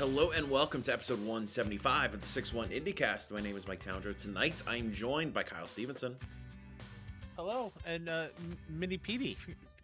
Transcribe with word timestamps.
Hello 0.00 0.30
and 0.30 0.48
welcome 0.50 0.80
to 0.80 0.94
episode 0.94 1.18
175 1.18 2.14
of 2.14 2.22
the 2.22 2.26
61 2.26 2.68
IndieCast. 2.68 3.30
My 3.32 3.40
name 3.42 3.54
is 3.54 3.68
Mike 3.68 3.80
Townsend. 3.80 4.16
Tonight 4.16 4.62
I'm 4.66 4.90
joined 4.90 5.34
by 5.34 5.42
Kyle 5.42 5.66
Stevenson. 5.66 6.16
Hello, 7.36 7.70
and 7.84 8.08
uh, 8.08 8.28
Mini 8.70 8.96
Petey 8.96 9.36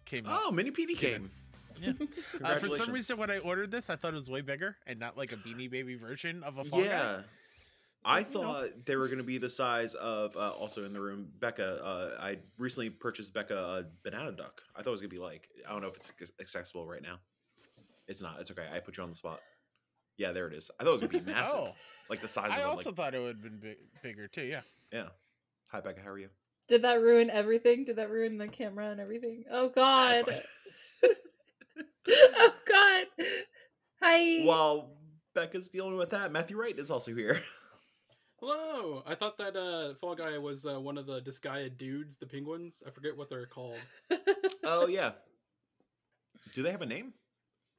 came 0.05 0.25
up. 0.25 0.41
Oh, 0.43 0.49
Mini 0.49 0.71
PD 0.71 0.97
came. 0.97 1.29
Yeah. 1.79 1.91
Uh, 2.43 2.57
for 2.57 2.69
some 2.69 2.91
reason, 2.91 3.15
when 3.19 3.29
I 3.29 3.37
ordered 3.37 3.69
this, 3.69 3.91
I 3.91 3.95
thought 3.95 4.13
it 4.13 4.15
was 4.15 4.27
way 4.27 4.41
bigger 4.41 4.75
and 4.87 4.99
not 4.99 5.15
like 5.15 5.33
a 5.33 5.35
Beanie 5.35 5.69
Baby 5.69 5.93
version 5.93 6.41
of 6.41 6.57
a 6.57 6.63
Fall 6.63 6.79
Guy. 6.79 6.87
yeah. 6.87 7.17
I 8.03 8.19
You 8.19 8.25
know. 8.25 8.31
thought 8.31 8.85
they 8.87 8.95
were 8.95 9.05
going 9.05 9.19
to 9.19 9.23
be 9.23 9.37
the 9.37 9.51
size 9.51 9.93
of, 9.93 10.35
uh, 10.35 10.49
also 10.49 10.83
in 10.83 10.93
the 10.93 10.99
room, 10.99 11.27
Becca. 11.39 11.83
Uh, 11.83 12.09
I 12.19 12.39
recently 12.57 12.89
purchased 12.89 13.35
Becca 13.35 13.55
a 13.55 13.83
banana 14.03 14.31
duck. 14.31 14.63
I 14.75 14.81
thought 14.81 14.87
it 14.87 14.91
was 14.93 15.01
going 15.01 15.11
to 15.11 15.15
be 15.15 15.21
like, 15.21 15.49
I 15.67 15.73
don't 15.73 15.83
know 15.83 15.89
if 15.89 15.97
it's 15.97 16.31
accessible 16.41 16.87
right 16.87 17.03
now. 17.03 17.19
It's 18.07 18.19
not. 18.19 18.41
It's 18.41 18.49
okay. 18.49 18.65
I 18.73 18.79
put 18.79 18.97
you 18.97 19.03
on 19.03 19.09
the 19.09 19.15
spot. 19.15 19.39
Yeah, 20.17 20.31
there 20.31 20.47
it 20.47 20.53
is. 20.53 20.71
I 20.79 20.83
thought 20.83 20.89
it 20.89 20.93
was 20.93 21.01
going 21.01 21.11
to 21.11 21.19
be 21.19 21.31
massive. 21.31 21.55
Oh, 21.55 21.75
Like 22.09 22.21
the 22.21 22.27
size 22.27 22.49
I 22.51 22.57
of 22.57 22.65
a, 22.65 22.67
also 22.69 22.89
like, 22.89 22.95
thought 22.97 23.15
it 23.15 23.19
would 23.19 23.37
have 23.37 23.43
been 23.43 23.59
big, 23.59 23.77
bigger 24.01 24.27
too. 24.27 24.43
Yeah. 24.43 24.61
yeah. 24.91 25.07
Hi, 25.71 25.79
Becca. 25.79 26.01
How 26.01 26.09
are 26.09 26.19
you? 26.19 26.29
Did 26.67 26.81
that 26.81 27.01
ruin 27.01 27.29
everything? 27.29 27.85
Did 27.85 27.95
that 27.95 28.09
ruin 28.09 28.37
the 28.37 28.47
camera 28.47 28.89
and 28.89 28.99
everything? 28.99 29.45
Oh 29.49 29.69
god. 29.69 30.25
fine. 30.25 30.41
oh 32.09 32.53
god. 32.67 33.05
Hi. 34.01 34.43
While 34.43 34.97
Becca's 35.33 35.69
dealing 35.69 35.97
with 35.97 36.09
that, 36.09 36.31
Matthew 36.31 36.57
Wright 36.57 36.77
is 36.77 36.91
also 36.91 37.13
here. 37.13 37.41
Hello. 38.39 39.01
I 39.07 39.15
thought 39.15 39.37
that 39.37 39.55
uh, 39.55 39.95
Fall 39.95 40.15
Guy 40.15 40.37
was 40.37 40.65
uh, 40.65 40.79
one 40.79 40.97
of 40.97 41.05
the 41.05 41.21
disgaea 41.21 41.75
dudes, 41.75 42.17
the 42.17 42.27
penguins. 42.27 42.83
I 42.85 42.91
forget 42.91 43.15
what 43.15 43.29
they're 43.29 43.47
called. 43.47 43.79
oh 44.63 44.87
yeah. 44.87 45.11
Do 46.53 46.63
they 46.63 46.71
have 46.71 46.81
a 46.81 46.85
name? 46.85 47.13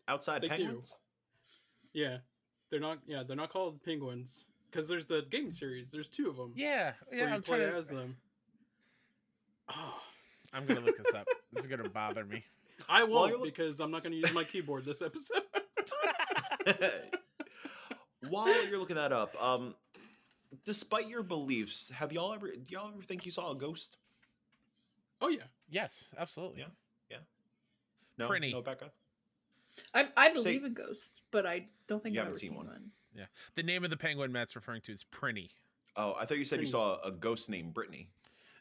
Outside 0.09 0.43
They 0.43 0.57
do. 0.57 0.83
Penguins? 1.95 2.03
Yeah, 2.13 2.19
they're 2.71 2.81
not. 2.81 2.99
Yeah, 3.07 3.23
they're 3.27 3.37
not 3.37 3.51
called 3.53 3.83
penguins 3.85 4.45
because 4.71 4.89
there's 4.89 5.07
the 5.07 5.23
game 5.31 5.51
series. 5.51 5.91
There's 5.91 6.09
two 6.09 6.29
of 6.29 6.37
them. 6.37 6.53
Yeah. 6.55 6.93
where 7.09 7.19
Yeah. 7.21 7.29
you 7.29 7.35
I'm 7.35 7.43
play 7.43 7.59
trying 7.59 7.73
to. 7.73 7.77
as 7.79 7.89
them. 7.89 8.17
Oh, 9.71 10.01
I'm 10.53 10.67
gonna 10.67 10.81
look 10.81 10.97
this 10.97 11.15
up. 11.15 11.27
this 11.53 11.63
is 11.65 11.67
gonna 11.69 11.89
bother 11.89 12.25
me. 12.25 12.45
I 12.89 13.03
won't 13.05 13.33
you're 13.33 13.45
because 13.45 13.81
I'm 13.81 13.91
not 13.91 14.05
going 14.05 14.13
to 14.13 14.19
use 14.19 14.33
my 14.33 14.45
keyboard 14.45 14.85
this 14.85 15.03
episode. 15.03 15.43
While 18.29 18.67
you're 18.69 18.79
looking 18.79 18.95
that 18.97 19.13
up, 19.13 19.35
um, 19.43 19.75
despite 20.65 21.09
your 21.09 21.23
beliefs, 21.25 21.91
have 21.91 22.13
y'all 22.13 22.33
ever 22.35 22.49
do 22.49 22.63
y'all 22.69 22.89
ever 22.93 23.03
think 23.03 23.25
you 23.27 23.33
saw 23.33 23.51
a 23.53 23.57
ghost? 23.57 23.99
oh 25.21 25.29
yeah. 25.29 25.43
yes, 25.69 26.09
absolutely. 26.19 26.61
Yeah. 26.61 26.67
Yeah. 27.11 27.17
No, 28.17 28.29
Pretty. 28.29 28.53
no, 28.53 28.63
Becca. 28.63 28.91
I, 29.95 30.09
I 30.17 30.29
Say- 30.29 30.35
believe 30.35 30.65
in 30.65 30.75
ghosts, 30.75 31.23
but 31.31 31.47
I 31.47 31.67
don't 31.87 32.03
think 32.03 32.15
You 32.15 32.21
I've 32.21 32.27
haven't 32.27 32.33
ever 32.33 32.39
seen 32.41 32.49
seen 32.51 32.57
one. 32.57 32.67
one. 32.67 32.91
The 33.57 33.63
name 33.63 33.83
of 33.85 33.91
the 33.91 33.97
penguin 33.97 34.31
Matt's 34.31 34.55
referring 34.55 34.81
to 34.83 34.93
is 34.93 35.05
Prinny. 35.13 35.51
Oh, 35.97 36.15
I 36.19 36.25
thought 36.25 36.39
you 36.39 36.45
said 36.45 36.61
you 36.61 36.67
saw 36.67 37.01
a 37.03 37.11
ghost 37.11 37.51
named 37.51 37.75
Brittany. 37.75 38.09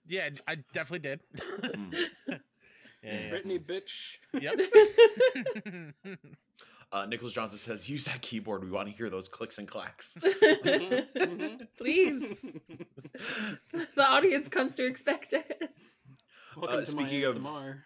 Yeah, 0.08 0.30
I 0.48 0.56
definitely 0.74 1.00
did. 1.10 1.20
Mm. 1.78 1.94
yeah, 3.04 3.22
yeah. 3.22 3.30
Brittany 3.30 3.60
bitch. 3.60 4.18
Yep. 4.34 4.60
Uh, 6.94 7.06
Nicholas 7.06 7.34
Johnson 7.34 7.58
says, 7.60 7.90
"Use 7.90 8.06
that 8.06 8.22
keyboard. 8.22 8.64
We 8.64 8.72
want 8.72 8.88
to 8.88 8.96
hear 8.96 9.10
those 9.10 9.28
clicks 9.28 9.58
and 9.58 9.68
clacks." 9.68 10.16
Please. 11.78 12.38
the 13.96 14.08
audience 14.08 14.48
comes 14.48 14.74
to 14.76 14.86
expect 14.86 15.34
it. 15.34 15.70
Welcome 16.56 16.78
Uh, 16.80 16.86
to 16.86 16.96
my 16.96 17.04
speaking 17.04 17.24
of- 17.26 17.36
ASMR. 17.36 17.80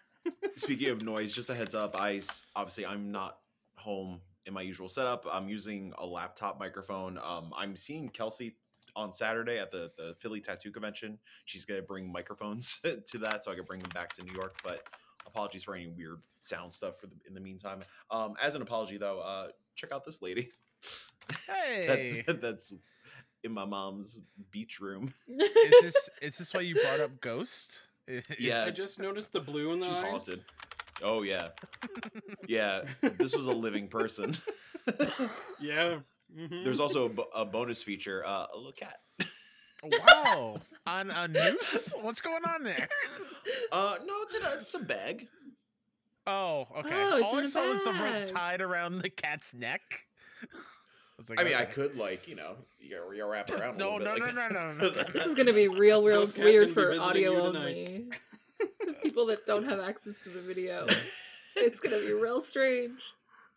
Speaking 0.56 0.90
of 0.90 1.02
noise, 1.02 1.34
just 1.34 1.50
a 1.50 1.54
heads 1.54 1.74
up. 1.74 1.96
I 1.98 2.22
obviously 2.54 2.86
I'm 2.86 3.10
not 3.10 3.38
home 3.76 4.20
in 4.46 4.54
my 4.54 4.62
usual 4.62 4.88
setup. 4.88 5.26
I'm 5.30 5.48
using 5.48 5.92
a 5.98 6.06
laptop 6.06 6.58
microphone. 6.58 7.18
Um, 7.18 7.52
I'm 7.56 7.76
seeing 7.76 8.08
Kelsey 8.08 8.56
on 8.94 9.12
Saturday 9.12 9.58
at 9.58 9.70
the 9.70 9.90
the 9.96 10.14
Philly 10.20 10.40
Tattoo 10.40 10.70
Convention. 10.70 11.18
She's 11.44 11.64
gonna 11.64 11.82
bring 11.82 12.10
microphones 12.10 12.80
to 12.82 13.18
that, 13.18 13.44
so 13.44 13.52
I 13.52 13.54
can 13.54 13.64
bring 13.64 13.80
them 13.80 13.90
back 13.94 14.12
to 14.14 14.24
New 14.24 14.32
York. 14.32 14.56
But 14.62 14.86
apologies 15.26 15.62
for 15.64 15.74
any 15.74 15.86
weird 15.86 16.20
sound 16.42 16.72
stuff 16.72 16.98
for 17.00 17.06
the 17.06 17.16
in 17.26 17.34
the 17.34 17.40
meantime. 17.40 17.82
Um, 18.10 18.34
as 18.40 18.54
an 18.54 18.62
apology 18.62 18.98
though, 18.98 19.20
uh, 19.20 19.48
check 19.74 19.92
out 19.92 20.04
this 20.04 20.22
lady. 20.22 20.50
Hey. 21.46 22.24
that's, 22.26 22.40
that's 22.40 22.72
in 23.44 23.52
my 23.52 23.64
mom's 23.64 24.22
beach 24.50 24.80
room. 24.80 25.12
is 25.28 25.82
this 25.82 26.10
is 26.20 26.38
this 26.38 26.52
why 26.52 26.60
you 26.60 26.74
brought 26.74 26.98
up 26.98 27.20
Ghost? 27.20 27.86
Is- 28.06 28.26
Yeah. 28.38 28.64
I 28.66 28.70
just 28.70 28.98
noticed 28.98 29.32
the 29.32 29.40
blue 29.40 29.72
in 29.72 29.80
the 29.80 29.86
She's 29.86 29.98
eyes. 29.98 30.10
haunted. 30.10 30.44
Oh 31.02 31.22
yeah, 31.22 31.48
yeah. 32.48 32.82
This 33.18 33.34
was 33.34 33.46
a 33.46 33.52
living 33.52 33.88
person. 33.88 34.36
Yeah. 35.60 35.98
mhm. 36.36 36.64
There's 36.64 36.80
also 36.80 37.12
a, 37.34 37.44
bonus 37.44 37.82
feature, 37.82 38.24
uh, 38.26 38.46
a 38.52 38.56
little 38.56 38.72
cat. 38.72 38.98
wow. 39.84 40.56
On 40.86 41.10
a 41.10 41.28
noose? 41.28 41.92
What's 42.02 42.20
going 42.20 42.42
on 42.44 42.64
there? 42.64 42.88
Uh, 43.70 43.94
no, 44.04 44.14
it's 44.22 44.34
in 44.34 44.42
a, 44.42 44.50
it's 44.60 44.74
a 44.74 44.80
bag. 44.80 45.28
Oh, 46.26 46.66
okay. 46.78 46.90
Oh, 46.92 47.16
it's 47.16 47.24
All 47.26 47.36
I 47.36 47.38
in 47.38 47.44
a 47.44 47.48
saw 47.48 47.68
was 47.68 47.82
the 47.84 47.92
rope 47.92 48.26
tied 48.26 48.60
around 48.60 48.98
the 48.98 49.10
cat's 49.10 49.54
neck. 49.54 50.06
I, 51.22 51.24
was 51.24 51.30
like, 51.30 51.40
I 51.40 51.44
mean, 51.44 51.54
oh, 51.54 51.58
I 51.58 51.62
okay. 51.62 51.72
could 51.72 51.96
like 51.96 52.26
you 52.26 52.34
know, 52.34 52.56
you 52.80 52.90
gotta, 52.90 53.14
you 53.14 53.22
gotta 53.22 53.30
wrap 53.32 53.50
around. 53.60 53.78
No, 53.78 53.96
little 53.96 54.06
no, 54.06 54.14
bit, 54.14 54.34
no, 54.34 54.40
like- 54.40 54.52
no, 54.52 54.72
no, 54.72 54.90
no, 54.90 54.90
this 55.12 55.26
is 55.26 55.34
gonna 55.34 55.52
be 55.52 55.68
real, 55.68 56.02
real 56.02 56.20
Ghost 56.20 56.36
cat 56.36 56.44
weird 56.44 56.70
for 56.70 56.98
audio 57.00 57.46
only. 57.46 58.08
People 59.02 59.26
that 59.26 59.46
don't 59.46 59.64
have 59.64 59.80
access 59.80 60.18
to 60.24 60.30
the 60.30 60.40
video. 60.40 60.86
It's 61.56 61.80
gonna 61.80 61.98
be 61.98 62.12
real 62.12 62.40
strange. 62.40 63.02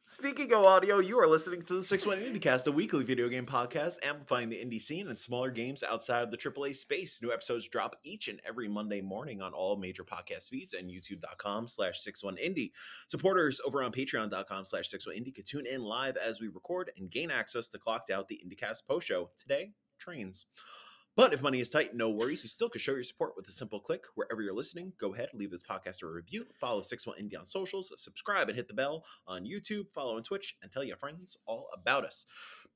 Speaking 0.07 0.53
of 0.53 0.63
audio, 0.63 0.99
you 0.99 1.17
are 1.19 1.25
listening 1.27 1.63
to 1.63 1.73
the 1.73 1.83
Six 1.83 2.05
One 2.05 2.19
IndieCast, 2.19 2.67
a 2.67 2.71
weekly 2.71 3.03
video 3.03 3.27
game 3.27 3.47
podcast 3.47 3.95
amplifying 4.05 4.49
the 4.49 4.55
indie 4.55 4.79
scene 4.79 5.07
and 5.07 5.17
smaller 5.17 5.49
games 5.49 5.81
outside 5.81 6.21
of 6.21 6.29
the 6.29 6.37
AAA 6.37 6.75
space. 6.75 7.19
New 7.23 7.33
episodes 7.33 7.67
drop 7.67 7.95
each 8.03 8.27
and 8.27 8.39
every 8.47 8.67
Monday 8.67 9.01
morning 9.01 9.41
on 9.41 9.51
all 9.51 9.77
major 9.77 10.03
podcast 10.03 10.49
feeds 10.49 10.75
and 10.75 10.91
youtube.com 10.91 11.67
slash 11.67 12.03
61indie. 12.03 12.69
Supporters 13.07 13.59
over 13.65 13.81
on 13.81 13.91
patreon.com 13.91 14.65
slash 14.65 14.91
61indie 14.91 15.33
can 15.33 15.43
tune 15.43 15.65
in 15.65 15.81
live 15.81 16.17
as 16.17 16.39
we 16.39 16.49
record 16.49 16.91
and 16.99 17.09
gain 17.09 17.31
access 17.31 17.67
to 17.69 17.79
Clocked 17.79 18.11
Out, 18.11 18.27
the 18.27 18.39
IndieCast 18.45 18.85
post 18.87 19.07
show. 19.07 19.31
Today, 19.41 19.71
trains. 19.97 20.45
But 21.17 21.31
if 21.31 21.41
money 21.41 21.61
is 21.61 21.69
tight, 21.69 21.95
no 21.95 22.09
worries. 22.09 22.43
You 22.43 22.49
still 22.49 22.67
can 22.67 22.81
show 22.81 22.91
your 22.91 23.05
support 23.05 23.37
with 23.37 23.47
a 23.47 23.51
simple 23.51 23.79
click. 23.79 24.03
Wherever 24.15 24.41
you're 24.41 24.53
listening, 24.53 24.91
go 24.99 25.13
ahead, 25.13 25.29
leave 25.33 25.49
this 25.49 25.63
podcast 25.63 26.03
a 26.03 26.07
review, 26.07 26.45
follow 26.59 26.81
61 26.81 27.17
Indie 27.17 27.39
on 27.39 27.45
socials, 27.45 27.93
subscribe 27.95 28.49
and 28.49 28.55
hit 28.57 28.67
the 28.67 28.73
bell 28.73 29.05
on 29.25 29.45
YouTube, 29.45 29.89
follow 29.93 30.17
on 30.17 30.23
Twitch, 30.23 30.57
and 30.61 30.69
tell 30.69 30.83
your 30.83 30.97
friends 30.97 31.37
all 31.45 31.69
about 31.73 32.03
us. 32.03 32.25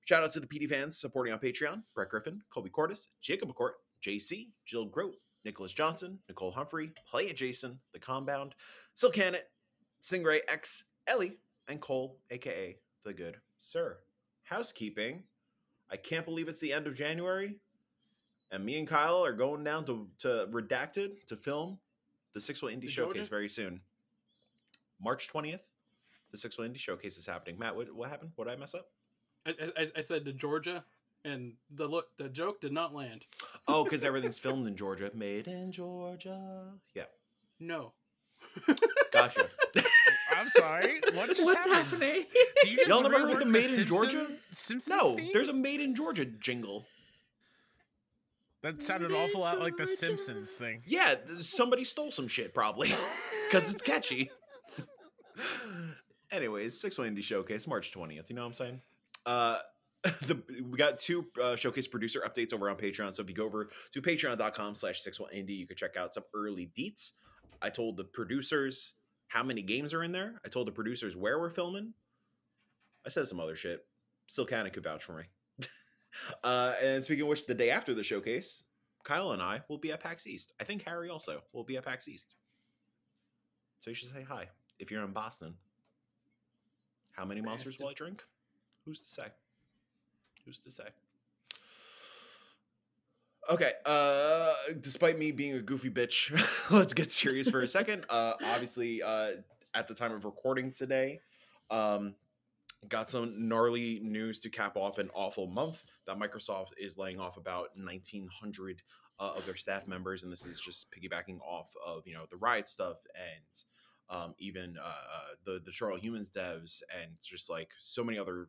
Shout 0.06 0.24
out 0.24 0.32
to 0.32 0.40
the 0.40 0.48
PD 0.48 0.70
fans 0.70 0.98
supporting 0.98 1.34
on 1.34 1.40
Patreon 1.40 1.84
Brett 1.94 2.08
Griffin, 2.08 2.42
Colby 2.50 2.70
Cortis, 2.70 3.10
Jacob 3.22 3.50
McCourt, 3.50 3.74
JC, 4.02 4.48
Jill 4.66 4.86
Grote, 4.86 5.18
Nicholas 5.44 5.74
Johnson, 5.74 6.18
Nicole 6.30 6.52
Humphrey, 6.52 6.94
Play 7.06 7.26
It 7.26 7.36
Jason, 7.36 7.78
The 7.92 8.00
Compound, 8.00 8.56
Silcanet, 8.96 9.48
Stingray 10.02 10.40
X, 10.48 10.86
Ellie, 11.08 11.40
and 11.68 11.82
Cole, 11.82 12.20
aka 12.32 12.78
The 13.04 13.14
Good 13.14 13.36
Sir. 13.58 13.98
Housekeeping. 14.44 15.24
I 15.92 15.98
can't 15.98 16.26
believe 16.26 16.48
it's 16.48 16.62
the 16.62 16.72
end 16.72 16.88
of 16.88 16.96
January 16.96 17.58
and 18.52 18.64
me 18.66 18.78
and 18.80 18.88
Kyle 18.88 19.24
are 19.24 19.34
going 19.34 19.64
down 19.64 19.86
to, 19.86 20.08
to 20.20 20.48
Redacted 20.52 21.26
to 21.28 21.36
film 21.36 21.78
the 22.34 22.42
Six 22.42 22.62
One 22.62 22.74
Indie 22.74 22.82
To 22.82 22.90
Showcase 22.90 23.16
Georgia? 23.16 23.30
very 23.30 23.50
soon. 23.50 23.82
March 25.02 25.30
20th, 25.34 25.62
the 26.32 26.38
Six 26.38 26.58
One 26.58 26.70
Indie 26.72 26.78
Showcase 26.78 27.18
is 27.18 27.26
happening. 27.26 27.58
Matt, 27.58 27.76
what, 27.76 27.94
what 27.94 28.10
happened? 28.10 28.32
What 28.36 28.48
did 28.48 28.54
I 28.54 28.58
mess 28.58 28.76
up? 28.76 28.88
I, 29.46 29.54
I, 29.78 29.88
I 29.98 30.02
said 30.02 30.26
to 30.26 30.34
Georgia, 30.34 30.84
and 31.26 31.54
the 31.76 31.88
look, 31.88 32.08
the 32.18 32.30
joke 32.30 32.60
did 32.62 32.72
not 32.74 32.94
land. 32.94 33.26
Oh, 33.68 33.84
because 33.84 34.04
everything's 34.06 34.38
filmed 34.40 34.68
in 34.68 34.76
Georgia. 34.76 35.12
Made 35.14 35.48
in 35.48 35.72
Georgia. 35.72 36.74
Yeah, 36.94 37.04
No. 37.60 37.94
gotcha. 39.12 39.48
I'm 40.36 40.50
sorry. 40.50 41.02
What 41.14 41.30
just 41.36 41.44
What's 41.44 41.66
happened? 41.68 42.02
happening? 42.02 42.26
Do 42.64 42.72
you 42.72 42.78
just 42.78 42.88
Y'all 42.90 43.02
never 43.02 43.20
heard 43.20 43.42
the 43.42 43.46
Made 43.46 43.66
in 43.66 43.70
Simpson- 43.72 43.86
Georgia? 43.88 44.28
Simpsons 44.52 44.88
no, 44.88 45.16
theme? 45.18 45.30
there's 45.34 45.48
a 45.50 45.54
Made 45.54 45.82
in 45.82 45.96
Georgia 45.96 46.26
jingle. 46.26 46.86
That 48.62 48.82
sounded 48.82 49.12
an 49.12 49.16
awful 49.16 49.42
lot 49.42 49.60
like 49.60 49.78
the 49.78 49.88
Simpsons 49.88 50.52
thing. 50.52 50.82
Yeah, 50.86 51.16
somebody 51.40 51.86
stole 51.86 52.12
some 52.12 52.28
shit 52.28 52.54
probably 52.54 52.90
because 53.48 53.72
it's 53.72 53.82
catchy. 53.82 54.30
Anyways, 56.32 56.80
Six 56.80 56.98
One 56.98 57.16
Indie 57.16 57.24
Showcase, 57.24 57.68
March 57.68 57.92
twentieth. 57.92 58.30
You 58.30 58.36
know 58.36 58.42
what 58.42 58.48
I'm 58.48 58.54
saying? 58.54 58.82
Uh, 59.26 59.58
the 60.04 60.42
we 60.70 60.78
got 60.78 60.98
two 60.98 61.26
uh, 61.42 61.56
showcase 61.56 61.88
producer 61.88 62.22
updates 62.28 62.54
over 62.54 62.70
on 62.70 62.76
Patreon. 62.76 63.14
So 63.14 63.22
if 63.22 63.30
you 63.30 63.36
go 63.36 63.46
over 63.46 63.70
to 63.94 64.02
patreon.com 64.02 64.76
slash 64.76 65.02
six 65.02 65.20
one 65.20 65.32
indie, 65.34 65.58
you 65.58 65.68
can 65.68 65.78
check 65.78 65.96
out 65.98 66.14
some 66.14 66.24
early 66.34 66.70
deets. 66.78 67.14
I 67.62 67.70
told 67.70 67.98
the 67.98 68.04
producers 68.04 68.94
how 69.28 69.44
many 69.44 69.62
games 69.62 69.94
are 69.94 70.04
in 70.04 70.12
there. 70.12 70.40
I 70.46 70.50
told 70.50 70.68
the 70.68 70.72
producers 70.72 71.16
where 71.16 71.40
we're 71.40 71.50
filming. 71.50 71.94
I 73.06 73.10
said 73.10 73.28
some 73.28 73.40
other 73.40 73.56
shit. 73.56 73.86
Still 74.28 74.46
kind 74.46 74.68
of 74.68 74.74
could 74.74 74.84
vouch 74.84 75.04
for 75.04 75.14
me. 75.14 75.24
Uh, 76.44 76.74
and 76.82 77.04
speaking 77.04 77.24
of 77.24 77.30
which, 77.30 77.46
the 77.46 77.54
day 77.54 77.70
after 77.70 77.94
the 77.94 78.04
showcase, 78.04 78.64
Kyle 79.04 79.32
and 79.32 79.42
I 79.42 79.62
will 79.70 79.78
be 79.78 79.92
at 79.92 80.02
PAX 80.02 80.28
East. 80.28 80.54
I 80.60 80.64
think 80.64 80.84
Harry 80.84 81.10
also 81.10 81.42
will 81.54 81.64
be 81.64 81.78
at 81.78 81.86
PAX 81.86 82.08
East. 82.08 82.36
So 83.80 83.90
you 83.90 83.96
should 83.96 84.10
say 84.10 84.24
hi 84.28 84.48
if 84.78 84.92
you're 84.92 85.04
in 85.04 85.12
Boston. 85.12 85.54
How 87.12 87.26
many 87.26 87.42
monsters 87.42 87.78
will 87.80 87.90
I 87.90 87.94
drink? 87.94 88.24
Who's 88.86 89.02
to 89.02 89.08
say? 89.08 89.26
Who's 90.46 90.60
to 90.60 90.72
say? 90.72 90.86
Okay. 93.50 93.72
Uh, 93.86 94.54
despite 94.80 95.18
me 95.18 95.32
being 95.32 95.54
a 95.54 95.62
goofy 95.62 95.90
bitch, 95.90 96.32
let's 96.72 96.94
get 96.94 97.12
serious 97.12 97.50
for 97.50 97.62
a 97.62 97.68
second. 97.68 98.06
Uh, 98.10 98.34
obviously, 98.44 99.02
uh, 99.02 99.32
at 99.74 99.88
the 99.88 99.94
time 99.94 100.12
of 100.12 100.26
recording 100.26 100.72
today, 100.72 101.20
um, 101.70 102.16
got 102.88 103.10
some 103.10 103.48
gnarly 103.48 104.00
news 104.02 104.40
to 104.42 104.50
cap 104.50 104.78
off 104.78 104.98
an 104.98 105.10
awful 105.14 105.48
month 105.48 105.84
that 106.06 106.18
Microsoft 106.18 106.70
is 106.78 106.98
laying 106.98 107.20
off 107.20 107.38
about 107.38 107.70
1,900 107.76 108.82
uh, 109.20 109.34
of 109.36 109.46
their 109.46 109.56
staff 109.56 109.88
members, 109.88 110.24
and 110.24 110.32
this 110.32 110.46
is 110.46 110.60
just 110.60 110.88
piggybacking 110.92 111.40
off 111.42 111.74
of 111.86 112.08
you 112.08 112.14
know 112.14 112.26
the 112.30 112.38
riot 112.38 112.68
stuff 112.68 112.98
and 113.16 114.20
um, 114.22 114.34
even 114.40 114.78
uh, 114.82 114.88
uh, 114.88 115.22
the 115.46 115.62
the 115.66 115.72
Charlotte 115.72 116.02
Humans 116.02 116.30
devs 116.30 116.82
and 117.02 117.12
just 117.22 117.50
like 117.50 117.70
so 117.80 118.04
many 118.04 118.18
other 118.18 118.48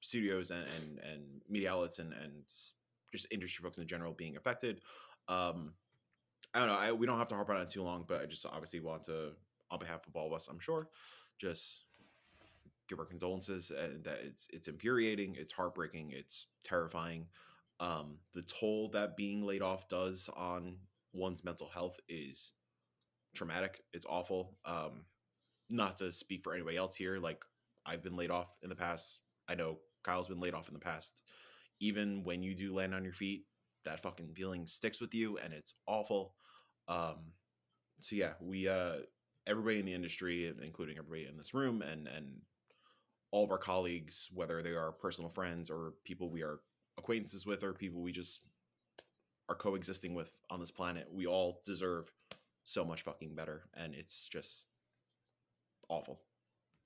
studios 0.00 0.50
and 0.50 0.66
and, 0.80 0.98
and 1.00 1.22
media 1.48 1.72
outlets 1.72 1.98
and 1.98 2.12
and 2.12 2.32
just 3.10 3.26
industry 3.30 3.62
folks 3.62 3.78
in 3.78 3.86
general 3.86 4.12
being 4.12 4.36
affected. 4.36 4.80
Um, 5.28 5.72
I 6.52 6.60
don't 6.60 6.68
know. 6.68 6.76
I, 6.76 6.92
we 6.92 7.06
don't 7.06 7.18
have 7.18 7.28
to 7.28 7.34
harp 7.34 7.50
on 7.50 7.60
it 7.60 7.68
too 7.68 7.82
long, 7.82 8.04
but 8.06 8.22
I 8.22 8.26
just 8.26 8.46
obviously 8.46 8.80
want 8.80 9.02
to, 9.04 9.30
on 9.70 9.78
behalf 9.78 10.06
of 10.06 10.14
all 10.14 10.26
of 10.26 10.32
us, 10.32 10.48
I'm 10.48 10.60
sure, 10.60 10.88
just 11.38 11.82
give 12.88 12.98
our 12.98 13.06
condolences 13.06 13.70
and 13.70 14.04
that 14.04 14.20
it's 14.22 14.48
it's 14.52 14.68
infuriating, 14.68 15.36
it's 15.38 15.52
heartbreaking, 15.52 16.12
it's 16.12 16.46
terrifying. 16.64 17.26
Um, 17.80 18.18
the 18.34 18.42
toll 18.42 18.88
that 18.92 19.16
being 19.16 19.42
laid 19.42 19.62
off 19.62 19.88
does 19.88 20.30
on 20.36 20.76
one's 21.12 21.44
mental 21.44 21.68
health 21.68 21.98
is 22.08 22.52
traumatic. 23.34 23.82
It's 23.92 24.06
awful. 24.06 24.56
Um, 24.64 25.04
not 25.70 25.96
to 25.98 26.12
speak 26.12 26.42
for 26.44 26.54
anybody 26.54 26.76
else 26.76 26.94
here, 26.94 27.18
like 27.18 27.44
I've 27.86 28.02
been 28.02 28.16
laid 28.16 28.30
off 28.30 28.58
in 28.62 28.68
the 28.68 28.76
past. 28.76 29.20
I 29.48 29.54
know 29.54 29.78
Kyle's 30.04 30.28
been 30.28 30.40
laid 30.40 30.54
off 30.54 30.68
in 30.68 30.74
the 30.74 30.80
past. 30.80 31.22
Even 31.80 32.22
when 32.24 32.42
you 32.42 32.54
do 32.54 32.74
land 32.74 32.94
on 32.94 33.04
your 33.04 33.12
feet, 33.12 33.44
that 33.84 34.00
fucking 34.02 34.32
feeling 34.34 34.66
sticks 34.66 35.00
with 35.00 35.14
you 35.14 35.38
and 35.38 35.52
it's 35.52 35.74
awful. 35.86 36.34
Um, 36.88 37.32
so 38.00 38.16
yeah, 38.16 38.32
we 38.40 38.68
uh 38.68 38.96
everybody 39.46 39.78
in 39.78 39.86
the 39.86 39.94
industry, 39.94 40.52
including 40.62 40.98
everybody 40.98 41.26
in 41.26 41.36
this 41.36 41.54
room 41.54 41.82
and 41.82 42.08
and 42.08 42.40
all 43.34 43.42
of 43.42 43.50
our 43.50 43.58
colleagues, 43.58 44.30
whether 44.32 44.62
they 44.62 44.70
are 44.70 44.92
personal 44.92 45.28
friends 45.28 45.68
or 45.68 45.94
people 46.04 46.30
we 46.30 46.44
are 46.44 46.60
acquaintances 46.98 47.44
with 47.44 47.64
or 47.64 47.72
people 47.72 48.00
we 48.00 48.12
just 48.12 48.42
are 49.48 49.56
coexisting 49.56 50.14
with 50.14 50.30
on 50.50 50.60
this 50.60 50.70
planet, 50.70 51.08
we 51.12 51.26
all 51.26 51.60
deserve 51.64 52.12
so 52.62 52.84
much 52.84 53.02
fucking 53.02 53.34
better. 53.34 53.62
And 53.74 53.92
it's 53.92 54.28
just 54.28 54.66
awful 55.88 56.20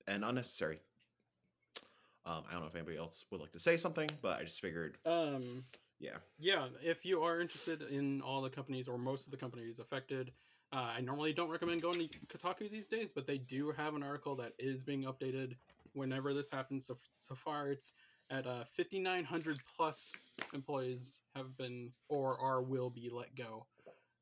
and 0.07 0.25
unnecessary. 0.25 0.79
Um, 2.25 2.43
I 2.49 2.53
don't 2.53 2.61
know 2.61 2.67
if 2.67 2.75
anybody 2.75 2.97
else 2.97 3.25
would 3.29 3.41
like 3.41 3.51
to 3.51 3.59
say 3.59 3.77
something, 3.77 4.09
but 4.23 4.39
I 4.39 4.43
just 4.43 4.59
figured, 4.59 4.97
Um, 5.05 5.63
yeah, 5.99 6.17
yeah, 6.39 6.65
if 6.81 7.05
you 7.05 7.21
are 7.21 7.41
interested 7.41 7.83
in 7.83 8.21
all 8.21 8.41
the 8.41 8.49
companies 8.49 8.87
or 8.87 8.97
most 8.97 9.27
of 9.27 9.31
the 9.31 9.37
companies 9.37 9.77
affected, 9.77 10.31
uh, 10.73 10.93
I 10.97 11.01
normally 11.01 11.31
don't 11.31 11.49
recommend 11.49 11.83
going 11.83 12.09
to 12.09 12.19
Kotaku 12.25 12.71
these 12.71 12.87
days, 12.87 13.11
but 13.11 13.27
they 13.27 13.37
do 13.37 13.71
have 13.71 13.93
an 13.93 14.01
article 14.01 14.35
that 14.37 14.53
is 14.57 14.81
being 14.81 15.03
updated 15.03 15.53
whenever 15.93 16.33
this 16.33 16.49
happens. 16.51 16.85
So 16.87 16.97
so 17.17 17.35
far, 17.35 17.69
it's 17.71 17.93
at 18.31 18.45
uh, 18.45 18.63
5,900 18.77 19.57
plus 19.75 20.13
employees 20.53 21.19
have 21.35 21.57
been 21.57 21.91
or 22.09 22.39
are 22.39 22.61
will 22.61 22.89
be 22.89 23.09
let 23.11 23.35
go 23.35 23.65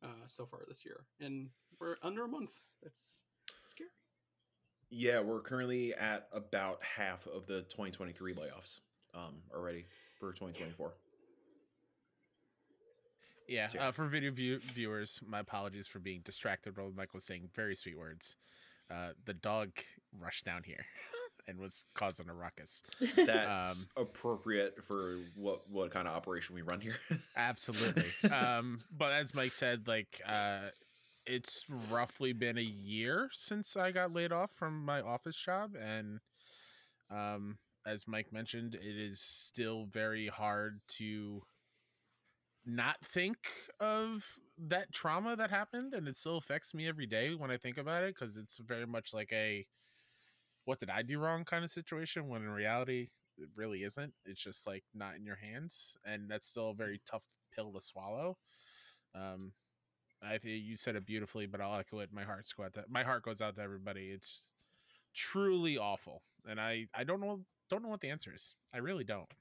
uh, 0.04 0.08
so 0.25 0.46
far 0.46 0.62
this 0.68 0.86
year, 0.86 1.06
and 1.19 1.50
we're 1.80 1.98
under 2.04 2.24
a 2.24 2.28
month. 2.28 2.52
That's 2.84 3.24
scary. 3.64 3.90
yeah, 4.90 5.19
we're 5.19 5.42
currently 5.42 5.94
at 5.96 6.28
about 6.31 6.80
half 6.84 7.28
of 7.28 7.46
the 7.48 7.62
2023 7.64 8.34
layoffs 8.34 8.80
um, 9.14 9.36
already 9.54 9.86
for 10.19 10.31
2024. 10.31 10.94
Yeah, 13.50 13.68
So, 13.68 13.78
yeah. 13.78 13.88
uh, 13.88 13.92
for 13.92 14.08
video 14.08 14.31
view- 14.31 14.60
viewers, 14.60 15.19
my 15.25 15.40
apologies 15.40 15.88
for 15.88 16.00
being 16.00 16.22
distracted 16.24 16.78
while 16.78 16.92
Mike 16.96 17.14
was 17.14 17.25
saying 17.25 17.50
very 17.56 17.75
sweet 17.75 17.98
words. 17.98 18.36
Uh, 18.90 19.10
the 19.25 19.34
dog 19.34 19.69
rushed 20.18 20.46
down 20.46 20.64
here 20.64 20.86
and 21.47 21.59
was 21.59 21.85
causing 21.95 22.29
a 22.29 22.33
ruckus. 22.33 22.83
That's 23.15 23.88
Um, 23.97 24.03
appropriate 24.03 24.83
for 24.83 25.17
what 25.35 25.69
what 25.69 25.91
kind 25.91 26.07
of 26.07 26.15
operation 26.15 26.55
we 26.55 26.61
run 26.61 26.81
here. 26.81 26.97
Absolutely. 27.35 28.11
um, 28.31 28.79
but 28.91 29.13
as 29.13 29.33
Mike 29.33 29.51
said, 29.53 29.88
like 29.88 30.21
uh, 30.25 30.69
it's 31.25 31.65
roughly 31.89 32.33
been 32.33 32.57
a 32.57 32.61
year 32.61 33.29
since 33.33 33.75
I 33.75 33.91
got 33.91 34.13
laid 34.13 34.31
off 34.31 34.51
from 34.51 34.83
my 34.85 35.01
office 35.01 35.35
job, 35.38 35.75
and 35.79 36.19
um, 37.09 37.57
as 37.85 38.07
Mike 38.07 38.31
mentioned, 38.31 38.75
it 38.75 38.97
is 38.97 39.19
still 39.19 39.85
very 39.91 40.27
hard 40.27 40.79
to 40.97 41.41
not 42.65 42.97
think 43.03 43.38
of 43.79 44.23
that 44.57 44.91
trauma 44.91 45.35
that 45.35 45.49
happened, 45.49 45.94
and 45.94 46.07
it 46.07 46.15
still 46.17 46.38
affects 46.38 46.73
me 46.73 46.88
every 46.88 47.05
day 47.05 47.33
when 47.35 47.51
I 47.51 47.57
think 47.57 47.77
about 47.77 48.03
it 48.03 48.15
because 48.15 48.38
it's 48.38 48.57
very 48.57 48.85
much 48.85 49.13
like 49.13 49.31
a 49.31 49.65
what 50.68 50.80
did 50.80 50.90
I 50.90 51.02
do 51.02 51.18
wrong 51.18 51.46
kind 51.46 51.64
of 51.64 51.72
situation 51.72 52.28
when 52.28 52.42
in 52.42 52.50
reality 52.50 53.08
it 53.38 53.48
really 53.56 53.84
isn't. 53.84 54.14
It's 54.25 54.44
just 54.44 54.68
like 54.68 54.84
not 54.94 55.16
in 55.16 55.25
your 55.25 55.38
hands, 55.38 55.96
and 56.06 56.30
that's 56.30 56.46
still 56.48 56.72
a 56.72 56.74
very 56.75 57.00
tough 57.10 57.24
pill 57.56 57.72
to 57.72 57.80
swallow. 57.80 58.38
Um, 59.16 59.54
I 60.22 60.40
think 60.40 60.64
you 60.66 60.75
said 60.75 60.96
it 60.98 61.06
beautifully, 61.06 61.46
but 61.46 61.62
I'll 61.62 61.78
echo 61.80 62.00
it. 62.00 62.10
My 62.12 62.24
heart's 62.24 62.52
go 62.52 62.64
out 62.64 62.74
to, 62.74 62.84
my 62.90 63.04
heart 63.04 63.24
goes 63.24 63.40
out 63.40 63.56
to 63.56 63.62
everybody. 63.62 64.08
It's 64.08 64.52
truly 65.14 65.78
awful, 65.78 66.22
and 66.50 66.60
I 66.60 66.88
I 66.94 67.04
don't 67.06 67.22
know 67.22 67.46
don't 67.69 67.81
know 67.84 67.90
what 67.90 68.02
the 68.02 68.10
answer 68.10 68.34
is. 68.36 68.56
I 68.74 68.80
really 68.80 69.04
don't. 69.06 69.31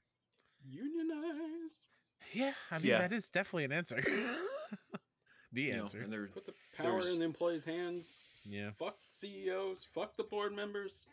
Unionize. 0.63 1.85
Yeah, 2.33 2.53
I 2.71 2.77
mean 2.79 2.87
Yeah. 2.87 2.99
that 2.99 3.13
is 3.13 3.29
definitely 3.29 3.65
an 3.65 3.71
answer. 3.71 4.01
the 5.51 5.61
You 5.61 5.73
know, 5.73 5.83
answer. 5.83 6.01
and 6.01 6.33
Put 6.33 6.45
the 6.45 6.53
power 6.77 6.99
in 6.99 7.17
the 7.19 7.23
employees' 7.25 7.65
hands. 7.65 8.25
yeah. 8.45 8.71
Fuck 8.77 8.97
CEOs. 9.11 9.85
Fuck 9.93 10.15
the 10.17 10.23
board 10.23 10.53
members. 10.55 11.05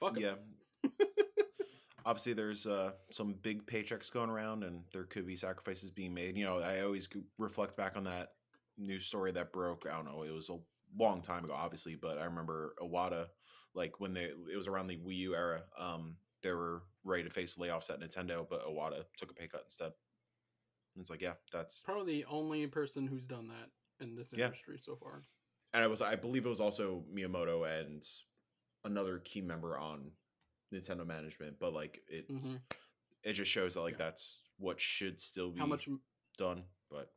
Fuck 0.00 0.16
'em. 0.16 0.22
yeah. 0.22 0.34
Obviously, 2.06 2.32
there's 2.32 2.66
uh, 2.66 2.92
some 3.10 3.34
big 3.42 3.66
paychecks 3.66 4.10
going 4.10 4.30
around, 4.30 4.64
and 4.64 4.82
there 4.92 5.04
could 5.04 5.26
be 5.26 5.36
sacrifices 5.36 5.90
being 5.90 6.14
made. 6.14 6.36
You 6.38 6.44
know, 6.46 6.58
I 6.60 6.80
always 6.80 7.08
reflect 7.36 7.76
back 7.76 7.96
on 7.96 8.04
that 8.04 8.30
news 8.78 9.04
story 9.04 9.30
that 9.32 9.52
broke. 9.52 9.84
I 9.86 9.94
don't 9.94 10.06
know, 10.06 10.22
it 10.22 10.30
was 10.30 10.48
a 10.48 10.58
long 10.96 11.20
time 11.20 11.44
ago, 11.44 11.52
obviously, 11.54 11.96
but 11.96 12.16
I 12.16 12.24
remember 12.24 12.74
Iwata, 12.80 13.26
like 13.74 14.00
when 14.00 14.14
they 14.14 14.24
it 14.50 14.56
was 14.56 14.68
around 14.68 14.86
the 14.86 14.96
Wii 14.96 15.16
U 15.18 15.34
era. 15.34 15.62
Um, 15.78 16.16
they 16.42 16.52
were 16.52 16.84
ready 17.04 17.24
to 17.24 17.30
face 17.30 17.56
layoffs 17.56 17.90
at 17.90 18.00
Nintendo, 18.00 18.46
but 18.48 18.64
Iwata 18.66 19.04
took 19.16 19.30
a 19.32 19.34
pay 19.34 19.48
cut 19.48 19.62
instead. 19.64 19.92
And 20.94 21.00
it's 21.02 21.10
like, 21.10 21.20
yeah, 21.20 21.34
that's 21.52 21.82
Probably 21.82 22.22
the 22.22 22.24
only 22.26 22.66
person 22.68 23.06
who's 23.06 23.26
done 23.26 23.48
that 23.48 23.70
in 24.04 24.14
this 24.14 24.32
Yeah. 24.34 24.46
industry 24.46 24.78
so 24.78 24.96
far. 24.96 25.24
and 25.74 25.82
I 25.84 25.88
was 25.88 26.00
I 26.00 26.14
believe 26.14 26.46
it 26.46 26.48
was 26.48 26.60
also 26.60 27.04
Miyamoto 27.12 27.66
and 27.80 28.02
another 28.84 29.18
key 29.20 29.40
member 29.40 29.78
on 29.78 30.10
Nintendo 30.72 31.06
management, 31.06 31.58
but 31.58 31.72
like 31.72 32.02
it's 32.08 32.54
Mhm. 32.54 32.60
it 33.24 33.32
just 33.34 33.50
shows 33.50 33.74
that 33.74 33.82
like 33.82 33.92
Yeah. 33.94 33.98
that's 34.10 34.42
what 34.58 34.80
should 34.80 35.20
still 35.20 35.50
be 35.50 35.58
How 35.60 35.66
much 35.66 35.88
done. 36.36 36.64
But 36.90 37.12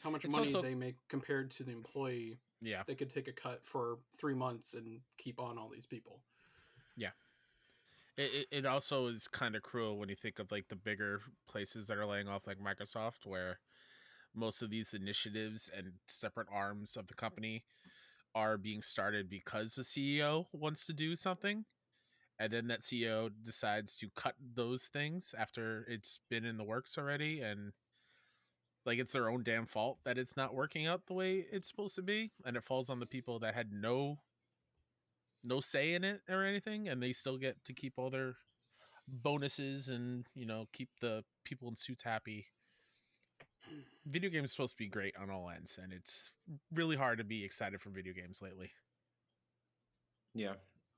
how 0.00 0.10
much 0.10 0.24
money 0.26 0.46
also- 0.48 0.62
they 0.62 0.74
make 0.74 0.96
compared 1.08 1.50
to 1.52 1.64
the 1.64 1.72
employee? 1.72 2.38
Yeah. 2.60 2.82
They 2.84 2.94
could 2.94 3.10
take 3.10 3.28
a 3.28 3.32
cut 3.32 3.66
for 3.66 3.98
three 4.16 4.34
months 4.34 4.74
and 4.74 5.02
keep 5.18 5.38
on 5.40 5.58
all 5.58 5.68
these 5.68 5.86
people. 5.86 6.22
Yeah. 6.96 7.12
it, 8.16 8.46
it 8.52 8.64
also 8.64 9.06
is 9.08 9.26
kind 9.26 9.56
of 9.56 9.62
cruel 9.64 9.98
when 9.98 10.08
you 10.08 10.14
think 10.14 10.38
of 10.38 10.52
like 10.52 10.68
the 10.68 10.76
bigger 10.76 11.20
places 11.48 11.88
that 11.88 11.98
are 11.98 12.06
laying 12.06 12.28
off, 12.28 12.46
like 12.46 12.58
Microsoft, 12.58 13.26
where 13.26 13.58
most 14.34 14.62
of 14.62 14.70
these 14.70 14.94
initiatives 14.94 15.68
and 15.70 15.98
separate 16.06 16.46
arms 16.48 16.96
of 16.96 17.08
the 17.08 17.14
company 17.14 17.64
are 18.34 18.56
being 18.56 18.82
started 18.82 19.28
because 19.28 19.74
the 19.74 19.82
CEO 19.82 20.46
wants 20.52 20.86
to 20.86 20.92
do 20.92 21.16
something. 21.16 21.64
And 22.38 22.52
then 22.52 22.66
that 22.68 22.82
CEO 22.82 23.30
decides 23.44 23.96
to 23.98 24.08
cut 24.16 24.34
those 24.54 24.88
things 24.92 25.34
after 25.38 25.86
it's 25.88 26.18
been 26.30 26.44
in 26.44 26.56
the 26.56 26.64
works 26.64 26.98
already. 26.98 27.40
And 27.40 27.72
like 28.84 28.98
it's 28.98 29.12
their 29.12 29.30
own 29.30 29.44
damn 29.44 29.66
fault 29.66 29.98
that 30.04 30.18
it's 30.18 30.36
not 30.36 30.54
working 30.54 30.86
out 30.86 31.06
the 31.06 31.14
way 31.14 31.46
it's 31.52 31.68
supposed 31.68 31.94
to 31.94 32.02
be. 32.02 32.32
And 32.44 32.56
it 32.56 32.64
falls 32.64 32.90
on 32.90 32.98
the 32.98 33.06
people 33.06 33.38
that 33.40 33.54
had 33.54 33.72
no 33.72 34.18
no 35.44 35.60
say 35.60 35.92
in 35.92 36.04
it 36.04 36.22
or 36.28 36.42
anything 36.42 36.88
and 36.88 37.02
they 37.02 37.12
still 37.12 37.36
get 37.36 37.62
to 37.66 37.74
keep 37.74 37.94
all 37.98 38.10
their 38.10 38.34
bonuses 39.06 39.88
and 39.90 40.26
you 40.34 40.46
know 40.46 40.66
keep 40.72 40.88
the 41.00 41.22
people 41.44 41.68
in 41.68 41.76
suits 41.76 42.02
happy 42.02 42.46
video 44.06 44.30
games 44.30 44.50
are 44.50 44.54
supposed 44.54 44.72
to 44.72 44.78
be 44.78 44.86
great 44.86 45.14
on 45.20 45.30
all 45.30 45.50
ends 45.50 45.78
and 45.82 45.92
it's 45.92 46.30
really 46.72 46.96
hard 46.96 47.18
to 47.18 47.24
be 47.24 47.44
excited 47.44 47.80
for 47.80 47.90
video 47.90 48.12
games 48.12 48.40
lately 48.42 48.70
yeah, 50.34 50.54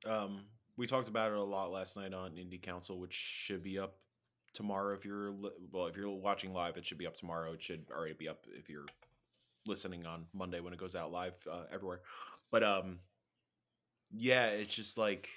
um, 0.07 0.41
we 0.77 0.87
talked 0.87 1.09
about 1.09 1.31
it 1.31 1.37
a 1.37 1.43
lot 1.43 1.71
last 1.71 1.97
night 1.97 2.15
on 2.15 2.33
Indie 2.33 2.61
Council, 2.61 2.99
which 2.99 3.15
should 3.15 3.63
be 3.63 3.79
up 3.79 3.97
tomorrow. 4.55 4.95
If 4.95 5.05
you're 5.05 5.33
well, 5.71 5.87
if 5.87 5.97
you're 5.97 6.11
watching 6.11 6.53
live, 6.53 6.77
it 6.77 6.87
should 6.87 6.99
be 6.99 7.07
up 7.07 7.17
tomorrow. 7.17 7.53
It 7.53 7.63
should 7.63 7.85
already 7.91 8.15
be 8.15 8.29
up 8.29 8.47
if 8.57 8.71
you're 8.71 8.87
listening 9.67 10.07
on 10.07 10.27
Monday 10.33 10.61
when 10.61 10.73
it 10.73 10.79
goes 10.79 10.95
out 10.95 11.13
live 11.13 11.35
uh, 11.51 11.65
everywhere. 11.71 12.01
But 12.51 12.65
um, 12.65 12.99
yeah, 14.11 14.47
it's 14.47 14.75
just 14.75 14.97
like 14.97 15.29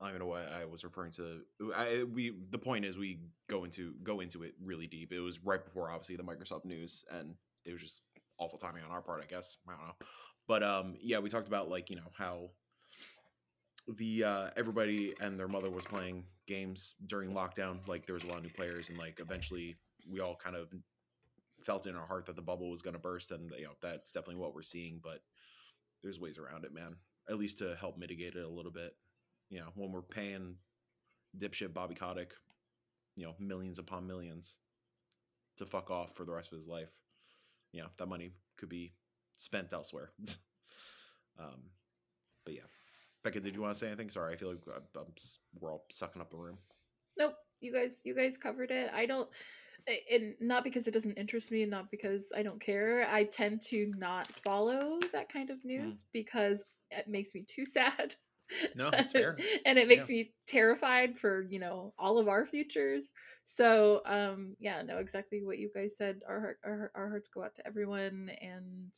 I 0.00 0.10
don't 0.10 0.18
know 0.18 0.26
what 0.26 0.50
I 0.52 0.64
was 0.64 0.84
referring 0.84 1.12
to. 1.12 1.40
I 1.74 2.04
we 2.04 2.32
the 2.50 2.58
point 2.58 2.84
is 2.84 2.98
we 2.98 3.20
go 3.48 3.64
into 3.64 3.94
go 4.02 4.20
into 4.20 4.42
it 4.42 4.54
really 4.62 4.86
deep. 4.86 5.12
It 5.12 5.20
was 5.20 5.42
right 5.44 5.62
before 5.62 5.90
obviously 5.90 6.16
the 6.16 6.24
Microsoft 6.24 6.64
news, 6.64 7.04
and 7.10 7.34
it 7.64 7.72
was 7.72 7.82
just 7.82 8.02
awful 8.38 8.58
timing 8.58 8.82
on 8.84 8.90
our 8.90 9.00
part, 9.00 9.22
I 9.22 9.26
guess. 9.26 9.56
I 9.68 9.72
don't 9.72 9.86
know, 9.86 10.06
but 10.46 10.62
um, 10.62 10.96
yeah, 11.00 11.18
we 11.20 11.30
talked 11.30 11.48
about 11.48 11.70
like 11.70 11.90
you 11.90 11.96
know 11.96 12.10
how 12.12 12.50
the 13.98 14.24
uh 14.24 14.50
everybody 14.56 15.14
and 15.20 15.38
their 15.38 15.48
mother 15.48 15.70
was 15.70 15.84
playing 15.84 16.24
games 16.46 16.94
during 17.06 17.32
lockdown. 17.32 17.86
Like 17.86 18.06
there 18.06 18.14
was 18.14 18.24
a 18.24 18.26
lot 18.26 18.38
of 18.38 18.42
new 18.42 18.50
players, 18.50 18.88
and 18.88 18.98
like 18.98 19.20
eventually 19.20 19.76
we 20.10 20.20
all 20.20 20.36
kind 20.36 20.56
of 20.56 20.68
felt 21.62 21.86
in 21.86 21.96
our 21.96 22.06
heart 22.06 22.26
that 22.26 22.36
the 22.36 22.42
bubble 22.42 22.70
was 22.70 22.82
going 22.82 22.94
to 22.94 23.00
burst, 23.00 23.30
and 23.30 23.50
you 23.56 23.64
know 23.64 23.74
that's 23.80 24.12
definitely 24.12 24.40
what 24.40 24.54
we're 24.54 24.62
seeing. 24.62 25.00
But 25.02 25.20
there's 26.02 26.20
ways 26.20 26.38
around 26.38 26.64
it, 26.64 26.74
man. 26.74 26.96
At 27.28 27.38
least 27.38 27.58
to 27.58 27.74
help 27.76 27.96
mitigate 27.96 28.34
it 28.34 28.44
a 28.44 28.48
little 28.48 28.72
bit. 28.72 28.94
You 29.50 29.60
know, 29.60 29.68
when 29.74 29.92
we're 29.92 30.02
paying 30.02 30.56
dipshit 31.38 31.74
Bobby 31.74 31.94
Kotick, 31.94 32.32
you 33.16 33.24
know, 33.24 33.34
millions 33.38 33.78
upon 33.78 34.06
millions 34.06 34.56
to 35.56 35.66
fuck 35.66 35.90
off 35.90 36.14
for 36.14 36.24
the 36.24 36.32
rest 36.32 36.52
of 36.52 36.58
his 36.58 36.68
life, 36.68 36.90
you 37.72 37.82
know, 37.82 37.88
that 37.98 38.06
money 38.06 38.32
could 38.56 38.68
be 38.68 38.92
spent 39.36 39.72
elsewhere. 39.72 40.10
um, 41.38 41.62
but 42.44 42.54
yeah, 42.54 42.62
Becca, 43.22 43.40
did 43.40 43.54
you 43.54 43.62
want 43.62 43.74
to 43.74 43.78
say 43.78 43.86
anything? 43.86 44.10
Sorry, 44.10 44.32
I 44.32 44.36
feel 44.36 44.50
like 44.50 44.58
I'm, 44.74 44.82
I'm, 44.96 45.12
we're 45.60 45.72
all 45.72 45.84
sucking 45.90 46.20
up 46.20 46.30
the 46.30 46.36
room. 46.36 46.58
Nope, 47.16 47.34
you 47.60 47.72
guys, 47.72 48.00
you 48.04 48.14
guys 48.14 48.36
covered 48.36 48.70
it. 48.70 48.90
I 48.92 49.06
don't, 49.06 49.28
and 50.12 50.34
not 50.40 50.64
because 50.64 50.88
it 50.88 50.94
doesn't 50.94 51.12
interest 51.12 51.50
me, 51.50 51.62
and 51.62 51.70
not 51.70 51.90
because 51.90 52.32
I 52.36 52.42
don't 52.42 52.60
care. 52.60 53.06
I 53.10 53.24
tend 53.24 53.62
to 53.66 53.92
not 53.96 54.26
follow 54.44 54.98
that 55.12 55.32
kind 55.32 55.50
of 55.50 55.64
news 55.64 56.04
because 56.12 56.64
it 56.90 57.08
makes 57.08 57.34
me 57.34 57.44
too 57.46 57.66
sad. 57.66 58.14
No, 58.74 58.90
it's 58.96 59.12
fair. 59.12 59.36
and 59.66 59.78
it 59.78 59.88
makes 59.88 60.08
me 60.08 60.32
terrified 60.46 61.16
for 61.16 61.42
you 61.42 61.58
know 61.58 61.92
all 61.98 62.18
of 62.18 62.28
our 62.28 62.44
futures. 62.44 63.12
So 63.44 64.02
um, 64.06 64.56
yeah, 64.58 64.82
no, 64.82 64.98
exactly 64.98 65.42
what 65.44 65.58
you 65.58 65.70
guys 65.74 65.96
said. 65.96 66.20
Our 66.28 66.40
heart, 66.40 66.58
our 66.64 66.90
our 66.94 67.08
hearts 67.08 67.28
go 67.28 67.42
out 67.42 67.54
to 67.56 67.66
everyone, 67.66 68.30
and 68.40 68.92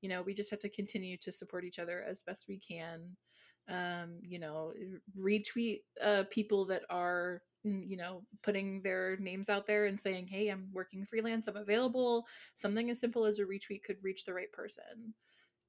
you 0.00 0.08
know 0.08 0.22
we 0.22 0.34
just 0.34 0.50
have 0.50 0.60
to 0.60 0.68
continue 0.68 1.16
to 1.18 1.32
support 1.32 1.64
each 1.64 1.78
other 1.78 2.04
as 2.08 2.20
best 2.22 2.46
we 2.48 2.58
can 2.58 3.16
um 3.70 4.18
you 4.22 4.38
know 4.38 4.72
retweet 5.18 5.80
uh 6.02 6.24
people 6.30 6.66
that 6.66 6.82
are 6.90 7.40
you 7.64 7.96
know 7.96 8.22
putting 8.42 8.82
their 8.82 9.16
names 9.16 9.48
out 9.48 9.66
there 9.66 9.86
and 9.86 9.98
saying 9.98 10.26
hey 10.26 10.48
i'm 10.48 10.68
working 10.72 11.04
freelance 11.04 11.48
i'm 11.48 11.56
available 11.56 12.26
something 12.54 12.90
as 12.90 13.00
simple 13.00 13.24
as 13.24 13.38
a 13.38 13.42
retweet 13.44 13.82
could 13.82 13.96
reach 14.02 14.24
the 14.24 14.34
right 14.34 14.52
person 14.52 15.14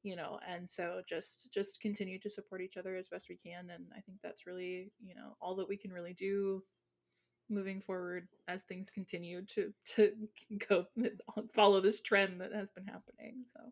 you 0.06 0.16
know 0.16 0.40
and 0.48 0.70
so 0.70 1.02
just 1.08 1.50
just 1.54 1.82
continue 1.82 2.20
to 2.20 2.30
support 2.30 2.62
each 2.62 2.78
other 2.78 2.96
as 2.96 3.10
best 3.10 3.28
we 3.30 3.36
can 3.38 3.72
and 3.72 3.88
i 3.98 4.02
think 4.02 4.20
that's 4.24 4.46
really 4.48 4.92
you 5.04 5.16
know 5.16 5.36
all 5.42 5.56
that 5.56 5.68
we 5.68 5.78
can 5.78 5.92
really 5.92 6.14
do 6.14 6.64
moving 7.50 7.82
forward 7.82 8.28
as 8.48 8.64
things 8.64 8.92
continue 8.92 9.44
to 9.46 9.74
to 9.86 10.14
go 10.70 10.86
follow 11.56 11.82
this 11.82 12.02
trend 12.02 12.42
that 12.42 12.54
has 12.54 12.72
been 12.72 12.86
happening 12.88 13.46
so 13.48 13.72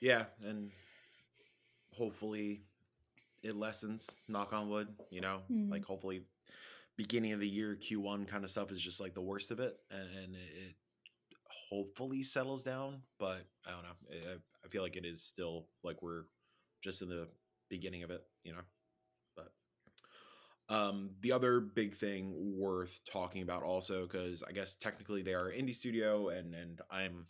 Yeah, 0.00 0.26
and 0.42 0.70
hopefully 1.92 2.62
it 3.42 3.56
lessens. 3.56 4.10
Knock 4.28 4.52
on 4.52 4.70
wood. 4.70 4.88
You 5.10 5.20
know, 5.20 5.42
Mhm. 5.48 5.70
like 5.70 5.84
hopefully 5.84 6.26
beginning 6.96 7.32
of 7.32 7.40
the 7.40 7.48
year 7.48 7.76
Q1 7.76 8.26
kind 8.26 8.44
of 8.44 8.50
stuff 8.50 8.72
is 8.72 8.80
just 8.82 9.00
like 9.00 9.14
the 9.14 9.22
worst 9.22 9.50
of 9.50 9.60
it, 9.60 9.78
and 9.90 10.36
it, 10.36 10.38
it 10.38 10.76
hopefully 11.68 12.22
settles 12.22 12.62
down. 12.62 13.02
But 13.18 13.44
I 13.66 13.70
don't 13.70 13.82
know. 13.82 14.32
I, 14.32 14.34
I 14.64 14.68
feel 14.68 14.82
like 14.82 14.96
it 14.96 15.04
is 15.04 15.22
still 15.22 15.68
like 15.82 16.02
we're 16.02 16.24
just 16.82 17.02
in 17.02 17.08
the 17.08 17.28
beginning 17.68 18.02
of 18.02 18.10
it. 18.10 18.22
You 18.44 18.52
know, 18.52 18.62
but. 19.36 19.52
Um, 20.68 21.10
the 21.20 21.30
other 21.30 21.60
big 21.60 21.94
thing 21.94 22.32
worth 22.58 23.00
talking 23.10 23.42
about 23.42 23.62
also, 23.62 24.02
because 24.02 24.42
I 24.42 24.50
guess 24.50 24.74
technically 24.74 25.22
they 25.22 25.34
are 25.34 25.52
indie 25.52 25.74
studio, 25.74 26.30
and 26.30 26.54
and 26.54 26.80
I'm 26.90 27.26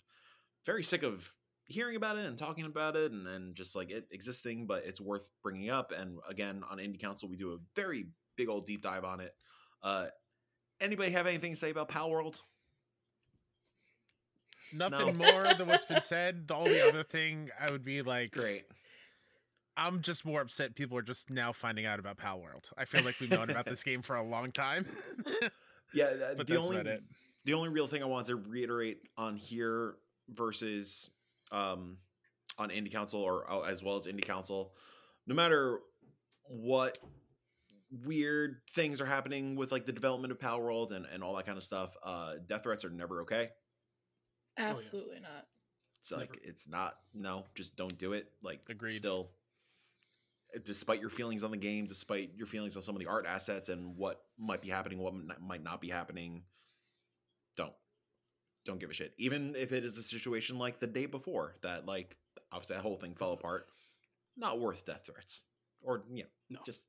very 0.64 0.82
sick 0.82 1.02
of 1.02 1.30
hearing 1.66 1.96
about 1.96 2.16
it 2.16 2.26
and 2.26 2.38
talking 2.38 2.64
about 2.64 2.96
it 2.96 3.12
and, 3.12 3.26
and 3.26 3.54
just 3.54 3.74
like 3.74 3.90
it 3.90 4.06
existing, 4.10 4.66
but 4.66 4.84
it's 4.84 5.00
worth 5.00 5.30
bringing 5.42 5.70
up. 5.70 5.92
And 5.96 6.18
again, 6.28 6.62
on 6.70 6.78
Indie 6.78 7.00
Council, 7.00 7.28
we 7.28 7.36
do 7.36 7.52
a 7.52 7.58
very 7.74 8.06
big 8.36 8.48
old 8.48 8.66
deep 8.66 8.82
dive 8.82 9.04
on 9.04 9.20
it. 9.20 9.34
Uh, 9.82 10.06
anybody 10.80 11.10
have 11.12 11.26
anything 11.26 11.52
to 11.52 11.58
say 11.58 11.70
about 11.70 11.88
Pal 11.88 12.10
World? 12.10 12.40
Nothing 14.73 15.16
more 15.16 15.42
than 15.56 15.66
what's 15.68 15.85
been 15.85 16.00
said. 16.02 16.49
The 16.49 16.54
only 16.54 16.80
other 16.80 17.02
thing 17.02 17.50
I 17.61 17.70
would 17.70 17.85
be 17.85 18.02
like, 18.02 18.32
Great. 18.32 18.64
I'm 19.76 20.00
just 20.00 20.25
more 20.25 20.40
upset 20.40 20.75
people 20.75 20.96
are 20.96 21.02
just 21.02 21.28
now 21.30 21.52
finding 21.52 21.85
out 21.85 21.99
about 21.99 22.16
Pal 22.16 22.40
World. 22.40 22.70
I 22.78 22.87
feel 22.87 23.04
like 23.04 23.20
we've 23.20 23.30
known 23.30 23.50
about 23.50 23.66
this 23.66 23.82
game 23.85 24.00
for 24.02 24.16
a 24.16 24.23
long 24.23 24.52
time. 24.52 24.87
Yeah, 25.94 26.06
uh, 26.06 26.35
But 26.37 26.46
the 26.49 26.54
that's 26.54 26.66
only 26.66 26.80
about 26.80 26.87
it. 26.94 27.02
the 27.44 27.54
only 27.54 27.68
real 27.68 27.87
thing 27.87 28.02
I 28.02 28.06
want 28.06 28.26
to 28.26 28.37
reiterate 28.37 28.99
on 29.16 29.37
here 29.37 29.94
versus 30.30 31.08
um 31.52 31.99
on 32.58 32.70
Indie 32.70 32.90
Council 32.90 33.20
or 33.23 33.49
uh, 33.50 33.61
as 33.61 33.85
well 33.85 33.94
as 33.94 34.06
Indie 34.08 34.25
Council, 34.25 34.73
no 35.28 35.35
matter 35.35 35.78
what 36.49 36.99
weird 38.04 38.56
things 38.75 39.00
are 39.00 39.06
happening 39.06 39.54
with 39.54 39.70
like 39.70 39.87
the 39.87 39.92
development 39.92 40.32
of 40.32 40.40
Pal 40.40 40.61
World 40.61 40.90
and, 40.92 41.06
and 41.06 41.23
all 41.23 41.37
that 41.37 41.46
kind 41.46 41.56
of 41.56 41.62
stuff, 41.64 41.94
uh 42.02 42.35
death 42.49 42.64
threats 42.64 42.85
are 42.85 42.90
never 42.90 43.23
okay. 43.23 43.50
Yeah. 44.58 44.70
absolutely 44.70 45.20
not 45.20 45.46
It's 46.00 46.12
like 46.12 46.38
it's 46.42 46.68
not 46.68 46.98
no, 47.14 47.44
just 47.54 47.76
don't 47.76 47.96
do 47.98 48.12
it. 48.12 48.30
Like 48.42 48.60
Agreed. 48.68 48.92
still 48.92 49.30
uh, 50.54 50.60
despite 50.64 51.00
your 51.00 51.10
feelings 51.10 51.42
on 51.42 51.50
the 51.50 51.56
game, 51.56 51.86
despite 51.86 52.30
your 52.36 52.46
feelings 52.46 52.76
on 52.76 52.82
some 52.82 52.94
of 52.94 53.00
the 53.00 53.06
art 53.06 53.26
assets 53.26 53.68
and 53.68 53.96
what 53.96 54.22
might 54.38 54.62
be 54.62 54.68
happening, 54.68 54.98
what 54.98 55.14
might 55.40 55.62
not 55.62 55.80
be 55.80 55.88
happening, 55.88 56.42
don't 57.56 57.72
don't 58.64 58.78
give 58.80 58.90
a 58.90 58.94
shit. 58.94 59.14
Even 59.18 59.54
if 59.56 59.72
it 59.72 59.84
is 59.84 59.98
a 59.98 60.02
situation 60.02 60.58
like 60.58 60.80
the 60.80 60.86
day 60.86 61.06
before 61.06 61.54
that 61.62 61.86
like 61.86 62.16
obviously 62.52 62.76
that 62.76 62.82
whole 62.82 62.96
thing 62.96 63.14
fell 63.14 63.32
apart, 63.32 63.66
not 64.36 64.60
worth 64.60 64.84
death 64.86 65.06
threats. 65.06 65.42
Or 65.82 66.02
yeah, 66.12 66.25
No. 66.50 66.60
just 66.66 66.88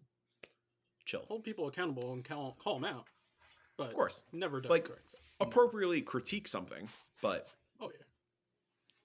chill. 1.06 1.26
Hold 1.28 1.44
people 1.44 1.68
accountable 1.68 2.14
and 2.14 2.24
call, 2.26 2.58
call 2.60 2.76
them 2.80 2.86
out. 2.86 3.06
But 3.78 3.88
Of 3.90 3.94
course. 3.94 4.24
never 4.34 4.60
death 4.62 4.72
Like, 4.72 4.88
threats. 4.88 5.22
No. 5.40 5.46
Appropriately 5.48 6.02
critique 6.02 6.48
something, 6.48 6.88
but 7.22 7.48
Oh 7.80 7.90
yeah. 7.94 8.06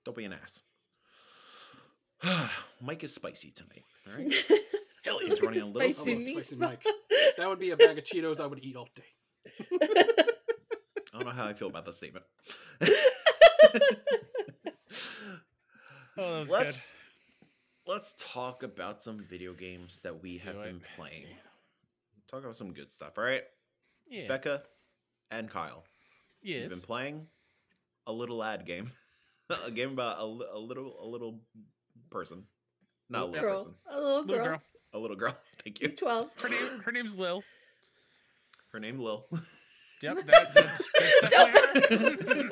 don't 0.04 0.16
be 0.16 0.24
an 0.24 0.32
ass. 0.32 0.62
Mike 2.80 3.04
is 3.04 3.12
spicy 3.14 3.50
tonight. 3.50 3.84
All 4.08 4.18
right. 4.18 4.32
Hell 5.04 5.20
yeah. 5.22 5.28
He's 5.28 5.42
running 5.42 5.62
a 5.62 5.66
little 5.66 5.80
Spicy 5.90 6.20
slow. 6.20 6.34
Spicy 6.34 6.56
Mike. 6.56 6.84
That 7.36 7.48
would 7.48 7.58
be 7.58 7.70
a 7.70 7.76
bag 7.76 7.98
of 7.98 8.04
Cheetos 8.04 8.40
I 8.40 8.46
would 8.46 8.64
eat 8.64 8.76
all 8.76 8.88
day. 8.94 9.04
I 9.82 11.18
don't 11.18 11.24
know 11.26 11.32
how 11.32 11.46
I 11.46 11.52
feel 11.52 11.68
about 11.68 11.84
that 11.86 11.94
statement. 11.94 12.24
Oh, 16.18 16.44
that 16.44 16.50
let's 16.50 16.92
let's 17.86 18.14
talk 18.18 18.62
about 18.62 19.02
some 19.02 19.24
video 19.24 19.54
games 19.54 20.00
that 20.00 20.22
we 20.22 20.32
Let's 20.34 20.44
have 20.44 20.54
do 20.56 20.60
it. 20.60 20.64
been 20.64 20.80
playing. 20.96 21.24
Talk 22.30 22.40
about 22.44 22.56
some 22.56 22.72
good 22.74 22.92
stuff. 22.92 23.16
All 23.16 23.24
right, 23.24 23.40
good. 23.40 23.46
Yeah. 24.08 24.28
Becca 24.28 24.62
and 25.30 25.48
Kyle, 25.50 25.84
yes. 26.42 26.60
you've 26.62 26.70
been 26.70 26.80
playing 26.80 27.26
a 28.06 28.12
little 28.12 28.42
ad 28.44 28.66
game, 28.66 28.90
a 29.66 29.70
game 29.70 29.92
about 29.92 30.18
a, 30.18 30.22
a 30.24 30.58
little 30.58 30.96
a 31.00 31.06
little 31.06 31.40
person, 32.10 32.44
not 33.08 33.22
a 33.22 33.24
Little 33.26 33.32
little 33.32 33.48
girl, 33.48 33.58
person, 33.58 33.74
a 33.90 33.96
little 34.00 34.20
Little 34.22 34.36
girl. 34.36 34.44
girl. 34.46 34.62
a 34.94 34.98
little 34.98 35.16
girl. 35.16 35.36
Thank 35.64 35.80
you. 35.80 35.88
He's 35.88 35.98
twelve. 35.98 36.30
Her 36.42 36.48
name. 36.48 36.80
Her 36.84 36.92
name's 36.92 37.14
Lil. 37.16 37.42
Her 38.72 38.80
name 38.80 38.98
Lil. 38.98 39.26
Yep. 40.02 40.26
That, 40.26 40.52
that's, 40.52 40.90
that's 40.98 41.30
definitely. 41.30 42.42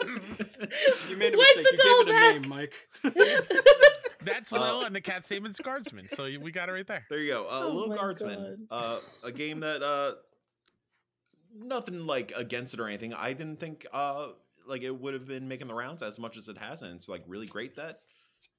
You 1.09 1.16
made 1.16 1.35
a 1.35 1.37
Where's 1.37 1.57
mistake. 1.57 1.76
the 1.76 1.83
You 1.85 2.04
gave 2.04 2.07
it 2.07 2.09
a 2.09 2.21
doll 2.21 2.33
name, 2.33 2.49
Mike. 2.49 2.75
That's 4.25 4.52
Uh, 4.52 4.61
Lil, 4.61 4.83
and 4.85 4.95
the 4.95 5.00
cat's 5.00 5.28
name 5.33 5.47
is 5.47 5.59
Guardsman. 5.59 6.09
So 6.11 6.25
we 6.40 6.52
got 6.52 6.69
it 6.69 6.73
right 6.73 6.87
there. 6.87 7.04
There 7.11 7.19
you 7.19 7.33
go. 7.33 7.47
Uh, 7.47 7.62
Oh 7.64 7.73
Little 7.75 7.97
Guardsman. 7.97 8.69
Uh, 8.71 9.00
a 9.25 9.33
game 9.33 9.59
that 9.61 9.83
uh, 9.83 10.12
nothing 11.54 12.07
like 12.07 12.33
against 12.37 12.75
it 12.75 12.80
or 12.80 12.87
anything. 12.87 13.14
I 13.14 13.33
didn't 13.33 13.61
think 13.61 13.87
uh, 13.92 14.28
like 14.66 14.83
it 14.83 14.99
would 14.99 15.14
have 15.14 15.26
been 15.26 15.49
making 15.49 15.69
the 15.69 15.75
rounds 15.75 16.02
as 16.02 16.19
much 16.19 16.37
as 16.37 16.49
it 16.49 16.59
has, 16.59 16.83
and 16.83 16.95
it's 16.95 17.09
like 17.09 17.23
really 17.26 17.47
great 17.47 17.76
that 17.76 18.00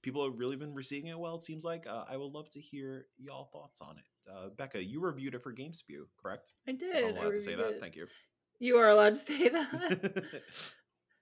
people 0.02 0.24
have 0.26 0.40
really 0.40 0.56
been 0.56 0.74
receiving 0.74 1.10
it 1.10 1.20
well. 1.20 1.36
It 1.36 1.44
seems 1.44 1.64
like 1.64 1.88
uh, 1.88 2.06
I 2.10 2.18
would 2.18 2.32
love 2.32 2.50
to 2.52 2.60
hear 2.60 3.06
y'all 3.18 3.50
thoughts 3.52 3.82
on 3.82 3.98
it. 3.98 4.32
Uh, 4.32 4.50
Becca, 4.58 4.84
you 4.84 5.00
reviewed 5.00 5.36
it 5.36 5.44
for 5.44 5.54
GameSpew, 5.54 6.06
correct? 6.22 6.54
I 6.68 6.72
If 6.72 6.80
did. 6.80 7.06
I'm 7.06 7.18
allowed 7.18 7.34
to 7.34 7.42
say 7.42 7.56
that. 7.56 7.66
it. 7.66 7.80
Thank 7.80 7.96
you. 7.96 8.08
You 8.60 8.78
are 8.78 8.90
allowed 8.90 9.16
to 9.16 9.20
say 9.20 9.50
that. 9.50 10.24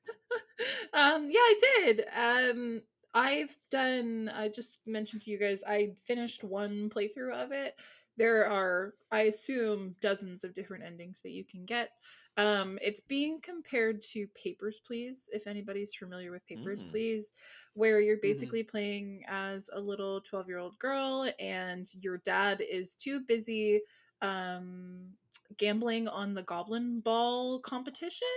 um, 0.94 1.30
yeah, 1.30 1.40
I 1.40 1.60
did. 1.84 2.06
Um, 2.16 2.82
I've 3.14 3.56
done. 3.72 4.30
I 4.34 4.50
just 4.50 4.80
mentioned 4.86 5.22
to 5.24 5.32
you 5.32 5.40
guys. 5.40 5.64
I 5.66 5.94
finished 6.06 6.44
one 6.44 6.90
playthrough 6.90 7.34
of 7.34 7.52
it. 7.52 7.76
There 8.20 8.46
are, 8.48 8.94
I 9.12 9.22
assume, 9.22 9.96
dozens 10.02 10.44
of 10.44 10.54
different 10.54 10.84
endings 10.84 11.22
that 11.22 11.32
you 11.32 11.46
can 11.46 11.66
get. 11.66 11.92
Um, 12.36 12.78
it's 12.82 13.00
being 13.00 13.40
compared 13.42 14.02
to 14.14 14.28
Papers, 14.28 14.82
Please, 14.86 15.30
if 15.32 15.48
anybody's 15.48 15.94
familiar 15.94 16.30
with 16.32 16.46
Papers, 16.46 16.84
Mm. 16.84 16.90
Please, 16.90 17.34
where 17.74 18.02
you're 18.02 18.18
basically 18.22 18.62
playing 18.64 19.24
as 19.28 19.70
a 19.74 19.80
little 19.80 20.20
12 20.22 20.48
year 20.50 20.58
old 20.58 20.78
girl 20.80 21.32
and 21.40 21.90
your 22.02 22.18
dad 22.18 22.62
is 22.62 22.94
too 22.94 23.22
busy 23.22 23.82
um, 24.22 25.14
gambling 25.58 26.10
on 26.10 26.34
the 26.34 26.44
Goblin 26.44 27.00
Ball 27.00 27.60
competition 27.60 28.28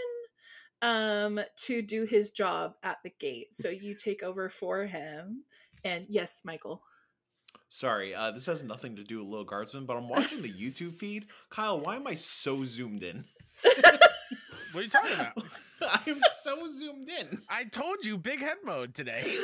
um, 0.81 1.41
to 1.65 1.83
do 1.83 2.05
his 2.05 2.31
job 2.31 2.75
at 2.85 2.99
the 3.03 3.13
gate. 3.19 3.55
So 3.55 3.69
you 3.69 3.95
take 3.97 4.23
over 4.23 4.49
for 4.49 4.87
him. 4.87 5.43
And 5.85 6.07
yes, 6.09 6.43
Michael. 6.45 6.83
Sorry, 7.75 8.15
uh, 8.15 8.31
this 8.33 8.45
has 8.45 8.63
nothing 8.63 8.97
to 8.97 9.03
do 9.03 9.21
with 9.21 9.29
Little 9.29 9.47
Guardsman, 9.47 9.87
but 9.87 9.97
I'm 9.97 10.07
watching 10.07 10.43
the 10.43 10.53
YouTube 10.53 10.93
feed. 10.99 11.25
Kyle, 11.49 11.81
why 11.81 11.97
am 11.97 12.07
I 12.07 12.15
so 12.17 12.67
zoomed 12.67 13.03
in? 13.03 13.25
What 13.63 14.81
are 14.81 14.83
you 14.83 14.91
talking 14.91 15.15
about? 15.15 15.39
I 15.83 16.01
am 16.07 16.21
so 16.43 16.69
zoomed 16.69 17.09
in. 17.09 17.41
I 17.49 17.65
told 17.65 18.05
you, 18.05 18.19
big 18.19 18.41
head 18.41 18.59
mode 18.63 18.95
today. 18.95 19.39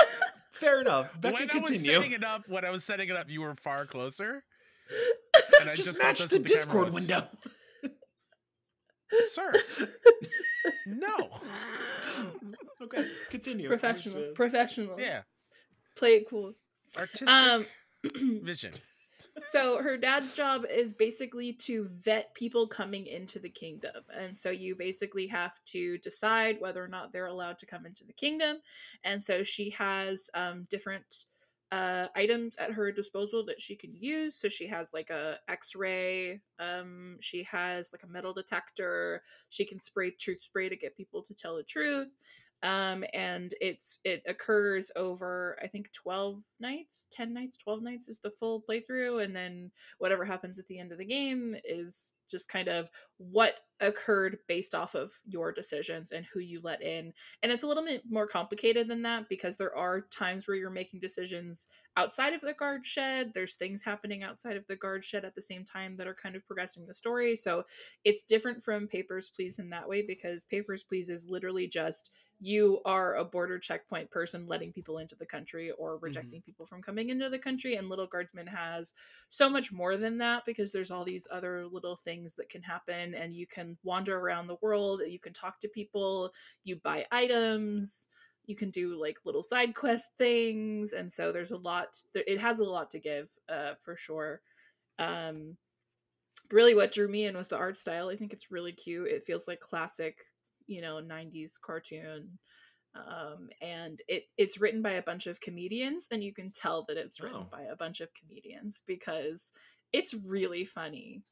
Fair 0.50 0.82
enough. 0.82 1.18
Becca, 1.22 1.34
when 1.34 1.50
I 1.50 1.58
was 1.58 1.82
setting 1.82 2.12
it 2.12 2.22
up, 2.22 2.42
when 2.48 2.66
I 2.66 2.70
was 2.70 2.84
setting 2.84 3.08
it 3.08 3.16
up, 3.16 3.30
you 3.30 3.40
were 3.40 3.54
far 3.54 3.86
closer. 3.86 4.44
And 5.62 5.70
I 5.70 5.74
just, 5.74 5.88
just 5.88 5.98
match 5.98 6.18
thought 6.18 6.28
the 6.28 6.38
Discord 6.38 6.86
was. 6.86 6.94
window. 6.94 7.22
Sir, 9.28 9.54
no. 10.86 11.30
okay, 12.82 13.06
continue. 13.30 13.68
professional. 13.68 14.32
Professional. 14.34 15.00
Yeah, 15.00 15.22
Play 15.96 16.16
it 16.16 16.28
cool. 16.28 16.52
Artistic 16.98 17.28
Um, 17.28 17.66
vision. 18.42 18.72
so 19.52 19.82
her 19.82 19.96
dad's 19.96 20.34
job 20.34 20.64
is 20.68 20.92
basically 20.92 21.52
to 21.52 21.88
vet 22.02 22.34
people 22.34 22.66
coming 22.66 23.06
into 23.06 23.38
the 23.38 23.48
kingdom. 23.48 24.02
And 24.14 24.36
so 24.36 24.50
you 24.50 24.74
basically 24.74 25.26
have 25.28 25.58
to 25.66 25.98
decide 25.98 26.60
whether 26.60 26.82
or 26.82 26.88
not 26.88 27.12
they're 27.12 27.26
allowed 27.26 27.58
to 27.60 27.66
come 27.66 27.86
into 27.86 28.04
the 28.04 28.12
kingdom. 28.12 28.58
And 29.04 29.22
so 29.22 29.42
she 29.42 29.70
has 29.70 30.28
um, 30.34 30.66
different 30.70 31.24
uh, 31.72 32.08
items 32.16 32.56
at 32.56 32.72
her 32.72 32.90
disposal 32.90 33.44
that 33.46 33.60
she 33.60 33.76
can 33.76 33.94
use. 33.94 34.34
So 34.34 34.48
she 34.48 34.66
has 34.66 34.92
like 34.92 35.10
a 35.10 35.38
x-ray 35.48 36.40
um, 36.58 37.16
she 37.20 37.44
has 37.44 37.90
like 37.92 38.02
a 38.02 38.08
metal 38.08 38.32
detector. 38.32 39.22
She 39.50 39.64
can 39.64 39.80
spray 39.80 40.10
truth 40.10 40.42
spray 40.42 40.68
to 40.68 40.76
get 40.76 40.96
people 40.96 41.22
to 41.22 41.34
tell 41.34 41.56
the 41.56 41.62
truth 41.62 42.08
um 42.62 43.04
and 43.14 43.54
it's 43.60 44.00
it 44.04 44.22
occurs 44.26 44.90
over 44.96 45.58
i 45.62 45.66
think 45.66 45.90
12 45.92 46.42
nights 46.60 47.06
10 47.10 47.32
nights 47.32 47.56
12 47.56 47.82
nights 47.82 48.08
is 48.08 48.20
the 48.20 48.30
full 48.30 48.62
playthrough 48.68 49.24
and 49.24 49.34
then 49.34 49.70
whatever 49.98 50.24
happens 50.24 50.58
at 50.58 50.66
the 50.68 50.78
end 50.78 50.92
of 50.92 50.98
the 50.98 51.04
game 51.04 51.56
is 51.64 52.12
just 52.30 52.48
kind 52.48 52.68
of 52.68 52.90
what 53.18 53.54
occurred 53.80 54.38
based 54.46 54.74
off 54.74 54.94
of 54.94 55.12
your 55.26 55.52
decisions 55.52 56.12
and 56.12 56.26
who 56.26 56.40
you 56.40 56.60
let 56.62 56.82
in 56.82 57.12
and 57.42 57.50
it's 57.50 57.62
a 57.62 57.66
little 57.66 57.84
bit 57.84 58.02
more 58.10 58.26
complicated 58.26 58.88
than 58.88 59.02
that 59.02 59.28
because 59.28 59.56
there 59.56 59.74
are 59.74 60.02
times 60.02 60.46
where 60.46 60.56
you're 60.56 60.70
making 60.70 61.00
decisions 61.00 61.66
outside 61.96 62.34
of 62.34 62.40
the 62.42 62.52
guard 62.52 62.84
shed 62.84 63.32
there's 63.34 63.54
things 63.54 63.82
happening 63.82 64.22
outside 64.22 64.56
of 64.56 64.66
the 64.66 64.76
guard 64.76 65.02
shed 65.02 65.24
at 65.24 65.34
the 65.34 65.42
same 65.42 65.64
time 65.64 65.96
that 65.96 66.06
are 66.06 66.16
kind 66.22 66.36
of 66.36 66.46
progressing 66.46 66.86
the 66.86 66.94
story 66.94 67.34
so 67.34 67.64
it's 68.04 68.22
different 68.24 68.62
from 68.62 68.86
papers 68.86 69.30
please 69.34 69.58
in 69.58 69.70
that 69.70 69.88
way 69.88 70.02
because 70.06 70.44
papers 70.44 70.82
please 70.82 71.08
is 71.08 71.28
literally 71.28 71.66
just 71.66 72.10
you 72.40 72.80
are 72.86 73.16
a 73.16 73.24
border 73.24 73.58
checkpoint 73.58 74.10
person 74.10 74.46
letting 74.46 74.72
people 74.72 74.98
into 74.98 75.14
the 75.14 75.26
country 75.26 75.70
or 75.72 75.94
mm-hmm. 75.94 76.06
rejecting 76.06 76.40
people 76.40 76.66
from 76.66 76.82
coming 76.82 77.10
into 77.10 77.28
the 77.28 77.38
country 77.38 77.76
and 77.76 77.88
little 77.88 78.06
guardsman 78.06 78.46
has 78.46 78.94
so 79.28 79.48
much 79.48 79.70
more 79.70 79.96
than 79.96 80.18
that 80.18 80.44
because 80.46 80.72
there's 80.72 80.90
all 80.90 81.04
these 81.04 81.28
other 81.30 81.66
little 81.66 81.96
things 81.96 82.19
that 82.36 82.48
can 82.48 82.62
happen 82.62 83.14
and 83.14 83.34
you 83.34 83.46
can 83.46 83.76
wander 83.82 84.18
around 84.18 84.46
the 84.46 84.56
world 84.62 85.02
you 85.06 85.18
can 85.18 85.32
talk 85.32 85.60
to 85.60 85.68
people 85.68 86.32
you 86.64 86.76
buy 86.76 87.04
items 87.10 88.06
you 88.46 88.56
can 88.56 88.70
do 88.70 89.00
like 89.00 89.18
little 89.24 89.42
side 89.42 89.74
quest 89.74 90.10
things 90.18 90.92
and 90.92 91.12
so 91.12 91.32
there's 91.32 91.50
a 91.52 91.56
lot 91.56 91.88
it 92.14 92.40
has 92.40 92.60
a 92.60 92.64
lot 92.64 92.90
to 92.90 92.98
give 92.98 93.28
uh 93.48 93.74
for 93.78 93.96
sure 93.96 94.40
um 94.98 95.56
really 96.50 96.74
what 96.74 96.92
drew 96.92 97.08
me 97.08 97.26
in 97.26 97.36
was 97.36 97.48
the 97.48 97.56
art 97.56 97.76
style 97.76 98.08
i 98.08 98.16
think 98.16 98.32
it's 98.32 98.50
really 98.50 98.72
cute 98.72 99.08
it 99.08 99.24
feels 99.24 99.46
like 99.46 99.60
classic 99.60 100.18
you 100.66 100.80
know 100.80 101.00
90s 101.00 101.52
cartoon 101.60 102.38
um 102.94 103.48
and 103.62 104.00
it 104.08 104.24
it's 104.36 104.60
written 104.60 104.82
by 104.82 104.92
a 104.92 105.02
bunch 105.02 105.26
of 105.28 105.40
comedians 105.40 106.08
and 106.10 106.24
you 106.24 106.32
can 106.32 106.50
tell 106.50 106.84
that 106.88 106.96
it's 106.96 107.20
written 107.20 107.42
Oh. 107.42 107.48
by 107.50 107.62
a 107.62 107.76
bunch 107.76 108.00
of 108.00 108.08
comedians 108.14 108.82
because 108.86 109.52
it's 109.92 110.12
really 110.14 110.64
funny 110.64 111.22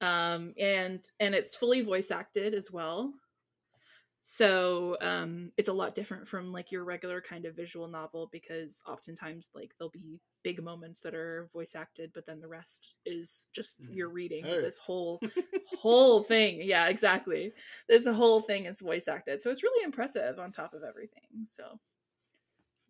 um 0.00 0.54
and 0.58 1.10
and 1.20 1.34
it's 1.34 1.56
fully 1.56 1.80
voice 1.80 2.10
acted 2.10 2.54
as 2.54 2.70
well. 2.70 3.14
So 4.20 4.96
um 5.00 5.52
it's 5.56 5.68
a 5.68 5.72
lot 5.72 5.94
different 5.94 6.26
from 6.28 6.52
like 6.52 6.70
your 6.72 6.84
regular 6.84 7.20
kind 7.20 7.46
of 7.46 7.54
visual 7.56 7.88
novel 7.88 8.28
because 8.30 8.82
oftentimes 8.86 9.50
like 9.54 9.74
there'll 9.78 9.90
be 9.90 10.20
big 10.42 10.62
moments 10.62 11.00
that 11.02 11.14
are 11.14 11.48
voice 11.52 11.74
acted 11.74 12.12
but 12.12 12.26
then 12.26 12.40
the 12.40 12.48
rest 12.48 12.98
is 13.06 13.48
just 13.52 13.78
Mhm. 13.78 13.88
you're 13.88 14.10
reading. 14.10 14.58
This 14.60 14.76
whole 14.78 15.22
whole 15.62 16.20
thing. 16.22 16.60
Yeah 16.62 16.88
exactly. 16.88 17.52
This 17.88 18.06
whole 18.06 18.42
thing 18.42 18.66
is 18.66 18.80
voice 18.80 19.08
acted. 19.08 19.40
So 19.40 19.50
it's 19.50 19.62
really 19.62 19.84
impressive 19.84 20.38
on 20.38 20.52
top 20.52 20.74
of 20.74 20.82
everything 20.82 21.46
so 21.46 21.78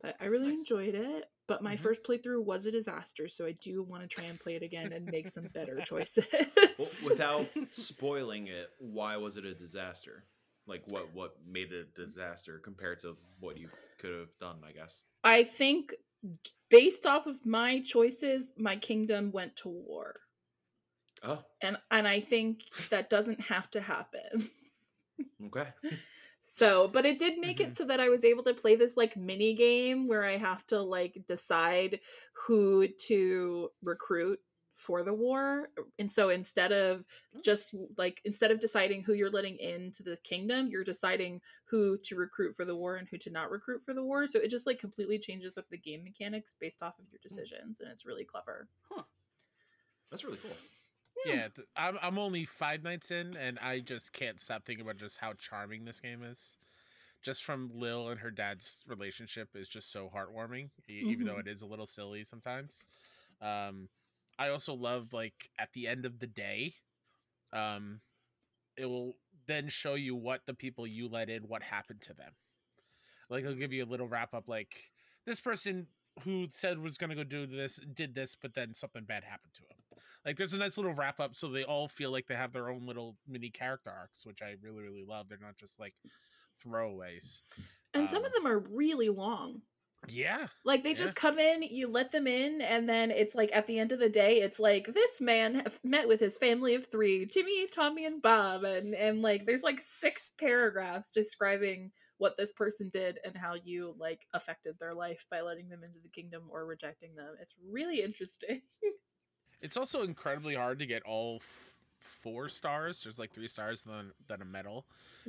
but 0.01 0.17
i 0.21 0.27
really 0.27 0.49
Nice. 0.49 0.61
enjoyed 0.61 0.95
it 0.95 1.25
but 1.47 1.63
my 1.63 1.75
Mhm. 1.75 1.83
first 1.83 2.03
playthrough 2.05 2.45
was 2.45 2.67
a 2.67 2.71
disaster 2.71 3.29
so 3.29 3.47
i 3.47 3.53
do 3.53 3.83
want 3.83 4.03
to 4.03 4.09
try 4.09 4.25
and 4.25 4.41
play 4.41 4.55
it 4.55 4.63
again 4.63 4.93
and 4.93 5.09
make 5.11 5.29
some 5.29 5.47
better 5.49 5.81
choices 5.85 6.27
Well, 6.79 6.97
without 7.03 7.51
spoiling 7.71 8.47
it, 8.49 8.71
why 8.79 9.17
was 9.17 9.37
it 9.37 9.45
a 9.45 9.55
disaster? 9.55 10.25
Like 10.67 10.87
what 10.87 11.13
what 11.13 11.37
made 11.47 11.73
it 11.73 11.89
a 11.89 12.01
disaster 12.01 12.59
compared 12.59 12.99
to 13.01 13.17
what 13.41 13.57
you 13.59 13.71
could 13.99 14.13
have 14.13 14.37
done, 14.39 14.59
I 14.67 14.73
guess. 14.73 15.05
I 15.25 15.45
think 15.45 15.95
based 16.71 17.07
off 17.07 17.27
of 17.27 17.45
my 17.47 17.81
choices, 17.81 18.51
my 18.57 18.77
kingdom 18.77 19.33
went 19.33 19.57
to 19.59 19.69
war. 19.69 20.21
Oh, 21.23 21.45
And 21.61 21.79
and 21.91 22.07
I 22.09 22.21
think 22.21 22.65
that 22.91 23.11
doesn't 23.11 23.41
have 23.41 23.71
to 23.73 23.81
happen. 23.81 24.51
okay. 25.47 25.69
So, 26.51 26.89
but 26.89 27.05
it 27.05 27.19
did 27.19 27.39
make 27.39 27.61
it 27.61 27.65
mm-hmm. 27.65 27.73
so 27.75 27.85
that 27.85 28.01
I 28.01 28.09
was 28.09 28.25
able 28.25 28.43
to 28.45 28.55
play 28.55 28.75
this 28.75 28.97
like 28.97 29.17
mini 29.17 29.55
game 29.55 30.09
where 30.09 30.25
I 30.25 30.37
have 30.37 30.67
to 30.69 30.81
like 30.81 31.23
decide 31.27 32.01
who 32.33 32.89
to 33.07 33.69
recruit 33.83 34.41
for 34.75 35.03
the 35.03 35.13
war. 35.13 35.69
And 35.99 36.11
so 36.11 36.31
instead 36.31 36.73
of 36.73 37.05
just 37.45 37.75
like 37.97 38.21
instead 38.25 38.51
of 38.51 38.61
deciding 38.61 39.03
who 39.03 39.13
you're 39.13 39.31
letting 39.31 39.59
into 39.59 40.03
the 40.03 40.17
kingdom, 40.25 40.69
you're 40.69 40.85
deciding 40.85 41.41
who 41.65 41.99
to 42.05 42.17
recruit 42.17 42.57
for 42.57 42.65
the 42.65 42.77
war 42.77 42.97
and 42.97 43.07
who 43.09 43.19
to 43.19 43.31
not 43.31 43.51
recruit 43.51 43.85
for 43.85 43.93
the 43.93 44.03
war. 44.03 44.27
So 44.27 44.41
it 44.41 44.49
just 44.49 44.67
like 44.67 44.79
completely 44.79 45.19
changes 45.19 45.59
up 45.59 45.67
the 45.71 45.79
game 45.79 46.03
mechanics 46.03 46.55
based 46.59 46.83
off 46.83 46.99
of 46.99 47.05
your 47.13 47.21
hmm. 47.23 47.29
decisions 47.29 47.81
and 47.81 47.91
it's 47.91 48.07
really 48.07 48.25
clever. 48.25 48.69
Huh. 48.91 49.03
That's 50.11 50.25
really 50.25 50.39
cool. 50.39 50.57
Yeah, 51.25 51.49
th- 51.55 51.67
I'm 51.77 51.99
I'm 52.03 52.19
only 52.19 52.45
five 52.45 52.83
nights 52.83 53.11
in, 53.11 53.37
and 53.37 53.59
I 53.61 53.81
just 53.81 54.13
can't 54.13 54.41
stop 54.41 54.65
thinking 54.65 54.85
about 54.85 54.97
just 54.97 55.19
how 55.19 55.33
charming 55.35 55.85
this 55.85 56.01
game 56.01 56.23
is. 56.23 56.57
Just 57.23 57.45
from 57.45 57.71
Lil 57.75 58.09
and 58.11 58.21
her 58.21 58.31
dad's 58.31 58.85
relationship 58.87 59.49
is 59.55 59.69
just 59.69 59.93
so 59.93 60.11
heartwarming, 60.15 60.71
e- 60.89 61.05
even 61.09 61.27
though 61.27 61.39
Mhm. 61.39 61.41
it 61.41 61.49
is 61.49 61.63
a 61.63 61.67
little 61.67 61.87
silly 61.87 62.25
sometimes. 62.25 62.85
Um, 63.41 63.89
I 64.39 64.49
also 64.51 64.75
love 64.75 65.13
like 65.13 65.51
at 65.59 65.73
the 65.73 65.89
end 65.89 66.07
of 66.07 66.19
the 66.19 66.27
day, 66.27 66.75
um, 67.53 68.01
it 68.77 68.87
will 68.87 69.17
then 69.47 69.69
show 69.69 69.95
you 69.95 70.15
what 70.17 70.47
the 70.47 70.55
people 70.55 70.87
you 70.87 71.09
let 71.09 71.31
in, 71.31 71.45
what 71.49 71.63
happened 71.63 72.03
to 72.03 72.15
them. 72.15 72.33
Like 73.31 73.45
it'll 73.45 73.57
give 73.57 73.73
you 73.73 73.85
a 73.85 73.87
little 73.87 74.09
wrap 74.09 74.35
up, 74.35 74.49
like 74.49 74.93
this 75.27 75.41
person 75.41 75.87
who 76.25 76.49
said 76.51 76.79
was 76.79 76.99
gonna 76.99 77.15
go 77.17 77.25
do 77.25 77.47
this 77.47 77.77
did 77.95 78.15
this, 78.15 78.37
but 78.41 78.55
then 78.55 78.75
something 78.75 79.05
bad 79.05 79.25
happened 79.25 79.55
to 79.55 79.63
him. 79.63 79.78
Like 80.29 80.37
there's 80.37 80.55
a 80.55 80.59
nice 80.59 80.77
little 80.77 80.95
wrap 80.95 81.21
up, 81.21 81.35
so 81.35 81.49
they 81.49 81.65
all 81.65 81.89
feel 81.89 82.11
like 82.13 82.27
they 82.27 82.37
have 82.37 82.53
their 82.53 82.71
own 82.71 82.87
little 82.87 83.17
mini 83.27 83.51
character 83.51 83.91
arcs, 83.91 84.27
which 84.27 84.43
I 84.43 84.57
really 84.61 84.83
really 84.83 85.05
love. 85.05 85.29
They're 85.29 85.39
not 85.39 85.57
just 85.57 85.81
like 85.81 85.95
throwaways. 86.63 87.43
And 87.93 88.09
some 88.09 88.25
of 88.25 88.33
Um, 88.33 88.35
them 88.35 88.47
are 88.47 88.59
really 88.59 89.11
long. 89.11 89.63
Yeah, 90.09 90.49
Like 90.65 90.83
they 90.83 90.93
Yeah. 90.93 90.99
just 90.99 91.17
come 91.17 91.39
in, 91.39 91.63
you 91.63 91.89
let 91.89 92.11
them 92.13 92.27
in, 92.27 92.61
and 92.61 92.89
then 92.89 93.11
it's 93.11 93.35
like 93.35 93.51
at 93.55 93.67
the 93.67 93.79
end 93.79 93.93
of 93.93 94.01
the 94.01 94.09
day, 94.11 94.41
it's 94.41 94.61
like 94.61 94.87
this 94.87 95.21
man 95.21 95.65
met 95.85 96.09
with 96.09 96.21
his 96.21 96.37
family 96.39 96.75
of 96.75 96.87
three: 96.87 97.27
Timmy, 97.27 97.67
Tommy, 97.69 98.05
and 98.05 98.21
Bob, 98.21 98.65
and 98.65 98.95
and 98.95 99.23
like 99.23 99.47
there's 99.47 99.63
like 99.63 99.81
six 99.81 100.31
paragraphs 100.39 101.13
describing 101.13 101.93
what 102.19 102.37
this 102.37 102.53
person 102.53 102.91
did 102.91 103.19
and 103.25 103.37
how 103.37 103.55
you 103.55 103.95
like 103.99 104.27
affected 104.35 104.79
their 104.79 104.93
life 104.93 105.25
by 105.31 105.41
letting 105.41 105.69
them 105.69 105.85
into 105.85 106.01
the 106.01 106.09
kingdom 106.09 106.49
or 106.51 106.67
rejecting 106.67 107.15
them. 107.15 107.37
It's 107.41 107.55
really 107.65 108.03
interesting. 108.03 108.63
it's 109.61 109.77
also 109.77 110.03
incredibly 110.03 110.55
hard 110.55 110.79
to 110.79 110.87
get 110.87 111.03
all 111.03 111.37
f- 111.37 111.75
four 111.99 112.49
stars. 112.49 113.03
There's 113.03 113.19
like 113.19 113.33
three 113.33 113.49
stars 113.49 113.85
and 113.87 113.95
then, 113.95 114.13
then 114.29 114.43
a 114.43 114.45
medal. 114.45 114.87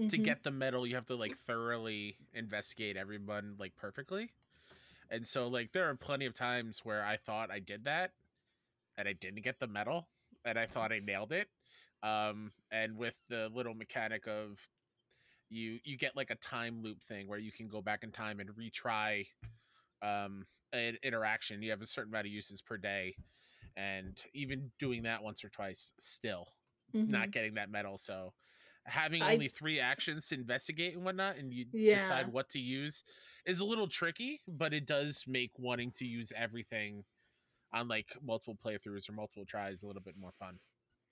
To 0.10 0.18
Mhm. 0.18 0.24
get 0.24 0.44
the 0.44 0.52
medal, 0.52 0.86
you 0.88 0.96
have 0.96 1.06
to 1.08 1.16
like 1.16 1.36
thoroughly 1.38 2.18
investigate 2.34 2.98
everyone 2.98 3.56
like 3.60 3.76
perfectly. 3.76 4.32
And 5.10 5.26
so 5.26 5.48
like 5.48 5.72
there 5.72 5.90
are 5.90 5.96
plenty 5.96 6.26
of 6.26 6.34
times 6.34 6.86
where 6.86 7.04
I 7.04 7.18
thought 7.18 7.52
I 7.52 7.60
did 7.60 7.84
that 7.86 8.12
and 8.98 9.08
I 9.08 9.14
didn't 9.14 9.42
get 9.44 9.60
the 9.60 9.68
medal. 9.68 10.08
and 10.46 10.58
I 10.58 10.66
thought 10.66 10.94
I 10.94 11.00
nailed 11.00 11.34
it. 11.34 11.50
Um, 12.02 12.54
and 12.72 12.98
with 12.98 13.16
the 13.28 13.50
little 13.50 13.74
mechanic 13.74 14.26
of 14.28 14.60
you 15.50 15.80
you 15.84 15.98
get 15.98 16.16
like 16.16 16.30
a 16.30 16.36
time 16.36 16.82
loop 16.82 17.02
thing 17.04 17.28
where 17.28 17.40
you 17.40 17.52
can 17.52 17.68
go 17.68 17.82
back 17.82 18.04
in 18.04 18.12
time 18.12 18.40
and 18.40 18.50
retry 18.52 19.28
um 20.02 20.46
an 20.74 20.98
interaction. 21.04 21.62
You 21.64 21.72
have 21.72 21.82
a 21.82 21.88
certain 21.88 22.12
amount 22.14 22.28
of 22.28 22.32
uses 22.34 22.62
per 22.62 22.78
day, 22.78 23.16
and 23.76 24.22
even 24.34 24.72
doing 24.80 25.04
that 25.04 25.24
once 25.24 25.44
or 25.44 25.50
twice, 25.50 25.94
still 26.00 26.54
Mhm. 26.94 27.06
not 27.08 27.32
getting 27.32 27.56
that 27.56 27.70
medal. 27.70 27.98
So 27.98 28.34
having 28.86 29.22
I- 29.22 29.28
only 29.28 29.48
three 29.50 29.80
actions 29.80 30.28
to 30.28 30.36
investigate 30.36 30.96
and 30.96 31.04
whatnot, 31.06 31.38
and 31.38 31.54
you 31.54 31.66
Yeah. 31.72 31.90
decide 31.90 32.30
what 32.30 32.50
to 32.50 32.60
use, 32.60 33.04
is 33.46 33.60
a 33.60 33.66
little 33.66 33.88
tricky. 33.88 34.42
But 34.48 34.74
it 34.74 34.86
does 34.86 35.26
make 35.28 35.58
wanting 35.60 35.92
to 35.94 36.06
use 36.06 36.32
everything 36.36 37.06
on 37.74 37.88
like 37.88 38.16
multiple 38.22 38.58
playthroughs 38.58 39.10
or 39.10 39.14
multiple 39.14 39.46
tries 39.46 39.84
a 39.84 39.88
little 39.88 40.02
bit 40.04 40.18
more 40.18 40.34
fun. 40.34 40.60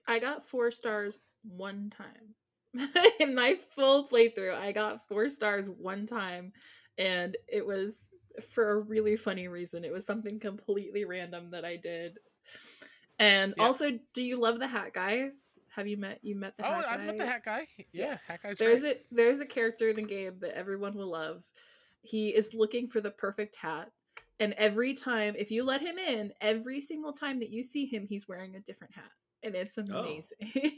I 0.07 0.19
got 0.19 0.43
four 0.43 0.71
stars 0.71 1.17
one 1.43 1.89
time. 1.89 2.35
In 3.19 3.35
my 3.35 3.55
full 3.55 4.07
playthrough, 4.07 4.55
I 4.55 4.71
got 4.71 5.07
four 5.07 5.29
stars 5.29 5.69
one 5.69 6.05
time, 6.05 6.53
and 6.97 7.35
it 7.47 7.65
was 7.65 8.13
for 8.49 8.71
a 8.71 8.79
really 8.79 9.15
funny 9.15 9.47
reason. 9.47 9.83
It 9.83 9.91
was 9.91 10.05
something 10.05 10.39
completely 10.39 11.05
random 11.05 11.49
that 11.51 11.65
I 11.65 11.77
did. 11.77 12.19
And 13.19 13.53
Yeah. 13.57 13.63
also, 13.63 13.99
do 14.13 14.21
you 14.23 14.37
love 14.37 14.59
the 14.59 14.67
hat 14.67 14.93
guy? 14.93 15.31
Have 15.69 15.87
you 15.87 15.97
met 15.97 16.19
you 16.23 16.35
met 16.35 16.57
the 16.57 16.67
oh, 16.67 16.71
hat 16.71 16.85
guy? 16.85 16.93
I 16.93 16.97
met 16.97 17.17
the 17.17 17.25
hat 17.25 17.45
guy. 17.45 17.67
Yeah, 17.77 17.85
Yeah. 17.91 18.17
hat 18.27 18.41
guy's 18.43 18.57
there's 18.57 18.81
great. 18.81 19.05
a 19.11 19.15
there's 19.15 19.39
a 19.39 19.45
character 19.45 19.89
in 19.89 19.95
the 19.95 20.03
game 20.03 20.39
that 20.39 20.55
everyone 20.57 20.95
will 20.95 21.09
love. 21.11 21.45
He 22.01 22.29
is 22.29 22.53
looking 22.53 22.87
for 22.87 23.01
the 23.01 23.11
perfect 23.11 23.55
hat. 23.55 23.91
And 24.39 24.53
every 24.53 24.93
time, 24.93 25.35
if 25.37 25.49
you 25.49 25.63
let 25.63 25.81
him 25.81 25.97
in, 25.97 26.31
every 26.41 26.79
single 26.79 27.11
time 27.11 27.39
that 27.39 27.49
you 27.49 27.63
see 27.63 27.85
him, 27.85 28.05
he's 28.05 28.27
wearing 28.27 28.55
a 28.55 28.59
different 28.59 28.93
hat. 28.93 29.09
And 29.43 29.55
it's 29.55 29.77
oh. 29.79 29.83
amazing. 29.83 30.71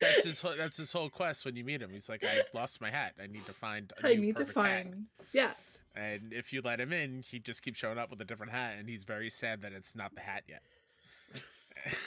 That's 0.00 0.24
his 0.24 0.40
whole, 0.42 0.54
that's 0.56 0.76
his 0.76 0.92
whole 0.92 1.10
quest 1.10 1.44
when 1.44 1.56
you 1.56 1.64
meet 1.64 1.82
him. 1.82 1.90
He's 1.90 2.08
like, 2.08 2.24
I 2.24 2.42
lost 2.54 2.80
my 2.80 2.90
hat. 2.90 3.14
I 3.20 3.26
need 3.26 3.44
to 3.46 3.52
find. 3.52 3.92
a 4.02 4.06
I 4.06 4.14
new 4.14 4.20
need 4.20 4.36
to 4.36 4.44
perfect 4.44 4.66
hat." 4.66 4.84
find. 4.84 5.06
Yeah. 5.32 5.50
And 5.94 6.32
if 6.32 6.52
you 6.52 6.62
let 6.62 6.80
him 6.80 6.92
in, 6.92 7.22
he 7.22 7.38
just 7.38 7.62
keeps 7.62 7.78
showing 7.78 7.98
up 7.98 8.08
with 8.10 8.20
a 8.20 8.24
different 8.24 8.52
hat, 8.52 8.76
and 8.78 8.88
he's 8.88 9.04
very 9.04 9.28
sad 9.28 9.60
that 9.62 9.72
it's 9.72 9.94
not 9.94 10.14
the 10.14 10.20
hat 10.20 10.44
yet. 10.48 10.62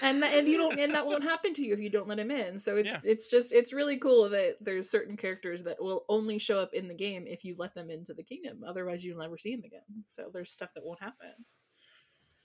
And 0.01 0.21
tha- 0.21 0.27
and 0.27 0.47
you 0.47 0.57
don't 0.57 0.79
and 0.79 0.93
that 0.95 1.05
won't 1.07 1.23
happen 1.23 1.53
to 1.53 1.65
you 1.65 1.73
if 1.73 1.79
you 1.79 1.89
don't 1.89 2.07
let 2.07 2.19
him 2.19 2.31
in. 2.31 2.57
So 2.59 2.77
it's 2.77 2.91
Yeah. 2.91 2.99
it's 3.03 3.29
just 3.29 3.51
it's 3.51 3.73
really 3.73 3.97
cool 3.97 4.29
that 4.29 4.57
there's 4.61 4.89
certain 4.89 5.17
characters 5.17 5.63
that 5.63 5.81
will 5.81 6.05
only 6.09 6.37
show 6.37 6.59
up 6.59 6.73
in 6.73 6.87
the 6.87 6.93
game 6.93 7.25
if 7.27 7.43
you 7.43 7.55
let 7.57 7.73
them 7.75 7.89
into 7.89 8.13
the 8.13 8.23
kingdom. 8.23 8.63
Otherwise 8.65 9.03
you'll 9.03 9.19
never 9.19 9.37
see 9.37 9.55
them 9.55 9.65
again. 9.65 9.81
So 10.05 10.29
there's 10.31 10.51
stuff 10.51 10.69
that 10.75 10.83
won't 10.83 11.01
happen. 11.01 11.31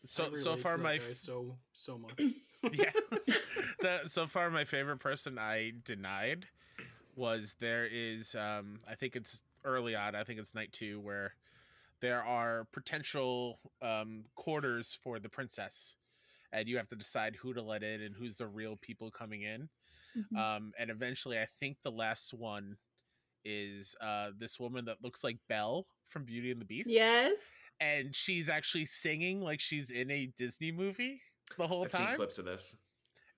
So 0.06 0.34
so 0.34 0.56
far 0.56 0.78
my 0.78 0.94
f- 0.96 1.16
so 1.16 1.56
so 1.72 1.98
much. 1.98 2.18
yeah. 2.72 2.90
the, 3.80 4.00
so 4.06 4.26
far, 4.26 4.50
my 4.50 4.64
favorite 4.64 4.98
person 4.98 5.38
I 5.38 5.72
denied 5.84 6.46
was 7.16 7.54
there 7.60 7.86
is, 7.90 8.34
um, 8.34 8.80
I 8.88 8.94
think 8.94 9.16
it's 9.16 9.42
early 9.64 9.94
on, 9.94 10.14
I 10.14 10.24
think 10.24 10.38
it's 10.38 10.54
night 10.54 10.72
two, 10.72 11.00
where 11.00 11.34
there 12.00 12.22
are 12.22 12.66
potential 12.72 13.58
um, 13.82 14.24
quarters 14.34 14.98
for 15.02 15.18
the 15.18 15.28
princess, 15.28 15.96
and 16.52 16.68
you 16.68 16.76
have 16.76 16.88
to 16.88 16.96
decide 16.96 17.36
who 17.36 17.52
to 17.54 17.62
let 17.62 17.82
in 17.82 18.02
and 18.02 18.14
who's 18.14 18.36
the 18.36 18.46
real 18.46 18.76
people 18.80 19.10
coming 19.10 19.42
in. 19.42 19.68
Mhm. 20.16 20.36
Um, 20.36 20.72
and 20.78 20.90
eventually, 20.90 21.38
I 21.38 21.46
think 21.60 21.76
the 21.82 21.90
last 21.92 22.34
one 22.34 22.76
is 23.44 23.94
uh, 24.00 24.30
this 24.38 24.58
woman 24.60 24.84
that 24.86 25.02
looks 25.02 25.22
like 25.24 25.38
Belle 25.48 25.86
from 26.08 26.24
Beauty 26.24 26.50
and 26.50 26.60
the 26.60 26.64
Beast. 26.64 26.88
yes. 26.90 27.38
And 27.80 28.14
she's 28.14 28.50
actually 28.50 28.84
singing 28.84 29.40
like 29.40 29.60
she's 29.60 29.90
in 29.90 30.10
a 30.10 30.26
Disney 30.36 30.70
movie 30.72 31.22
the 31.56 31.66
whole 31.66 31.84
I've 31.84 31.90
time 31.90 32.08
seen 32.08 32.16
clips 32.16 32.38
of 32.38 32.44
this. 32.44 32.76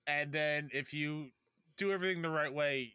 and 0.07 0.33
then 0.33 0.69
if 0.73 0.93
you 0.93 1.29
do 1.77 1.91
everything 1.93 2.21
the 2.21 2.29
right 2.29 2.53
way, 2.53 2.93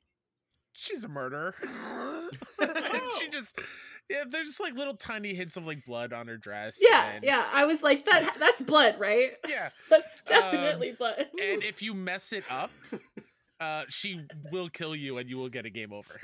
she's 0.75 1.05
a 1.05 1.09
murderer. 1.09 1.55
and 2.61 3.03
she 3.19 3.29
just 3.33 3.59
yeah, 4.11 4.25
there's 4.29 4.49
just 4.49 4.61
like 4.61 4.75
little 4.75 4.95
tiny 4.97 5.35
hints 5.35 5.57
of 5.57 5.67
like 5.67 5.85
blood 5.85 6.13
on 6.13 6.27
her 6.29 6.37
dress. 6.37 6.79
Yeah, 6.81 7.11
and, 7.13 7.25
yeah. 7.25 7.47
I 7.53 7.65
was 7.65 7.83
like 7.83 8.05
that 8.07 8.37
that's 8.39 8.63
blood, 8.63 8.99
right? 8.99 9.33
yeah. 9.49 9.69
That's 9.91 10.19
Um, 10.19 10.25
definitely 10.27 10.93
blood. 10.93 11.29
And 11.41 11.63
if 11.63 11.83
you 11.83 11.95
mess 11.95 12.33
it 12.33 12.45
up, 12.51 12.71
uh, 13.61 13.85
she 13.89 14.21
will 14.53 14.69
kill 14.69 14.95
you, 14.95 15.19
and 15.19 15.29
you 15.29 15.37
will 15.37 15.49
get 15.49 15.67
a 15.67 15.71
game 15.71 15.93
over. 15.93 16.21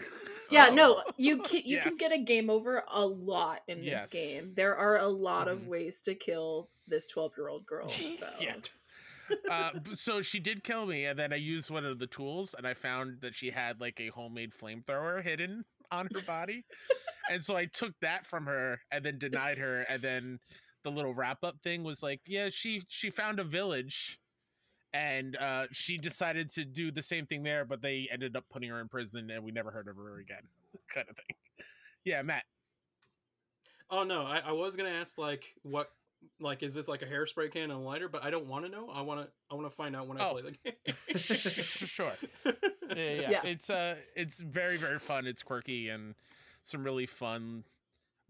Yeah, 0.51 0.69
Oh. 0.71 0.75
no, 0.75 1.03
you 1.17 1.39
can 1.39 1.63
you 1.65 1.77
Yeah. 1.77 1.83
can 1.83 1.97
get 1.97 2.13
a 2.13 2.19
game 2.19 2.51
over 2.51 2.85
a 2.89 3.05
lot 3.07 3.63
in 3.69 3.79
this 3.79 3.87
Yes. 3.87 4.11
game. 4.11 4.53
There 4.55 4.77
are 4.77 4.99
a 4.99 5.09
lot 5.09 5.49
of 5.49 5.61
Mhm. 5.61 5.67
ways 5.67 6.01
to 6.03 6.15
kill 6.15 6.71
this 6.87 7.07
twelve 7.07 7.33
year 7.37 7.49
old 7.49 7.67
girl. 7.67 7.89
So. 7.89 8.29
Yeah. 8.41 8.57
Uh, 9.51 9.71
so 9.95 10.21
she 10.21 10.39
did 10.39 10.63
kill 10.63 10.85
me, 10.85 11.07
and 11.07 11.19
then 11.19 11.33
I 11.33 11.37
used 11.37 11.71
one 11.71 11.87
of 11.87 11.99
the 11.99 12.07
tools, 12.07 12.55
and 12.57 12.67
I 12.67 12.75
found 12.75 13.23
that 13.23 13.35
she 13.35 13.51
had 13.51 13.81
like 13.81 13.99
a 13.99 14.09
homemade 14.09 14.53
flamethrower 14.53 15.23
hidden 15.23 15.65
on 15.91 16.09
her 16.15 16.23
body, 16.23 16.65
and 17.31 17.43
so 17.43 17.57
I 17.57 17.67
took 17.67 17.93
that 18.01 18.27
from 18.27 18.47
her, 18.47 18.79
and 18.91 19.05
then 19.05 19.19
denied 19.19 19.59
her, 19.59 19.83
and 19.83 20.01
then 20.01 20.39
the 20.83 20.91
little 20.91 21.15
wrap 21.15 21.43
up 21.43 21.57
thing 21.63 21.83
was 21.83 22.03
like, 22.03 22.21
yeah, 22.27 22.49
she 22.51 22.83
she 22.89 23.11
found 23.11 23.41
a 23.41 23.45
village, 23.45 24.19
and 24.93 25.37
uh, 25.37 25.67
she 25.73 25.97
decided 25.99 26.51
to 26.53 26.65
do 26.65 26.91
the 26.91 27.03
same 27.03 27.27
thing 27.27 27.43
there, 27.43 27.65
but 27.65 27.83
they 27.83 28.09
ended 28.13 28.37
up 28.37 28.45
putting 28.53 28.71
her 28.71 28.81
in 28.81 28.89
prison, 28.89 29.31
and 29.31 29.43
we 29.43 29.51
never 29.51 29.71
heard 29.71 29.89
of 29.89 29.97
her 29.97 30.19
again, 30.19 30.43
kind 30.93 31.07
of 31.09 31.17
thing. 31.17 31.37
Yeah, 32.05 32.23
Matt. 32.23 32.45
Oh 33.91 34.05
no, 34.05 34.23
I, 34.23 34.39
I 34.39 34.53
was 34.53 34.77
gonna 34.77 34.91
ask 34.91 35.19
like 35.19 35.45
what 35.63 35.91
like 36.41 36.63
is 36.63 36.75
this 36.75 36.89
like 36.89 37.03
a 37.03 37.07
hairspray 37.07 37.51
can 37.53 37.63
and 37.63 37.73
a 37.73 37.79
lighter, 37.79 38.09
but 38.09 38.23
I 38.25 38.31
don't 38.31 38.47
want 38.47 38.65
to 38.65 38.71
know. 38.71 38.89
I 38.91 39.01
want 39.03 39.21
to 39.21 39.31
I 39.51 39.55
want 39.55 39.67
to 39.67 39.75
find 39.75 39.95
out 39.97 40.07
when 40.09 40.21
I 40.21 40.29
Oh. 40.29 40.33
play 40.33 40.43
the 40.43 40.53
game. 40.65 41.17
Sure. 41.17 42.13
yeah, 42.45 42.53
yeah, 42.95 43.31
Yeah. 43.31 43.43
It's 43.45 43.71
uh, 43.71 43.97
it's 44.17 44.41
very 44.41 44.77
very 44.77 44.99
fun. 44.99 45.27
It's 45.27 45.43
quirky 45.43 45.89
and 45.89 46.15
some 46.63 46.83
really 46.85 47.07
fun 47.07 47.65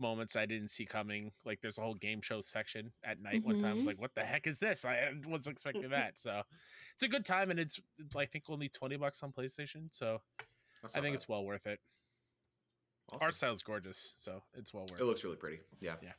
moments 0.01 0.35
I 0.37 0.45
didn't 0.47 0.69
see 0.69 0.85
coming. 0.87 1.31
Like 1.45 1.61
there's 1.61 1.79
a 1.79 1.81
whole 1.83 1.95
game 1.95 2.21
show 2.21 2.41
section 2.41 2.93
at 3.05 3.21
night. 3.21 3.45
One 3.45 3.57
time 3.61 3.65
I 3.71 3.73
was 3.75 3.83
Mhm. 3.85 3.87
like, 3.87 4.01
"What 4.01 4.15
the 4.15 4.25
heck 4.25 4.47
is 4.47 4.59
this?" 4.59 4.85
I 4.85 5.13
wasn't 5.27 5.55
expecting 5.55 5.89
that. 5.91 6.19
So 6.19 6.43
it's 6.95 7.03
a 7.05 7.09
good 7.09 7.25
time, 7.25 7.51
and 7.51 7.61
it's 7.61 7.81
I 8.17 8.27
think 8.27 8.45
only 8.49 8.69
twenty 8.69 8.97
bucks 8.97 9.23
on 9.23 9.33
PlayStation. 9.33 9.95
So 9.95 10.21
That's 10.83 10.97
I 10.97 11.01
think 11.01 11.13
bad. 11.13 11.21
it's 11.21 11.29
well 11.29 11.45
worth 11.45 11.67
it. 11.67 11.79
Awesome. 13.13 13.23
Art 13.23 13.35
style's 13.35 13.63
gorgeous, 13.63 14.15
so 14.17 14.43
it's 14.55 14.73
well 14.75 14.85
worth 14.91 14.99
It 14.99 15.03
it. 15.03 15.07
looks 15.07 15.23
really 15.25 15.37
pretty. 15.37 15.61
Yeah. 15.81 15.97
Yeah. 16.03 16.13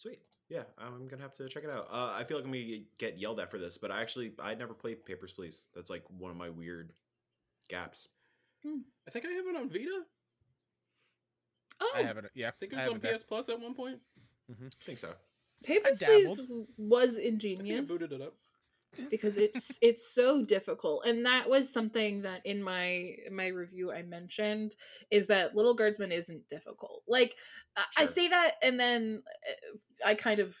Sweet. 0.00 0.18
Yeah, 0.48 0.62
I'm 0.78 1.06
gonna 1.08 1.20
have 1.20 1.34
to 1.34 1.46
check 1.46 1.62
it 1.62 1.68
out. 1.68 1.86
Uh, 1.90 2.14
I 2.16 2.24
feel 2.24 2.38
like 2.38 2.46
I'm 2.46 2.52
gonna 2.52 2.78
get 2.96 3.18
yelled 3.18 3.38
at 3.38 3.50
for 3.50 3.58
this, 3.58 3.76
but 3.76 3.90
I 3.90 4.00
actually 4.00 4.32
I 4.38 4.54
never 4.54 4.72
played 4.72 5.04
Papers 5.04 5.30
Please. 5.30 5.64
That's 5.74 5.90
like 5.90 6.04
one 6.16 6.30
of 6.30 6.38
my 6.38 6.48
weird 6.48 6.94
gaps. 7.68 8.08
I 8.64 9.10
think 9.10 9.26
I 9.26 9.28
have 9.28 9.46
it 9.46 9.56
on 9.56 9.68
Vita. 9.68 10.00
Oh, 11.82 11.92
I 11.94 12.02
have 12.02 12.16
it. 12.16 12.30
Yeah, 12.34 12.48
I 12.48 12.52
think 12.52 12.72
it 12.72 12.76
I 12.76 12.78
was 12.78 12.88
on 12.88 12.96
it 12.96 13.02
there. 13.02 13.18
PS 13.18 13.24
Plus 13.24 13.50
at 13.50 13.60
one 13.60 13.74
point. 13.74 13.98
I 14.50 14.54
think 14.80 14.96
so. 14.96 15.10
Papers, 15.64 15.98
dabbled. 15.98 16.38
Please 16.38 16.66
was 16.78 17.18
I 17.18 17.20
think 17.20 17.24
I 17.24 17.28
ingenious 17.28 17.88
booted 17.90 18.12
it 18.12 18.22
up. 18.22 18.34
Because 19.10 19.36
it's 19.38 19.78
it's 19.80 20.12
so 20.14 20.44
difficult, 20.44 21.04
and 21.06 21.24
that 21.26 21.48
was 21.48 21.72
something 21.72 22.22
that 22.22 22.44
in 22.44 22.62
my 22.62 23.14
my 23.30 23.48
review 23.48 23.92
I 23.92 24.02
mentioned 24.02 24.76
is 25.10 25.26
that 25.28 25.54
Little 25.54 25.74
Guardsman 25.74 26.12
isn't 26.12 26.48
difficult. 26.48 27.02
Like 27.08 27.36
I- 27.76 27.84
I 27.98 28.06
say 28.06 28.28
that, 28.28 28.56
and 28.62 28.78
then 28.78 29.22
uh, 29.48 30.08
I 30.08 30.14
kind 30.14 30.40
of 30.40 30.56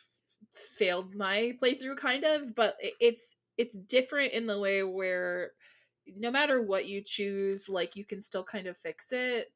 failed 0.76 1.14
my 1.14 1.56
playthrough, 1.62 1.96
kind 1.96 2.24
of, 2.24 2.54
but 2.54 2.76
it's 3.00 3.36
it's 3.58 3.76
different 3.76 4.32
in 4.32 4.46
the 4.46 4.58
way 4.58 4.82
where 4.82 5.52
no 6.16 6.30
matter 6.30 6.62
what 6.62 6.86
you 6.86 7.02
choose, 7.04 7.68
like 7.68 7.96
you 7.96 8.04
can 8.04 8.22
still 8.22 8.44
kind 8.44 8.66
of 8.66 8.76
fix 8.78 9.12
it. 9.12 9.52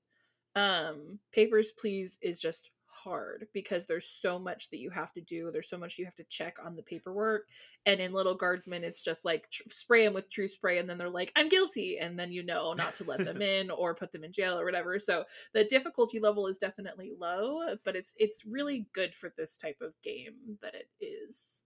Um, 0.57 1.19
Papers, 1.33 1.73
Please 1.73 2.19
is 2.23 2.41
just 2.41 2.71
hard 2.95 3.49
because 3.53 3.87
there's 3.87 4.07
so 4.07 4.39
much 4.39 4.71
that 4.71 4.79
you 4.79 4.91
have 4.91 5.13
to 5.15 5.21
do. 5.21 5.51
There's 5.51 5.69
so 5.69 5.77
much 5.79 5.99
you 5.99 6.05
have 6.05 6.15
to 6.17 6.25
check 6.25 6.57
on 6.65 6.77
the 6.77 6.83
paperwork. 6.83 7.49
And 7.87 8.01
in 8.01 8.13
Little 8.13 8.35
Guardsman, 8.35 8.85
it's 8.85 9.03
just 9.03 9.25
like 9.25 9.51
tr- 9.51 9.63
spray 9.69 10.05
them 10.05 10.15
with 10.15 10.31
true 10.31 10.49
spray, 10.49 10.79
and 10.79 10.89
then 10.89 10.99
they're 10.99 11.11
like, 11.11 11.33
"I'm 11.37 11.49
guilty," 11.49 11.99
and 11.99 12.19
then 12.19 12.33
you 12.33 12.43
know 12.43 12.73
not 12.75 12.95
to 12.97 13.05
let 13.05 13.25
them 13.25 13.43
in 13.43 13.71
or 13.71 13.95
put 13.95 14.13
them 14.13 14.25
in 14.25 14.33
jail 14.33 14.59
or 14.59 14.65
whatever. 14.65 14.99
So 14.99 15.25
the 15.53 15.65
difficulty 15.65 16.21
level 16.21 16.47
is 16.47 16.59
definitely 16.59 17.13
low, 17.19 17.77
but 17.85 17.97
it's 17.97 18.15
it's 18.19 18.45
really 18.47 18.87
good 18.93 19.15
for 19.15 19.33
this 19.37 19.57
type 19.57 19.81
of 19.81 20.01
game 20.03 20.59
that 20.63 20.75
it 20.75 20.89
is. 21.01 21.63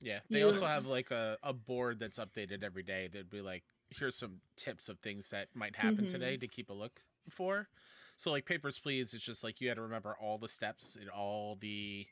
Yeah, 0.00 0.20
they 0.30 0.42
also 0.42 0.66
have 0.66 0.86
like 0.86 1.10
a, 1.10 1.38
a 1.42 1.52
board 1.52 1.98
that's 1.98 2.18
updated 2.18 2.62
every 2.62 2.82
day. 2.82 3.08
That'd 3.08 3.30
be 3.30 3.40
like, 3.40 3.64
here's 3.90 4.16
some 4.16 4.40
tips 4.56 4.88
of 4.88 4.98
things 5.00 5.30
that 5.30 5.48
might 5.54 5.76
happen 5.76 6.06
Mhm. 6.06 6.10
today 6.10 6.36
to 6.36 6.48
keep 6.48 6.68
a 6.70 6.74
look 6.74 7.00
for. 7.30 7.68
So 8.16 8.30
like 8.30 8.46
Papers 8.46 8.78
Please, 8.78 9.12
it's 9.14 9.24
just 9.24 9.42
like 9.44 9.60
you 9.60 9.68
had 9.68 9.74
to 9.76 9.82
remember 9.82 10.16
all 10.20 10.38
the 10.38 10.48
steps 10.48 10.96
and 11.00 11.08
all 11.10 11.56
the 11.60 12.06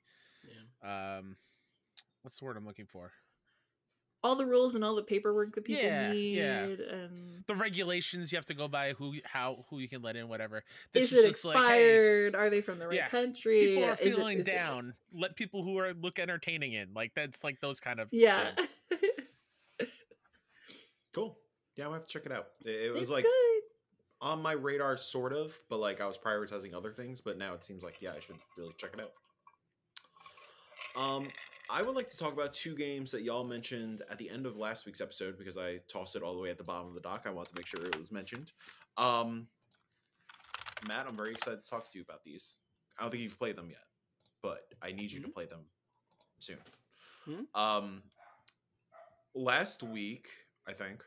Yeah. 0.83 1.19
um, 1.19 1.37
what's 2.23 2.39
the 2.39 2.45
word 2.45 2.57
I'm 2.57 2.67
looking 2.67 2.87
for? 2.87 3.13
All 4.25 4.37
the 4.37 4.47
rules 4.47 4.77
and 4.77 4.85
all 4.85 4.95
the 4.95 5.03
paperwork 5.03 5.53
that 5.57 5.65
people 5.65 5.83
Yeah, 5.83 6.13
need, 6.13 6.37
yeah. 6.39 6.63
and 6.65 7.45
The 7.49 7.57
regulations 7.57 8.31
you 8.31 8.37
have 8.37 8.47
to 8.47 8.55
go 8.55 8.69
by, 8.69 8.93
who 8.93 9.15
how 9.25 9.65
who 9.69 9.79
you 9.81 9.89
can 9.89 10.01
let 10.01 10.15
in, 10.15 10.29
whatever. 10.29 10.63
This 10.93 11.11
is 11.11 11.17
was 11.17 11.25
it 11.25 11.29
just 11.31 11.45
like, 11.45 11.57
hey, 11.57 11.63
expired? 11.63 12.35
Are 12.37 12.49
they 12.49 12.61
from 12.61 12.79
the 12.79 12.87
right 12.87 12.97
Yeah. 12.97 13.09
country? 13.09 13.67
people 13.75 13.85
are 13.85 13.93
Is 13.95 14.01
it- 14.01 14.15
feeling 14.15 14.39
is 14.39 14.47
it- 14.47 14.53
down. 14.53 14.95
Let 15.13 15.35
people 15.35 15.65
who 15.65 15.77
are 15.79 15.93
look 15.95 16.21
entertaining 16.21 16.75
in. 16.75 16.95
Like 16.95 17.15
that's 17.17 17.43
like 17.43 17.59
those 17.59 17.81
kind 17.81 17.99
of 17.99 18.09
Yeah. 18.13 18.55
things. 18.55 18.81
Cool. 21.15 21.37
Yeah, 21.77 21.85
I'm 21.85 21.91
gonna 21.91 21.99
have 22.01 22.07
to 22.07 22.13
check 22.13 22.25
it 22.27 22.33
out. 22.33 22.47
It, 22.65 22.71
it 22.87 22.91
was 22.93 23.03
it's 23.03 23.11
like 23.11 23.25
good. 23.25 23.62
On 24.23 24.41
my 24.41 24.53
radar, 24.53 24.97
sort 24.97 25.33
of, 25.33 25.55
but 25.69 25.81
like 25.81 26.01
I 26.01 26.07
was 26.07 26.17
prioritizing 26.17 26.75
other 26.75 26.93
things. 26.93 27.21
But 27.21 27.37
now 27.39 27.55
it 27.55 27.65
seems 27.65 27.83
like 27.83 28.01
yeah, 28.01 28.13
I 28.17 28.21
should 28.21 28.37
really 28.57 28.73
check 28.79 28.95
it 28.95 29.01
out. 29.01 29.13
Um, 30.95 31.29
I 31.69 31.83
would 31.83 31.97
like 31.97 32.09
to 32.09 32.17
talk 32.17 32.33
about 32.33 32.53
two 32.53 32.77
games 32.77 33.11
that 33.11 33.23
y'all 33.23 33.45
mentioned 33.45 34.03
at 34.11 34.19
the 34.19 34.31
end 34.31 34.47
of 34.47 34.57
last 34.57 34.87
week's 34.87 35.01
episode 35.01 35.39
because 35.39 35.57
I 35.59 35.79
tossed 35.89 36.15
it 36.17 36.23
all 36.23 36.35
the 36.35 36.41
way 36.41 36.51
at 36.51 36.59
the 36.59 36.65
bottom 36.65 36.87
of 36.87 36.95
the 36.95 37.01
doc. 37.01 37.25
I 37.27 37.31
want 37.31 37.49
to 37.49 37.55
make 37.57 37.67
sure 37.67 37.85
it 37.85 37.99
was 37.99 38.13
mentioned. 38.13 38.53
Um, 38.97 39.49
Matt, 40.87 41.07
I'm 41.09 41.17
very 41.17 41.33
excited 41.33 41.65
to 41.65 41.71
talk 41.71 41.91
to 41.91 41.99
you 41.99 42.05
about 42.07 42.23
these. 42.25 42.59
I 42.99 43.03
don't 43.03 43.11
think 43.11 43.23
you've 43.23 43.39
played 43.39 43.57
them 43.57 43.71
yet, 43.71 43.87
but 44.43 44.67
I 44.83 44.93
need 44.93 45.11
you 45.11 45.21
to 45.23 45.29
Mhm. 45.29 45.35
play 45.35 45.47
them 45.47 45.65
soon. 46.39 46.63
Mhm. 47.27 47.47
Um, 47.55 48.03
last 49.35 49.83
week, 49.83 50.29
I 50.67 50.73
think, 50.75 51.05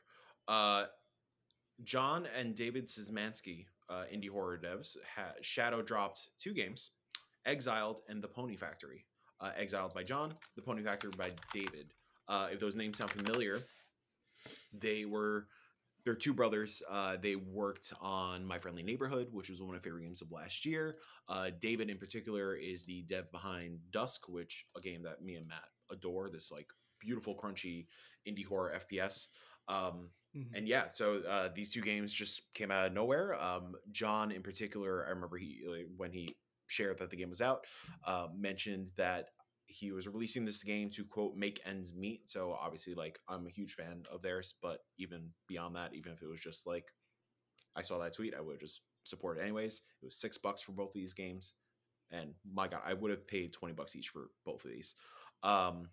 uh, 0.47 0.87
John 1.83 2.27
and 2.37 2.55
David 2.55 2.87
Szymanski, 2.87 3.65
uh, 3.89 4.03
indie 4.13 4.29
horror 4.29 4.57
devs, 4.57 4.95
ha- 5.15 5.33
shadow 5.41 5.81
dropped 5.81 6.29
two 6.39 6.53
games, 6.53 6.91
Exiled 7.45 8.01
and 8.09 8.23
The 8.23 8.27
Pony 8.27 8.55
Factory. 8.55 9.05
Uh, 9.41 9.51
Exiled 9.57 9.93
by 9.93 10.03
John, 10.03 10.33
The 10.55 10.61
Pony 10.61 10.81
Factory 10.81 11.11
by 11.17 11.31
David. 11.53 11.93
Uh, 12.27 12.47
if 12.51 12.59
those 12.59 12.75
names 12.75 12.97
sound 12.97 13.11
familiar, 13.11 13.59
they 14.73 15.05
were 15.05 15.47
they're 16.03 16.15
two 16.15 16.33
brothers. 16.33 16.83
Uh, 16.89 17.17
they 17.19 17.35
worked 17.35 17.91
on 17.99 18.45
My 18.45 18.59
Friendly 18.59 18.83
Neighborhood, 18.83 19.27
which 19.31 19.49
was 19.49 19.59
one 19.59 19.75
of 19.75 19.81
my 19.81 19.83
favorite 19.83 20.03
games 20.03 20.21
of 20.21 20.31
last 20.31 20.63
year. 20.63 20.93
Uh, 21.27 21.49
David, 21.59 21.89
in 21.89 21.97
particular, 21.97 22.55
is 22.55 22.85
the 22.85 23.01
dev 23.03 23.31
behind 23.31 23.79
Dusk, 23.91 24.29
which 24.29 24.65
a 24.77 24.81
game 24.81 25.01
that 25.01 25.23
me 25.23 25.35
and 25.35 25.47
Matt 25.47 25.65
adore. 25.91 26.29
This 26.29 26.51
like 26.51 26.67
beautiful, 26.99 27.35
crunchy 27.35 27.87
indie 28.27 28.45
horror 28.45 28.73
FPS. 28.75 29.27
Um, 29.67 30.11
Mhm. 30.35 30.51
and 30.53 30.67
yeah, 30.67 30.89
so 30.89 31.21
uh, 31.21 31.49
these 31.53 31.71
two 31.71 31.81
games 31.81 32.13
just 32.13 32.53
came 32.53 32.71
out 32.71 32.87
of 32.87 32.93
nowhere. 32.93 33.35
Um, 33.41 33.75
John, 33.91 34.31
in 34.31 34.43
particular, 34.43 35.05
I 35.05 35.09
remember 35.09 35.37
he 35.37 35.63
like, 35.65 35.87
when 35.95 36.11
he 36.11 36.37
shared 36.67 36.97
that 36.99 37.09
the 37.09 37.15
game 37.15 37.29
was 37.29 37.41
out, 37.41 37.65
uh, 38.05 38.27
mentioned 38.35 38.91
that 38.97 39.29
he 39.67 39.91
was 39.91 40.07
releasing 40.07 40.45
this 40.45 40.63
game 40.63 40.89
to 40.91 41.05
quote 41.05 41.35
make 41.35 41.59
ends 41.65 41.93
meet. 41.93 42.29
So 42.29 42.53
obviously, 42.53 42.93
like 42.95 43.19
I'm 43.27 43.47
a 43.47 43.51
huge 43.51 43.73
fan 43.73 44.03
of 44.11 44.21
theirs, 44.21 44.55
but 44.61 44.85
even 44.97 45.33
beyond 45.47 45.75
that, 45.75 45.93
even 45.95 46.11
if 46.13 46.21
it 46.21 46.27
was 46.27 46.39
just 46.39 46.67
like 46.67 46.85
I 47.75 47.81
saw 47.81 47.97
that 47.99 48.13
tweet, 48.13 48.35
I 48.35 48.41
would 48.41 48.59
just 48.59 48.81
support 49.03 49.37
it 49.37 49.41
anyways. 49.41 49.81
It 50.01 50.05
was 50.05 50.15
six 50.17 50.37
bucks 50.37 50.61
for 50.61 50.71
both 50.73 50.89
of 50.89 50.93
these 50.95 51.13
games, 51.13 51.55
and 52.11 52.35
my 52.45 52.67
god, 52.67 52.81
I 52.85 52.93
would 52.93 53.11
have 53.11 53.27
paid 53.27 53.53
twenty 53.53 53.73
bucks 53.73 53.95
each 53.95 54.09
for 54.09 54.29
both 54.45 54.65
of 54.65 54.71
these. 54.71 54.95
Um, 55.43 55.89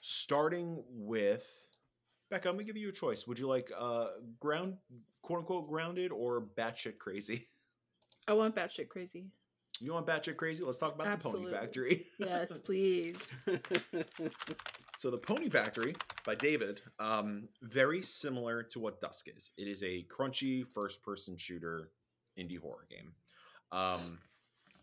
starting 0.00 0.82
with 0.88 1.67
Becca, 2.30 2.48
I'm 2.48 2.54
gonna 2.56 2.64
give 2.64 2.76
you 2.76 2.90
a 2.90 2.92
choice. 2.92 3.26
Would 3.26 3.38
you 3.38 3.48
like 3.48 3.70
uh 3.76 4.08
ground 4.38 4.76
quote 5.22 5.40
unquote 5.40 5.68
grounded 5.68 6.12
or 6.12 6.42
batshit 6.56 6.98
crazy? 6.98 7.44
I 8.28 8.34
want 8.34 8.54
batshit 8.54 8.88
crazy. 8.88 9.26
You 9.80 9.92
want 9.94 10.06
batshit 10.06 10.36
crazy? 10.36 10.64
Let's 10.64 10.76
talk 10.76 10.94
about 10.94 11.22
the 11.22 11.30
Pony 11.30 11.50
Factory. 11.50 12.06
Yes, 12.18 12.58
please. 12.58 13.16
So 14.98 15.10
the 15.10 15.18
Pony 15.18 15.48
Factory 15.48 15.94
by 16.26 16.34
David, 16.34 16.82
um, 16.98 17.48
very 17.62 18.02
similar 18.02 18.64
to 18.64 18.80
what 18.80 19.00
Dusk 19.00 19.28
is. 19.34 19.52
It 19.56 19.68
is 19.68 19.84
a 19.84 20.04
crunchy 20.10 20.66
first-person 20.74 21.36
shooter 21.36 21.90
indie 22.36 22.58
horror 22.58 22.88
game. 22.90 23.12
Um, 23.70 24.18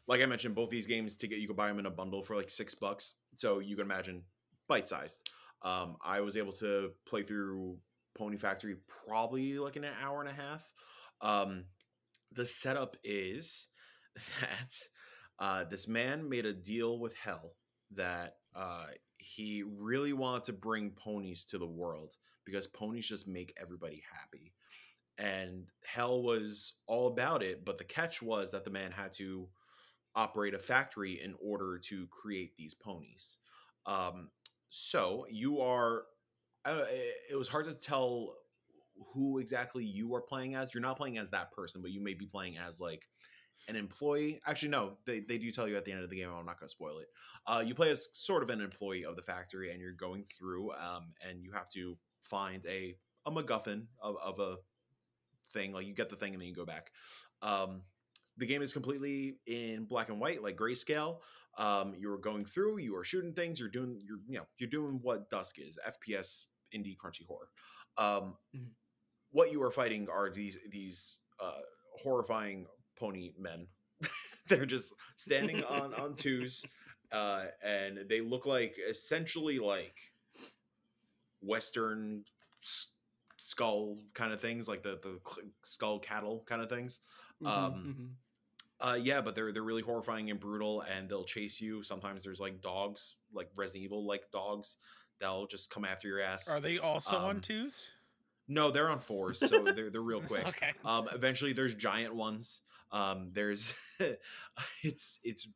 like 0.08 0.22
I 0.22 0.26
mentioned, 0.26 0.56
both 0.56 0.70
these 0.70 0.88
games 0.88 1.18
to 1.18 1.28
get 1.28 1.40
you 1.40 1.48
can 1.48 1.58
buy 1.58 1.68
them 1.68 1.80
in 1.80 1.86
a 1.86 1.92
bundle 1.92 2.24
for 2.24 2.38
like 2.38 2.50
six 2.50 2.74
bucks. 2.74 3.16
So 3.34 3.60
you 3.60 3.76
can 3.76 3.84
imagine 3.86 4.24
bite-sized. 4.70 5.30
Um, 5.66 5.98
I 6.06 6.22
was 6.22 6.38
able 6.38 6.54
to 6.54 6.92
play 7.08 7.24
through 7.24 7.78
Pony 8.16 8.38
Factory 8.38 8.78
probably 9.06 9.58
like 9.58 9.76
in 9.76 9.84
an 9.84 9.94
hour 10.02 10.22
and 10.22 10.30
a 10.30 10.34
half. 10.34 10.70
Um, 11.22 11.66
the 12.32 12.46
setup 12.46 12.96
is 13.04 13.68
that 14.42 14.74
uh, 15.40 15.64
this 15.66 15.88
man 15.88 16.30
made 16.30 16.46
a 16.46 16.54
deal 16.54 17.00
with 17.00 17.16
hell 17.18 17.56
that 17.92 18.36
uh, 18.56 18.86
he 19.18 19.64
really 19.64 20.14
wanted 20.14 20.44
to 20.46 20.54
bring 20.54 20.92
ponies 20.92 21.46
to 21.46 21.58
the 21.58 21.66
world 21.66 22.16
because 22.46 22.68
ponies 22.68 23.08
just 23.08 23.28
make 23.28 23.54
everybody 23.60 24.04
happy. 24.12 24.54
And 25.18 25.66
hell 25.84 26.22
was 26.22 26.74
all 26.88 27.08
about 27.08 27.42
it, 27.42 27.66
but 27.66 27.78
the 27.78 27.84
catch 27.86 28.22
was 28.22 28.52
that 28.52 28.66
the 28.66 28.70
man 28.70 28.92
had 28.92 29.14
to 29.14 29.48
operate 30.16 30.54
a 30.54 30.60
factory 30.60 31.22
in 31.22 31.34
order 31.42 31.80
to 31.86 32.08
create 32.08 32.56
these 32.56 32.74
ponies. 32.74 33.38
Um, 33.86 34.30
so 34.70 35.26
you 35.30 35.62
are, 35.62 36.04
uh, 36.66 36.86
it 37.30 37.36
was 37.38 37.48
hard 37.48 37.66
to 37.66 37.74
tell 37.74 38.36
who 39.14 39.40
exactly 39.40 39.84
you 39.84 40.14
are 40.16 40.22
playing 40.22 40.56
as. 40.56 40.74
You're 40.74 40.82
not 40.82 40.98
playing 40.98 41.18
as 41.18 41.30
that 41.32 41.52
person, 41.52 41.82
but 41.82 41.92
you 41.92 42.02
may 42.02 42.14
be 42.14 42.26
playing 42.26 42.58
as 42.58 42.80
like 42.80 43.08
an 43.68 43.76
employee. 43.76 44.40
Actually, 44.46 44.70
no, 44.70 44.98
they, 45.06 45.22
they 45.22 45.38
do 45.38 45.52
tell 45.52 45.68
you 45.68 45.76
at 45.76 45.86
the 45.86 45.92
end 45.92 46.04
of 46.04 46.10
the 46.10 46.16
game. 46.16 46.30
I'm 46.30 46.46
not 46.46 46.60
going 46.60 46.68
to 46.68 46.70
spoil 46.70 47.00
it. 47.00 47.08
Uh, 47.48 47.64
you 47.66 47.76
play 47.76 47.90
as 47.92 48.10
sort 48.14 48.44
of 48.44 48.50
an 48.50 48.62
employee 48.62 49.06
of 49.06 49.16
the 49.16 49.22
factory, 49.22 49.72
and 49.72 49.82
you're 49.82 49.92
going 49.92 50.24
through, 50.24 50.72
um, 50.72 51.14
and 51.28 51.42
you 51.44 51.52
have 51.52 51.70
to 51.70 51.98
find 52.22 52.66
a 52.66 52.96
a 53.28 53.32
MacGuffin 53.32 53.86
of, 54.02 54.16
of 54.24 54.40
a 54.40 54.58
thing. 55.52 55.72
Like 55.72 55.88
you 55.88 55.94
get 55.94 56.10
the 56.10 56.16
thing, 56.16 56.34
and 56.34 56.42
then 56.42 56.48
you 56.48 56.56
go 56.56 56.66
back. 56.66 56.92
Um, 57.42 57.82
the 58.38 58.46
game 58.46 58.62
is 58.62 58.74
completely 58.74 59.40
in 59.46 59.86
black 59.86 60.10
and 60.10 60.20
white, 60.20 60.42
like 60.44 60.58
grayscale. 60.58 61.22
Um, 61.58 61.96
you're 61.96 62.18
going 62.18 62.46
through, 62.46 62.80
you 62.80 62.96
are 62.98 63.04
shooting 63.04 63.34
things, 63.34 63.60
you're 63.60 63.70
doing, 63.70 64.02
you're 64.04 64.20
you 64.28 64.38
know, 64.40 64.46
you're 64.58 64.70
doing 64.70 65.00
what 65.02 65.30
Dusk 65.30 65.60
is, 65.60 65.78
FPS 65.86 66.48
indie 66.74 66.98
crunchy 66.98 67.26
horror. 67.28 67.50
Um, 67.98 68.38
Mhm. 68.54 68.76
What 69.32 69.52
you 69.52 69.62
are 69.64 69.72
fighting 69.72 70.08
are 70.10 70.30
these 70.30 70.58
these 70.70 71.18
uh, 71.40 71.62
horrifying 71.94 72.68
pony 72.96 73.34
men. 73.38 73.68
They're 74.48 74.66
just 74.66 74.94
standing 75.18 75.64
on 75.64 75.94
on 75.94 76.16
twos, 76.16 76.66
uh, 77.12 77.48
and 77.64 78.08
they 78.10 78.22
look 78.22 78.46
like 78.46 78.78
essentially 78.80 79.60
like 79.60 79.98
Western 81.42 82.26
s- 82.64 82.94
skull 83.38 84.00
kind 84.14 84.34
of 84.34 84.42
things, 84.42 84.68
like 84.68 84.84
the 84.84 85.00
the 85.02 85.20
skull 85.64 86.00
cattle 86.00 86.44
kind 86.46 86.62
of 86.62 86.70
things. 86.70 87.02
Mhm, 87.42 87.50
Um, 87.50 87.74
mhm. 87.84 88.18
Uh, 88.86 88.96
yeah, 88.96 89.22
but 89.22 89.34
they're 89.36 89.52
they're 89.52 89.64
really 89.64 89.82
horrifying 89.82 90.30
and 90.30 90.40
brutal, 90.40 90.82
and 90.82 91.10
they'll 91.10 91.24
chase 91.24 91.60
you. 91.60 91.82
Sometimes 91.82 92.24
there's 92.24 92.40
like 92.40 92.62
dogs, 92.62 93.16
like 93.34 93.50
Resident 93.56 93.84
Evil 93.84 94.06
like 94.06 94.30
dogs, 94.32 94.78
that'll 95.20 95.48
just 95.48 95.70
come 95.70 95.86
after 95.86 96.08
your 96.08 96.22
ass. 96.22 96.48
Are 96.48 96.60
they 96.60 96.78
also 96.78 97.16
on 97.16 97.38
Um, 97.38 97.42
twos? 97.42 97.92
No, 98.48 98.70
they're 98.70 98.90
on 98.90 99.00
fours, 99.00 99.40
so 99.40 99.64
they're 99.64 99.90
they're 99.90 100.02
real 100.02 100.22
quick. 100.28 100.48
Okay. 100.48 100.74
Um, 100.84 101.10
eventually, 101.14 101.54
there's 101.54 101.74
giant 101.74 102.14
ones. 102.14 102.62
Um, 102.92 103.30
there's 103.34 103.74
it's 104.84 105.20
it's 105.24 105.48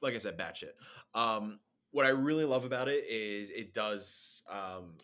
like 0.00 0.14
I 0.14 0.18
said, 0.18 0.38
batshit. 0.38 0.72
Um, 1.14 1.60
what 1.90 2.06
I 2.06 2.10
really 2.10 2.44
love 2.44 2.64
about 2.64 2.88
it 2.88 3.04
is 3.08 3.50
it 3.50 3.74
does 3.74 4.42
um, 4.50 4.94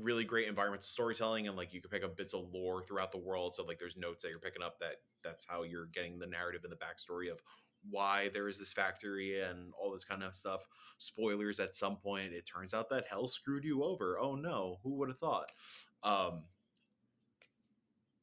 really 0.00 0.24
great 0.24 0.48
environmental 0.48 0.82
storytelling, 0.82 1.48
and 1.48 1.56
like 1.56 1.72
you 1.72 1.80
can 1.80 1.90
pick 1.90 2.04
up 2.04 2.16
bits 2.16 2.34
of 2.34 2.46
lore 2.52 2.82
throughout 2.82 3.12
the 3.12 3.18
world. 3.18 3.54
So 3.54 3.64
like, 3.64 3.78
there's 3.78 3.96
notes 3.96 4.22
that 4.22 4.30
you're 4.30 4.38
picking 4.38 4.62
up 4.62 4.78
that 4.80 4.96
that's 5.22 5.44
how 5.46 5.62
you're 5.62 5.86
getting 5.86 6.18
the 6.18 6.26
narrative 6.26 6.62
and 6.64 6.72
the 6.72 6.76
backstory 6.76 7.30
of 7.30 7.42
why 7.90 8.30
there 8.32 8.48
is 8.48 8.58
this 8.58 8.72
factory 8.72 9.40
and 9.40 9.72
all 9.80 9.92
this 9.92 10.04
kind 10.04 10.22
of 10.22 10.36
stuff. 10.36 10.66
Spoilers 10.98 11.58
at 11.60 11.76
some 11.76 11.96
point, 11.96 12.32
it 12.32 12.46
turns 12.46 12.74
out 12.74 12.88
that 12.90 13.04
hell 13.08 13.26
screwed 13.26 13.64
you 13.64 13.82
over. 13.82 14.18
Oh 14.20 14.34
no, 14.34 14.78
who 14.82 14.94
would 14.94 15.08
have 15.08 15.18
thought? 15.18 15.50
Um, 16.02 16.42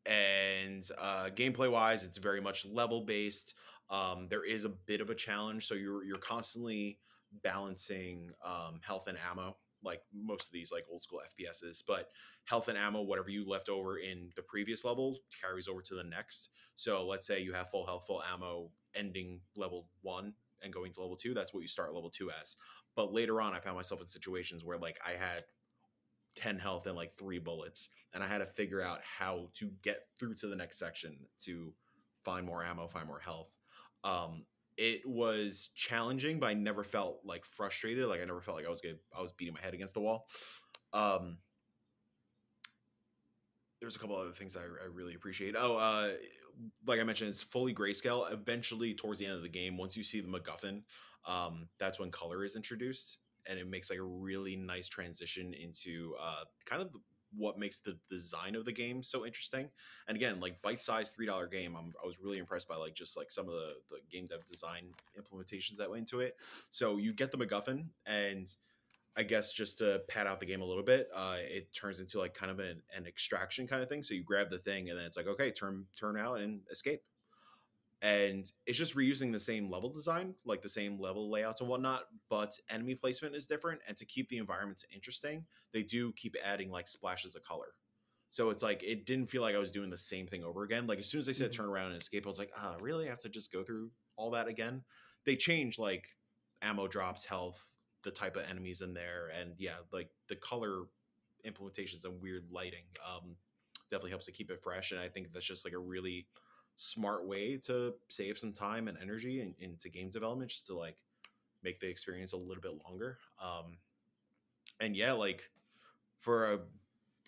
and 0.06 0.90
uh, 0.98 1.30
gameplay 1.36 1.72
wise, 1.72 2.04
it's 2.04 2.18
very 2.18 2.42
much 2.42 2.66
level 2.66 3.02
based. 3.02 3.56
Um, 3.90 4.28
there 4.30 4.44
is 4.44 4.66
a 4.66 4.70
bit 4.70 5.02
of 5.02 5.10
a 5.10 5.16
challenge, 5.16 5.68
so 5.68 5.76
you're 5.76 6.04
you're 6.04 6.18
constantly 6.18 7.00
balancing 7.44 8.32
um, 8.44 8.80
health 8.82 9.08
and 9.08 9.18
ammo, 9.30 9.58
like 9.84 10.02
most 10.14 10.48
of 10.48 10.54
these 10.54 10.72
like 10.72 10.86
old 10.92 11.02
school 11.02 11.22
FPSs. 11.26 11.84
But 11.88 12.10
health 12.46 12.68
and 12.68 12.78
ammo, 12.78 13.02
whatever 13.02 13.30
you 13.30 13.48
left 13.48 13.70
over 13.70 13.98
in 13.98 14.30
the 14.36 14.42
previous 14.42 14.84
level, 14.84 15.20
carries 15.42 15.68
over 15.68 15.82
to 15.82 15.96
the 15.96 16.04
next. 16.04 16.50
So 16.76 17.06
let's 17.06 17.26
say 17.26 17.42
you 17.42 17.54
have 17.54 17.70
full 17.70 17.86
health, 17.86 18.06
full 18.08 18.24
ammo, 18.34 18.72
ending 18.96 19.42
level 19.56 19.88
one 20.02 20.34
and 20.62 20.74
going 20.74 20.92
to 20.94 21.02
level 21.02 21.16
two. 21.16 21.34
That's 21.34 21.54
what 21.54 21.62
you 21.62 21.68
start 21.68 21.94
level 21.94 22.10
two 22.10 22.30
as. 22.42 22.56
But 22.96 23.14
later 23.14 23.42
on, 23.42 23.54
I 23.54 23.60
found 23.60 23.78
myself 23.78 24.02
in 24.02 24.08
situations 24.08 24.66
where 24.66 24.78
like 24.78 24.98
I 25.06 25.12
had 25.12 25.44
10 26.36 26.58
health 26.58 26.86
and 26.86 26.96
like 26.96 27.18
three 27.18 27.40
bullets 27.40 27.90
and 28.14 28.24
i 28.24 28.28
had 28.28 28.38
to 28.38 28.46
figure 28.46 28.82
out 28.82 29.00
how 29.04 29.50
to 29.54 29.70
get 29.82 30.06
through 30.20 30.34
to 30.34 30.48
the 30.48 30.56
next 30.56 30.78
section 30.78 31.18
to 31.40 31.74
find 32.24 32.46
more 32.46 32.64
ammo 32.64 32.88
find 32.88 33.08
more 33.08 33.20
health 33.20 33.50
um 34.04 34.46
it 34.80 35.02
was 35.06 35.70
challenging 35.76 36.40
but 36.40 36.48
i 36.48 36.54
never 36.54 36.84
felt 36.84 37.20
like 37.26 37.44
frustrated 37.44 38.06
like 38.08 38.22
i 38.22 38.26
never 38.26 38.42
felt 38.42 38.58
like 38.58 38.66
i 38.66 38.70
was 38.70 38.82
good 38.82 38.98
i 39.16 39.22
was 39.22 39.32
beating 39.34 39.54
my 39.54 39.60
head 39.60 39.74
against 39.74 39.94
the 39.94 40.00
wall 40.00 40.26
um 40.94 41.38
there's 43.80 43.96
a 43.96 44.00
couple 44.00 44.16
other 44.16 44.32
things 44.32 44.58
I, 44.58 44.62
I 44.62 44.88
really 44.92 45.16
appreciate. 45.16 45.56
Oh, 45.58 45.78
uh, 45.78 46.12
like 46.86 47.00
I 47.00 47.04
mentioned, 47.04 47.30
it's 47.30 47.42
fully 47.42 47.74
grayscale. 47.74 48.32
Eventually, 48.32 48.94
towards 48.94 49.20
the 49.20 49.26
end 49.26 49.36
of 49.36 49.42
the 49.42 49.50
game, 49.50 49.78
once 49.78 49.96
you 49.96 50.04
see 50.04 50.20
the 50.20 50.28
MacGuffin, 50.28 50.82
um, 51.26 51.68
that's 51.80 52.00
when 52.00 52.12
color 52.12 52.44
is 52.44 52.56
introduced, 52.56 53.20
and 53.48 53.58
it 53.58 53.68
makes 53.68 53.90
like 53.90 54.00
a 54.00 54.04
really 54.04 54.56
nice 54.56 54.88
transition 54.88 55.54
into 55.54 56.14
uh, 56.22 56.44
kind 56.66 56.82
of 56.82 56.90
what 57.36 57.58
makes 57.58 57.80
the 57.80 57.98
design 58.10 58.56
of 58.56 58.66
the 58.66 58.72
game 58.72 59.04
so 59.04 59.26
interesting. 59.26 59.70
And 60.08 60.16
again, 60.16 60.40
like 60.40 60.62
bite-sized 60.62 61.16
three 61.16 61.26
dollar 61.26 61.48
game, 61.48 61.76
I'm, 61.78 61.94
I 62.04 62.08
was 62.08 62.20
really 62.20 62.38
impressed 62.38 62.68
by 62.68 62.76
like 62.76 62.94
just 62.94 63.18
like 63.18 63.32
some 63.32 63.48
of 63.48 63.54
the 63.54 63.74
the 63.90 63.98
game 64.12 64.28
dev 64.28 64.46
design 64.46 64.86
implementations 65.20 65.78
that 65.78 65.90
went 65.90 66.00
into 66.00 66.22
it. 66.22 66.36
So 66.70 66.98
you 66.98 67.14
get 67.14 67.32
the 67.32 67.38
MacGuffin, 67.38 67.86
and 68.06 68.48
I 69.16 69.24
guess 69.24 69.54
just 69.54 69.80
to 69.80 70.02
pad 70.08 70.28
out 70.28 70.40
the 70.40 70.46
game 70.46 70.62
a 70.62 70.66
little 70.66 70.84
bit, 70.84 71.10
uh, 71.14 71.38
it 71.40 71.74
turns 71.74 72.00
into 72.00 72.20
like 72.20 72.34
kind 72.34 72.52
of 72.52 72.60
an, 72.60 72.82
an 72.96 73.06
extraction 73.06 73.68
kind 73.68 73.82
of 73.84 73.90
thing. 73.90 74.04
So 74.04 74.14
you 74.14 74.24
grab 74.24 74.50
the 74.50 74.60
thing, 74.60 74.90
and 74.90 74.98
then 74.98 75.06
it's 75.06 75.18
like 75.18 75.28
okay, 75.28 75.52
turn 75.52 75.86
turn 75.98 76.18
out 76.18 76.40
and 76.40 76.62
escape 76.72 77.02
and 78.02 78.52
it's 78.66 78.78
just 78.78 78.96
reusing 78.96 79.32
the 79.32 79.40
same 79.40 79.70
level 79.70 79.90
design, 79.90 80.36
like 80.46 80.62
the 80.62 80.70
same 80.70 81.00
level 81.00 81.30
layouts 81.30 81.60
and 81.60 81.70
whatnot, 81.70 82.06
but 82.30 82.58
enemy 82.70 82.96
placement 82.96 83.36
is 83.36 83.46
different. 83.46 83.82
And 83.88 83.98
to 83.98 84.06
keep 84.06 84.30
the 84.30 84.38
environments 84.38 84.86
interesting, 84.94 85.46
they 85.74 85.84
do 85.84 86.14
keep 86.14 86.36
adding 86.44 86.72
like 86.72 86.88
splashes 86.88 87.36
of 87.36 87.44
color. 87.44 87.76
So 88.30 88.52
it's 88.52 88.62
like 88.64 88.84
it 88.84 89.06
didn't 89.06 89.30
feel 89.30 89.42
like 89.42 89.56
I 89.56 89.60
was 89.60 89.72
doing 89.72 89.90
the 89.90 89.98
same 89.98 90.28
thing 90.28 90.44
over 90.44 90.64
again. 90.64 90.88
Like 90.88 91.00
as 91.00 91.10
soon 91.10 91.20
as 91.20 91.26
they 91.26 91.34
said 91.34 91.52
Mhm. 91.52 91.54
turn 91.54 91.66
around 91.66 91.92
and 91.92 92.02
escape, 92.02 92.26
I 92.26 92.30
was 92.30 92.40
like, 92.40 92.52
ah, 92.56 92.78
really? 92.80 93.08
I 93.08 93.10
have 93.10 93.22
to 93.22 93.30
just 93.30 93.52
go 93.52 93.64
through 93.64 93.92
all 94.16 94.32
that 94.32 94.48
again? 94.48 94.84
They 95.26 95.36
change 95.36 95.80
like 95.80 96.08
ammo 96.62 96.88
drops, 96.88 97.26
health, 97.26 97.74
the 98.04 98.12
type 98.12 98.36
of 98.38 98.44
enemies 98.46 98.82
in 98.82 98.94
there, 98.94 99.30
and 99.30 99.56
yeah, 99.58 99.78
like 99.92 100.12
the 100.28 100.36
color 100.36 100.86
implementations 101.46 102.06
and 102.06 102.22
weird 102.22 102.52
lighting 102.52 102.86
um, 103.06 103.38
definitely 103.90 104.12
helps 104.12 104.26
to 104.26 104.32
keep 104.32 104.52
it 104.52 104.62
fresh. 104.62 104.92
And 104.92 105.00
I 105.00 105.10
think 105.10 105.32
that's 105.34 105.46
just 105.46 105.66
like 105.66 105.74
a 105.74 105.80
really 105.80 106.28
smart 106.82 107.28
way 107.28 107.58
to 107.58 107.94
save 108.08 108.38
some 108.38 108.54
time 108.54 108.88
and 108.88 108.98
energy 109.02 109.42
in, 109.42 109.54
into 109.60 109.90
game 109.90 110.10
development 110.10 110.50
just 110.50 110.66
to 110.66 110.74
like 110.74 110.96
make 111.62 111.80
the 111.82 111.88
experience 111.88 112.32
a 112.32 112.38
little 112.38 112.62
bit 112.62 112.72
longer 112.88 113.18
um 113.44 113.78
and 114.80 114.96
yeah 114.96 115.12
like 115.12 115.50
for 116.20 116.54
a 116.54 116.60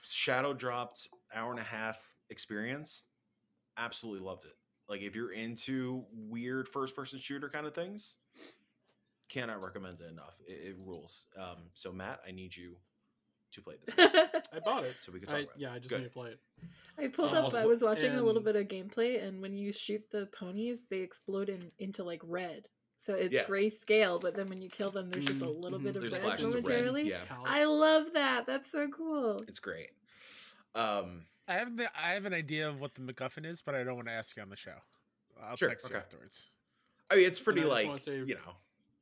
shadow 0.04 0.54
dropped 0.54 1.10
hour 1.36 1.52
and 1.52 1.60
a 1.60 1.64
half 1.64 2.16
experience 2.30 3.04
absolutely 3.78 4.26
loved 4.26 4.46
it. 4.46 4.54
Like 4.88 5.02
if 5.02 5.16
you're 5.16 5.34
into 5.34 6.06
weird 6.14 6.68
first 6.68 6.96
person 6.96 7.20
shooter 7.20 7.50
kind 7.50 7.66
of 7.66 7.76
things 7.76 8.18
cannot 9.30 9.62
recommend 9.62 10.00
it 10.02 10.10
enough. 10.10 10.36
It, 10.48 10.78
it 10.78 10.82
rules. 10.86 11.28
Um 11.38 11.70
so 11.74 11.92
matt 11.92 12.22
i 12.28 12.32
need 12.32 12.56
you 12.56 12.78
to 13.52 13.62
play 13.62 13.76
this 13.86 13.96
I 14.54 14.60
bought 14.64 14.84
it. 14.86 14.96
so 15.02 15.12
we 15.12 15.20
could 15.20 15.30
talk 15.30 15.38
I, 15.38 15.42
about 15.42 15.56
it. 15.56 15.62
yeah, 15.62 15.74
I 15.74 15.80
just 15.80 15.90
Good. 15.90 16.00
need 16.02 16.08
to 16.08 16.14
play 16.14 16.30
it. 16.32 16.40
I 16.98 17.08
pulled 17.08 17.32
Um, 17.32 17.38
up. 17.38 17.44
also- 17.46 17.60
I 17.60 17.66
was 17.66 17.82
watching 17.84 18.14
a 18.16 18.22
little 18.24 18.42
bit 18.42 18.56
of 18.56 18.68
gameplay, 18.68 19.24
and 19.24 19.42
when 19.42 19.56
you 19.56 19.72
shoot 19.74 20.04
the 20.12 20.28
ponies, 20.28 20.84
they 20.90 21.00
explode 21.00 21.50
in, 21.50 21.72
into 21.80 22.04
like 22.04 22.22
red. 22.24 22.68
So 22.98 23.16
it's 23.16 23.36
Yeah. 23.36 23.46
grayscale, 23.46 24.22
but 24.22 24.36
then 24.36 24.48
when 24.48 24.62
you 24.62 24.70
kill 24.70 24.92
them, 24.92 25.10
there's 25.10 25.26
just 25.26 25.42
a 25.42 25.46
Mm, 25.46 25.62
little 25.64 25.80
mhm. 25.80 25.84
bit 25.84 25.96
of 25.96 26.02
there's 26.04 26.14
red 26.20 26.22
splashes 26.22 26.54
of 26.54 26.54
red 26.54 26.64
momentarily. 26.86 27.10
yeah 27.10 27.18
I 27.46 27.64
love 27.66 28.14
that. 28.14 28.46
That's 28.46 28.72
so 28.72 28.88
cool. 28.90 29.42
it's 29.48 29.60
great 29.60 29.90
um 30.76 31.26
I 31.48 31.56
have 31.56 31.76
the 31.76 31.90
I 32.00 32.12
have 32.14 32.26
an 32.26 32.34
idea 32.34 32.70
of 32.70 32.80
what 32.80 32.94
the 32.96 33.02
MacGuffin 33.02 33.46
is, 33.46 33.62
but 33.62 33.76
I 33.76 33.84
don't 33.84 33.96
want 33.96 34.08
to 34.08 34.14
ask 34.14 34.36
you 34.38 34.42
on 34.44 34.50
the 34.50 34.56
show. 34.56 34.76
I'll 35.42 35.58
Sure, 35.58 35.68
text 35.70 35.90
you 35.90 35.96
afterwards. 35.96 36.52
I 37.10 37.16
mean, 37.16 37.26
it's 37.26 37.40
pretty 37.40 37.64
like 37.64 38.00
say- 38.00 38.18
you 38.18 38.36
know, 38.36 38.56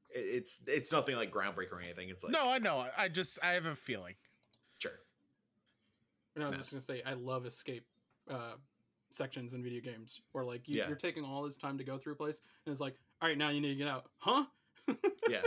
it's 0.09 0.62
it's 0.65 0.91
nothing 0.91 1.15
like 1.15 1.29
groundbreaking 1.31 1.71
or 1.73 1.81
anything. 1.81 2.09
It's 2.09 2.23
like 2.23 2.31
no, 2.33 2.49
I 2.49 2.57
know. 2.57 2.88
I 2.97 3.07
just 3.09 3.38
I 3.43 3.51
have 3.51 3.65
a 3.65 3.75
feeling. 3.75 4.15
And 6.39 6.45
I 6.45 6.49
was 6.49 6.58
Yeah. 6.58 6.62
just 6.62 6.71
gonna 6.71 6.99
say, 6.99 7.04
I 7.06 7.13
love 7.15 7.45
escape 7.45 7.86
uh, 8.30 8.54
sections 9.12 9.54
in 9.54 9.62
video 9.62 9.82
games, 9.82 10.21
where 10.32 10.45
like 10.45 10.67
you, 10.69 10.78
Yeah. 10.78 10.88
you're 10.88 10.95
taking 10.95 11.25
all 11.25 11.43
this 11.43 11.58
time 11.58 11.78
to 11.78 11.84
go 11.84 11.97
through 11.97 12.13
a 12.13 12.15
place, 12.15 12.41
and 12.65 12.71
it's 12.71 12.80
like, 12.80 12.95
all 13.21 13.28
right, 13.28 13.38
now 13.38 13.49
you 13.49 13.60
need 13.60 13.69
to 13.69 13.75
get 13.75 13.89
out, 13.89 14.06
huh? 14.19 14.45
yeah. 15.28 15.41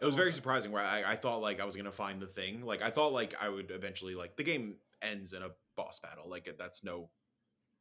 It 0.00 0.04
was 0.04 0.14
love 0.14 0.16
very 0.16 0.32
surprising 0.32 0.70
where 0.70 0.82
I, 0.82 1.12
I 1.12 1.16
thought 1.16 1.40
like 1.40 1.60
I 1.60 1.64
was 1.64 1.76
gonna 1.76 1.90
find 1.92 2.20
the 2.20 2.26
thing. 2.26 2.62
Like 2.62 2.82
I 2.82 2.90
thought 2.90 3.14
like 3.14 3.34
I 3.40 3.48
would 3.48 3.70
eventually 3.70 4.14
like 4.14 4.36
the 4.36 4.42
game 4.42 4.76
ends 5.00 5.32
in 5.32 5.42
a 5.42 5.48
boss 5.76 5.98
battle. 5.98 6.28
Like 6.28 6.46
that's 6.58 6.84
no 6.84 7.08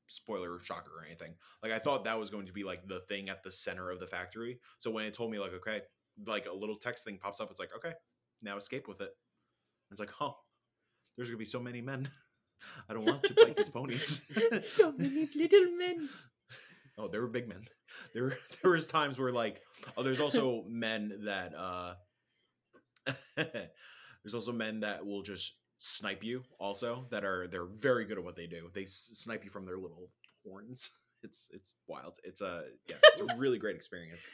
spoiler 0.07 0.53
or 0.53 0.59
shocker 0.59 0.91
or 0.99 1.05
anything. 1.05 1.33
Like 1.61 1.73
I 1.73 1.79
thought 1.79 2.05
that 2.05 2.17
was 2.17 2.29
going 2.29 2.45
to 2.45 2.53
be 2.53 2.63
like 2.63 2.87
the 2.87 3.01
thing 3.01 3.27
at 3.29 3.43
the 3.43 3.51
center 3.51 3.89
of 3.89 3.99
the 3.99 4.07
factory. 4.07 4.59
So 4.77 4.89
when 4.89 5.05
it 5.05 5.13
told 5.13 5.31
me 5.31 5.39
like 5.39 5.53
okay, 5.53 5.81
like 6.25 6.45
a 6.45 6.53
little 6.53 6.77
text 6.77 7.03
thing 7.03 7.17
pops 7.17 7.41
up, 7.41 7.51
it's 7.51 7.59
like 7.59 7.75
okay, 7.75 7.93
now 8.41 8.55
escape 8.55 8.87
with 8.87 9.01
it. 9.01 9.11
It's 9.89 9.99
like 9.99 10.11
huh, 10.11 10.31
there's 11.21 11.29
gonna 11.29 11.37
be 11.37 11.45
so 11.45 11.59
many 11.59 11.81
men. 11.81 12.09
I 12.89 12.93
don't 12.93 13.05
want 13.05 13.21
to 13.21 13.35
fight 13.35 13.55
these 13.55 13.69
ponies. 13.69 14.21
so 14.67 14.91
many 14.91 15.29
little 15.35 15.71
men. 15.77 16.09
Oh, 16.97 17.07
they 17.07 17.19
were 17.19 17.27
big 17.27 17.47
men. 17.47 17.65
There 18.13 18.23
were 18.23 18.37
there 18.61 18.71
was 18.71 18.85
times 18.85 19.17
where 19.17 19.31
like 19.31 19.61
oh, 19.95 20.03
there's 20.03 20.19
also 20.19 20.65
men 20.67 21.21
that 21.23 21.55
uh 21.55 21.93
there's 23.35 24.35
also 24.35 24.51
men 24.51 24.81
that 24.81 25.03
will 25.03 25.23
just 25.23 25.53
snipe 25.79 26.23
you 26.23 26.43
also 26.59 27.05
that 27.09 27.23
are 27.23 27.47
they're 27.47 27.65
very 27.65 28.05
good 28.05 28.17
at 28.17 28.23
what 28.23 28.35
they 28.35 28.45
do. 28.45 28.69
They 28.73 28.85
snipe 28.85 29.45
you 29.45 29.49
from 29.49 29.65
their 29.65 29.77
little 29.77 30.09
horns. 30.45 30.89
It's 31.23 31.47
it's 31.51 31.73
wild. 31.87 32.17
It's 32.23 32.41
a 32.41 32.65
yeah, 32.89 32.97
it's 33.03 33.21
a 33.21 33.37
really 33.37 33.57
great 33.57 33.77
experience. 33.77 34.29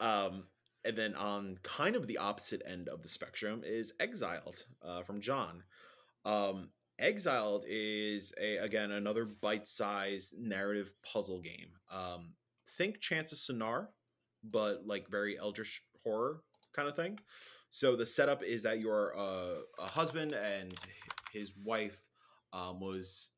Um 0.00 0.44
and 0.84 0.96
then 0.96 1.14
on 1.14 1.58
kind 1.62 1.96
of 1.96 2.06
the 2.06 2.18
opposite 2.18 2.62
end 2.66 2.88
of 2.88 3.02
the 3.02 3.08
spectrum 3.08 3.62
is 3.64 3.92
Exiled 4.00 4.64
uh, 4.82 5.02
from 5.02 5.20
John. 5.20 5.62
Um, 6.28 6.68
Exiled 6.98 7.64
is 7.66 8.32
a 8.40 8.56
again 8.56 8.90
another 8.90 9.24
bite-sized 9.40 10.34
narrative 10.36 10.92
puzzle 11.02 11.40
game. 11.40 11.70
Um, 11.92 12.34
think 12.72 13.00
Chants 13.00 13.32
of 13.32 13.38
Sennaar, 13.38 13.86
but 14.44 14.86
like 14.86 15.08
very 15.08 15.38
eldritch 15.38 15.82
horror 16.04 16.42
kind 16.74 16.88
of 16.88 16.96
thing. 16.96 17.18
So 17.70 17.96
the 17.96 18.04
setup 18.04 18.42
is 18.42 18.62
that 18.64 18.80
you're 18.80 19.14
a, 19.16 19.58
a 19.78 19.86
husband 19.86 20.32
and 20.32 20.74
his 21.32 21.52
wife 21.64 22.02
um, 22.52 22.80
was 22.80 23.28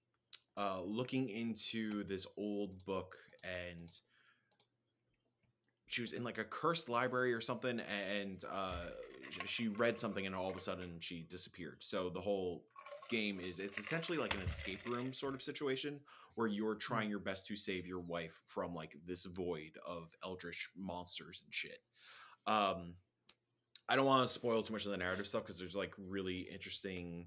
uh, 0.57 0.81
looking 0.83 1.29
into 1.29 2.05
this 2.05 2.27
old 2.37 2.75
book 2.87 3.15
and 3.45 3.91
she 5.87 6.01
was 6.01 6.13
in 6.13 6.25
like 6.25 6.39
a 6.39 6.45
cursed 6.45 6.89
library 6.89 7.35
or 7.35 7.41
something 7.41 7.81
and 8.11 8.45
uh, 8.51 8.87
she 9.47 9.69
read 9.69 9.99
something 9.99 10.27
and 10.27 10.35
all 10.35 10.49
of 10.49 10.57
a 10.57 10.61
sudden 10.61 10.97
she 11.01 11.27
disappeared. 11.29 11.79
So 11.81 12.09
the 12.09 12.21
whole 12.21 12.65
game 13.11 13.41
is 13.41 13.59
it's 13.59 13.79
essentially 13.79 14.17
like 14.17 14.35
an 14.35 14.41
escape 14.41 14.89
room 14.89 15.13
sort 15.13 15.35
of 15.35 15.43
situation 15.43 16.01
where 16.37 16.47
you're 16.47 16.77
trying 16.77 17.11
your 17.11 17.19
best 17.19 17.47
to 17.47 17.57
save 17.57 17.87
your 17.87 18.01
wife 18.01 18.41
from 18.47 18.75
like 18.75 18.97
this 19.07 19.27
void 19.27 19.73
of 19.87 20.11
eldritch 20.25 20.71
monsters 20.77 21.43
and 21.45 21.53
shit. 21.53 21.81
Um 22.47 22.95
I 23.89 23.97
don't 23.97 24.07
want 24.07 24.27
to 24.27 24.33
spoil 24.33 24.63
too 24.63 24.73
much 24.73 24.87
of 24.87 24.93
the 24.93 24.97
narrative 24.97 25.27
stuff 25.27 25.43
because 25.43 25.59
there's 25.59 25.75
like 25.75 25.93
really 25.99 26.49
interesting 26.53 27.27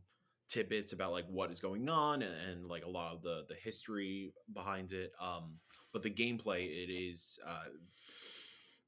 tidbits 0.49 0.93
about 0.93 1.11
like 1.11 1.25
what 1.27 1.51
is 1.51 1.59
going 1.59 1.89
on 1.89 2.21
and, 2.21 2.33
and 2.49 2.67
like 2.67 2.85
a 2.85 2.89
lot 2.89 3.13
of 3.13 3.21
the 3.21 3.45
the 3.47 3.55
history 3.55 4.33
behind 4.53 4.93
it. 4.93 5.11
Um 5.21 5.59
but 5.91 6.01
the 6.01 6.09
gameplay 6.09 6.65
it 6.65 6.91
is 6.91 7.37
uh 7.45 7.65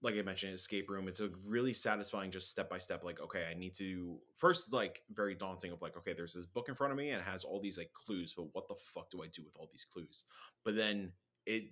like 0.02 0.16
I 0.16 0.22
mentioned, 0.22 0.54
escape 0.54 0.90
room. 0.90 1.08
It's 1.08 1.20
a 1.20 1.30
really 1.48 1.74
satisfying, 1.74 2.30
just 2.30 2.52
step 2.52 2.70
by 2.70 2.78
step. 2.78 3.04
Like, 3.04 3.22
okay, 3.22 3.46
I 3.50 3.54
need 3.54 3.74
to 3.76 4.20
first, 4.36 4.74
like, 4.74 5.02
very 5.12 5.36
daunting. 5.36 5.72
Of 5.72 5.82
like, 5.82 5.98
okay, 5.98 6.14
there's 6.14 6.34
this 6.34 6.46
book 6.46 6.70
in 6.70 6.76
front 6.76 6.92
of 6.92 6.98
me 6.98 7.10
and 7.10 7.22
it 7.22 7.26
has 7.26 7.44
all 7.44 7.60
these 7.60 7.78
like 7.78 7.92
clues, 7.94 8.34
but 8.36 8.48
what 8.54 8.68
the 8.68 8.76
fuck 8.76 9.10
do 9.10 9.24
I 9.24 9.28
do 9.28 9.44
with 9.44 9.56
all 9.58 9.68
these 9.72 9.86
clues? 9.86 10.26
But 10.64 10.76
then 10.76 11.12
it 11.46 11.66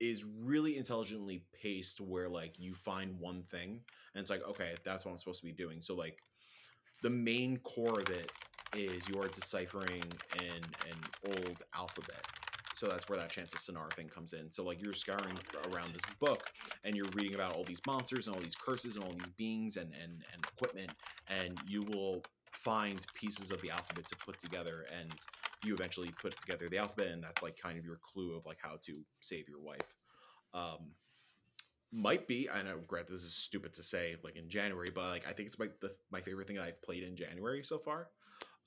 is 0.00 0.24
really 0.24 0.76
intelligently 0.76 1.44
paced, 1.62 2.00
where 2.00 2.28
like 2.28 2.58
you 2.58 2.74
find 2.74 3.18
one 3.18 3.42
thing 3.44 3.80
and 4.14 4.20
it's 4.20 4.28
like, 4.28 4.46
okay, 4.46 4.74
that's 4.84 5.06
what 5.06 5.12
I'm 5.12 5.18
supposed 5.18 5.40
to 5.40 5.46
be 5.46 5.52
doing. 5.52 5.80
So 5.80 5.94
like, 5.94 6.18
the 7.02 7.10
main 7.10 7.58
core 7.58 8.00
of 8.00 8.10
it 8.10 8.32
is 8.76 9.08
you're 9.08 9.28
deciphering 9.28 10.02
an 10.40 10.60
an 10.90 10.98
old 11.28 11.62
alphabet. 11.74 12.26
So 12.76 12.86
that's 12.86 13.08
where 13.08 13.18
that 13.18 13.30
Chants 13.30 13.54
of 13.54 13.60
Sennaar 13.60 13.90
thing 13.94 14.06
comes 14.06 14.34
in. 14.34 14.52
So 14.52 14.62
like 14.62 14.82
you're 14.84 14.92
scouring 14.92 15.38
around 15.72 15.94
this 15.94 16.02
book 16.20 16.50
and 16.84 16.94
you're 16.94 17.08
reading 17.14 17.34
about 17.34 17.54
all 17.54 17.64
these 17.64 17.80
monsters 17.86 18.26
and 18.26 18.36
all 18.36 18.42
these 18.42 18.54
curses 18.54 18.96
and 18.96 19.04
all 19.04 19.12
these 19.12 19.30
beings 19.38 19.78
and 19.78 19.94
and, 19.94 20.22
and 20.32 20.44
equipment, 20.52 20.92
and 21.30 21.58
you 21.66 21.82
will 21.94 22.22
find 22.52 23.06
pieces 23.14 23.50
of 23.50 23.62
the 23.62 23.70
alphabet 23.70 24.06
to 24.08 24.16
put 24.16 24.38
together 24.40 24.84
and 25.00 25.10
you 25.64 25.74
eventually 25.74 26.10
put 26.20 26.38
together 26.38 26.68
the 26.68 26.76
alphabet 26.76 27.08
and 27.08 27.22
that's 27.22 27.42
like 27.42 27.56
kind 27.56 27.78
of 27.78 27.84
your 27.84 27.98
clue 28.02 28.36
of 28.36 28.44
like 28.44 28.58
how 28.60 28.76
to 28.82 28.92
save 29.20 29.48
your 29.48 29.60
wife 29.60 29.94
um 30.54 30.90
might 31.92 32.26
be 32.26 32.48
i 32.50 32.62
know 32.62 32.78
grant 32.86 33.06
this 33.06 33.22
is 33.22 33.34
stupid 33.34 33.74
to 33.74 33.82
say 33.82 34.16
like 34.24 34.36
in 34.36 34.48
january 34.48 34.88
but 34.94 35.04
like 35.04 35.28
i 35.28 35.32
think 35.32 35.46
it's 35.46 35.58
my 35.58 35.68
the, 35.80 35.90
my 36.10 36.20
favorite 36.20 36.46
thing 36.46 36.56
that 36.56 36.64
i've 36.64 36.82
played 36.82 37.02
in 37.02 37.14
january 37.14 37.62
so 37.62 37.78
far 37.78 38.08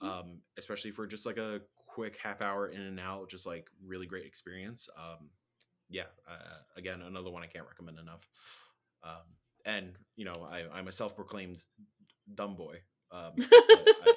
um 0.02 0.38
especially 0.58 0.92
for 0.92 1.06
just 1.06 1.26
like 1.26 1.38
a 1.38 1.60
quick 2.00 2.18
half 2.24 2.42
hour 2.42 2.70
in 2.70 2.80
and 2.80 2.98
out 2.98 3.30
just 3.30 3.46
like 3.46 3.70
really 3.86 4.06
great 4.06 4.26
experience 4.26 4.88
um 4.98 5.30
yeah 5.90 6.04
uh, 6.30 6.60
again 6.78 7.02
another 7.02 7.30
one 7.30 7.44
i 7.44 7.46
can't 7.46 7.66
recommend 7.68 8.00
enough 8.00 8.26
um 9.04 9.28
and 9.66 9.92
you 10.16 10.24
know 10.24 10.48
i 10.50 10.64
i'm 10.74 10.88
a 10.88 10.92
self-proclaimed 10.94 11.58
dumb 12.36 12.56
boy 12.56 12.78
um 13.12 13.34
I, 13.38 14.14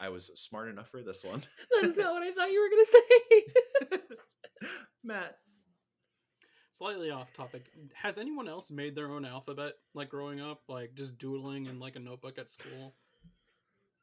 I 0.00 0.08
was 0.08 0.32
smart 0.34 0.68
enough 0.68 0.88
for 0.88 1.00
this 1.00 1.22
one 1.22 1.44
That 1.70 1.90
is 1.90 1.96
not 1.96 2.12
what 2.12 2.24
I 2.24 2.32
thought 2.32 2.50
you 2.50 2.60
were 2.60 2.70
gonna 2.70 4.00
say. 4.00 4.08
matt 5.04 5.36
Slightly 6.72 7.10
off 7.10 7.32
topic. 7.34 7.70
Has 7.92 8.16
anyone 8.16 8.48
else 8.48 8.70
made 8.70 8.96
their 8.96 9.10
own 9.10 9.26
alphabet 9.26 9.74
like 9.94 10.08
growing 10.08 10.40
up, 10.40 10.62
like 10.68 10.94
just 10.94 11.18
doodling 11.18 11.66
in 11.66 11.78
like 11.78 11.96
a 11.96 12.00
notebook 12.00 12.38
at 12.38 12.48
school? 12.48 12.94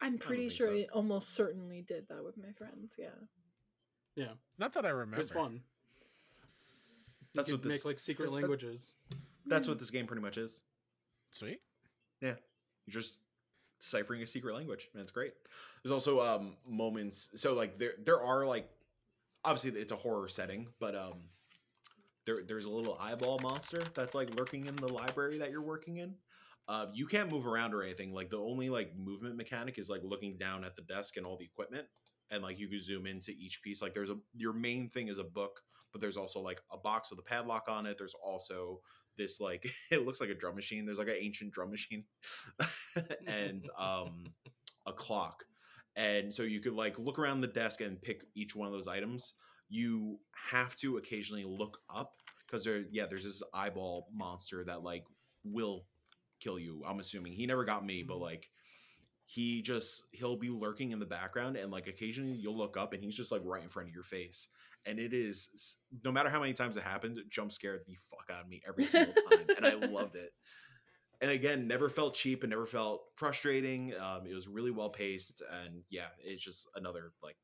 I'm 0.02 0.18
pretty 0.18 0.50
sure 0.50 0.68
so. 0.68 0.74
I 0.74 0.88
almost 0.94 1.36
certainly 1.36 1.82
did 1.82 2.08
that 2.10 2.24
with 2.24 2.38
my 2.38 2.52
friends. 2.54 2.96
Yeah. 2.98 3.10
Yeah, 4.16 4.34
Not 4.58 4.74
that 4.74 4.86
I 4.86 4.90
it 4.90 4.94
remember. 4.94 5.18
was 5.20 5.30
fun. 5.32 5.62
That's 7.34 7.50
you 7.50 7.56
what 7.56 7.62
could 7.64 7.72
this- 7.72 7.80
make 7.82 7.86
like 7.86 8.00
secret 8.00 8.26
that- 8.26 8.32
that- 8.32 8.36
languages. 8.36 8.94
That's 9.46 9.68
what 9.68 9.80
this 9.80 9.90
game 9.92 10.06
pretty 10.08 10.22
much 10.22 10.38
is. 10.38 10.64
Sweet. 11.32 11.62
Yeah, 12.22 12.36
you're 12.86 12.94
just 13.02 13.20
deciphering 13.80 14.22
a 14.22 14.28
secret 14.28 14.54
language, 14.54 14.90
and 14.94 15.02
it's 15.02 15.12
great. 15.12 15.34
There's 15.84 15.92
also 15.92 16.20
um 16.22 16.58
moments. 16.66 17.30
So 17.36 17.54
like 17.54 17.78
there 17.78 17.94
there 18.00 18.22
are 18.22 18.46
like 18.46 18.70
obviously 19.46 19.80
it's 19.80 19.92
a 19.92 19.96
horror 19.96 20.28
setting, 20.28 20.68
but 20.80 20.96
um 20.96 21.30
there 22.26 22.44
there's 22.44 22.66
a 22.66 22.70
little 22.70 22.98
eyeball 23.00 23.40
monster 23.40 23.82
that's 23.94 24.14
like 24.14 24.34
lurking 24.36 24.66
in 24.66 24.76
the 24.76 24.88
library 24.90 25.38
that 25.38 25.50
you're 25.52 25.62
working 25.62 25.98
in. 25.98 26.16
Uh, 26.70 26.86
you 26.94 27.08
can't 27.08 27.32
move 27.32 27.48
around 27.48 27.74
or 27.74 27.82
anything. 27.82 28.14
Like 28.14 28.30
the 28.30 28.38
only 28.38 28.70
like 28.70 28.96
movement 28.96 29.36
mechanic 29.36 29.80
is 29.80 29.90
like 29.90 30.02
looking 30.04 30.38
down 30.38 30.64
at 30.64 30.76
the 30.76 30.84
desk 30.84 31.18
and 31.18 31.26
all 31.26 31.36
the 31.36 31.46
equipment, 31.46 31.88
and 32.30 32.44
like 32.44 32.60
you 32.60 32.68
can 32.68 32.80
zoom 32.80 33.08
into 33.08 33.32
each 33.32 33.64
piece. 33.64 33.82
Like 33.82 33.96
there's 33.96 34.12
a 34.12 34.18
your 34.36 34.54
main 34.54 34.88
thing 34.88 35.08
is 35.08 35.18
a 35.18 35.24
book, 35.24 35.60
but 35.92 36.00
there's 36.00 36.16
also 36.16 36.40
like 36.40 36.62
a 36.72 36.78
box 36.78 37.10
with 37.10 37.20
a 37.20 37.24
padlock 37.24 37.66
on 37.68 37.88
it. 37.88 37.98
There's 37.98 38.14
also 38.24 38.82
this 39.18 39.40
like 39.42 39.68
it 39.92 40.06
looks 40.06 40.22
like 40.22 40.30
a 40.30 40.36
drum 40.36 40.56
machine. 40.56 40.86
There's 40.86 41.00
like 41.00 41.08
an 41.08 41.18
ancient 41.20 41.54
drum 41.54 41.72
machine, 41.72 42.04
and 43.28 43.68
um 43.76 44.26
a 44.86 44.94
clock. 44.94 45.44
And 45.96 46.32
so 46.32 46.44
you 46.44 46.60
could 46.62 46.74
like 46.74 47.00
look 47.00 47.18
around 47.18 47.42
the 47.42 47.48
desk 47.48 47.82
and 47.82 48.00
pick 48.00 48.26
each 48.36 48.56
one 48.56 48.68
of 48.68 48.74
those 48.74 48.88
items. 48.88 49.34
You 49.70 50.20
have 50.52 50.76
to 50.78 50.98
occasionally 50.98 51.46
look 51.46 51.80
up 51.94 52.14
because 52.46 52.64
there, 52.64 52.84
yeah, 52.92 53.08
there's 53.08 53.24
this 53.24 53.42
eyeball 53.56 54.08
monster 54.14 54.64
that 54.66 54.84
like 54.84 55.04
will 55.44 55.86
kill 56.40 56.60
you. 56.60 56.84
I'm 56.86 57.00
assuming 57.00 57.34
he 57.34 57.46
never 57.46 57.66
got 57.66 57.86
me, 57.86 58.04
but 58.04 58.18
Mhm. 58.18 58.22
like 58.22 58.50
he 59.26 59.62
just 59.62 60.06
he'll 60.12 60.36
be 60.38 60.50
lurking 60.50 60.92
in 60.92 61.00
the 61.00 61.06
background 61.06 61.56
and 61.56 61.72
like 61.72 61.88
occasionally 61.88 62.34
you'll 62.34 62.58
look 62.58 62.78
up 62.78 62.94
and 62.94 63.04
he's 63.04 63.16
just 63.16 63.32
like 63.32 63.42
right 63.46 63.62
in 63.62 63.70
front 63.70 63.88
of 63.88 63.94
your 63.94 64.04
face. 64.04 64.48
And 64.86 65.00
it 65.00 65.14
is 65.14 65.78
no 66.04 66.12
matter 66.12 66.30
how 66.30 66.40
many 66.40 66.54
times 66.54 66.78
it 66.78 66.84
happened, 66.84 67.20
jump 67.30 67.52
scared 67.52 67.82
the 67.86 67.96
fuck 67.96 68.36
out 68.36 68.44
of 68.44 68.50
me 68.50 68.62
every 68.68 68.86
single 68.86 69.14
time, 69.30 69.48
and 69.58 69.66
I 69.66 69.74
loved 69.74 70.16
it 70.16 70.34
and 71.22 71.32
again 71.32 71.68
never 71.68 71.90
felt 71.90 72.16
cheap 72.16 72.44
and 72.44 72.52
never 72.52 72.66
felt 72.66 73.04
frustrating 73.16 73.94
um, 74.00 74.26
it 74.26 74.34
was 74.34 74.48
really 74.48 74.72
well 74.72 74.90
paced 74.90 75.42
and 75.64 75.84
yeah 75.90 76.08
it's 76.24 76.44
just 76.44 76.68
another 76.76 77.12
like 77.22 77.36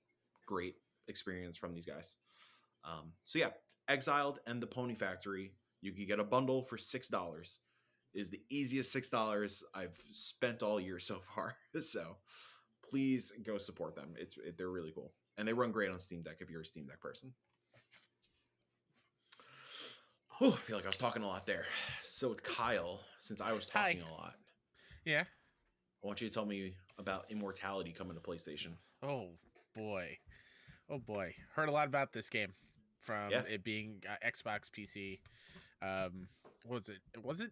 great 0.46 0.76
experience 1.08 1.58
from 1.58 1.74
these 1.74 1.86
guys 1.86 2.18
um, 2.84 3.12
so 3.26 3.40
yeah 3.40 3.50
exiled 3.90 4.40
and 4.48 4.62
the 4.62 4.68
pony 4.68 4.96
factory 4.96 5.54
you 5.82 5.92
can 5.92 6.06
get 6.06 6.20
a 6.20 6.24
bundle 6.24 6.64
for 6.64 6.78
six 6.78 7.08
dollars 7.08 7.60
is 8.16 8.30
the 8.30 8.42
easiest 8.50 8.92
six 8.92 9.10
dollars 9.10 9.64
i've 9.76 9.96
spent 10.12 10.64
all 10.64 10.80
year 10.80 10.98
so 11.00 11.20
far 11.36 11.56
so 11.80 12.16
please 12.90 13.32
go 13.46 13.58
support 13.58 13.96
them 13.96 14.14
it's 14.18 14.38
it, 14.38 14.58
they're 14.58 14.70
really 14.70 14.92
cool 14.96 15.14
and 15.38 15.48
they 15.48 15.54
run 15.54 15.72
great 15.72 15.92
on 15.92 16.00
steam 16.00 16.22
deck 16.24 16.38
if 16.40 16.50
you're 16.50 16.62
a 16.62 16.66
steam 16.66 16.86
deck 16.86 17.00
person 17.00 17.32
Whew, 20.40 20.52
I 20.52 20.56
feel 20.58 20.76
like 20.76 20.86
I 20.86 20.90
was 20.90 20.98
talking 20.98 21.24
a 21.24 21.28
lot 21.28 21.46
there. 21.46 21.66
So 22.06 22.28
with 22.28 22.44
Kyle, 22.44 23.00
since 23.22 23.40
I 23.40 23.54
was 23.54 23.68
Hi. 23.72 23.94
talking 23.94 24.02
a 24.06 24.12
lot, 24.12 24.34
Yeah. 25.06 25.24
I 26.04 26.08
want 26.08 26.20
you 26.20 26.28
to 26.28 26.34
tell 26.34 26.46
me 26.46 26.74
about 27.00 27.32
Immortality 27.32 27.94
coming 27.94 28.16
to 28.16 28.20
PlayStation. 28.22 28.74
Oh 29.02 29.30
boy. 29.74 30.18
Oh 30.90 31.00
boy. 31.00 31.34
Heard 31.56 31.70
a 31.70 31.72
lot 31.72 31.88
about 31.88 32.12
this 32.12 32.30
game 32.30 32.54
from 33.00 33.32
Yeah. 33.32 33.44
it 33.48 33.64
being 33.64 34.04
uh, 34.10 34.16
Xbox 34.28 34.70
PC. 34.70 35.20
Um, 35.82 36.28
what 36.66 36.76
was 36.76 36.90
it? 36.90 37.00
Was 37.24 37.40
it 37.40 37.52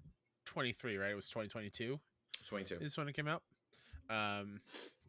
23, 0.57 0.97
right? 0.97 1.11
It 1.11 1.15
was 1.15 1.27
2022 1.29 1.99
22. 2.47 2.75
is 2.81 2.95
when 2.97 3.07
it 3.07 3.13
came 3.13 3.27
out. 3.27 3.41
Um, 4.09 4.59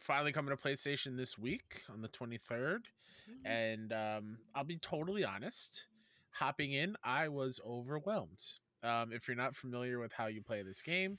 finally 0.01 0.32
coming 0.32 0.57
to 0.57 0.62
PlayStation 0.62 1.16
this 1.16 1.36
week 1.38 1.82
on 1.92 2.01
the 2.01 2.09
23rd. 2.09 2.84
And 3.45 3.92
um, 3.92 4.38
I'll 4.55 4.64
be 4.64 4.78
totally 4.78 5.24
honest, 5.24 5.84
hopping 6.30 6.72
in, 6.72 6.97
I 7.05 7.28
was 7.28 7.61
overwhelmed. 7.66 8.40
Um, 8.82 9.12
if 9.12 9.28
you're 9.28 9.36
not 9.36 9.55
familiar 9.55 9.99
with 9.99 10.12
how 10.12 10.26
you 10.28 10.40
play 10.42 10.62
this 10.62 10.80
game, 10.80 11.18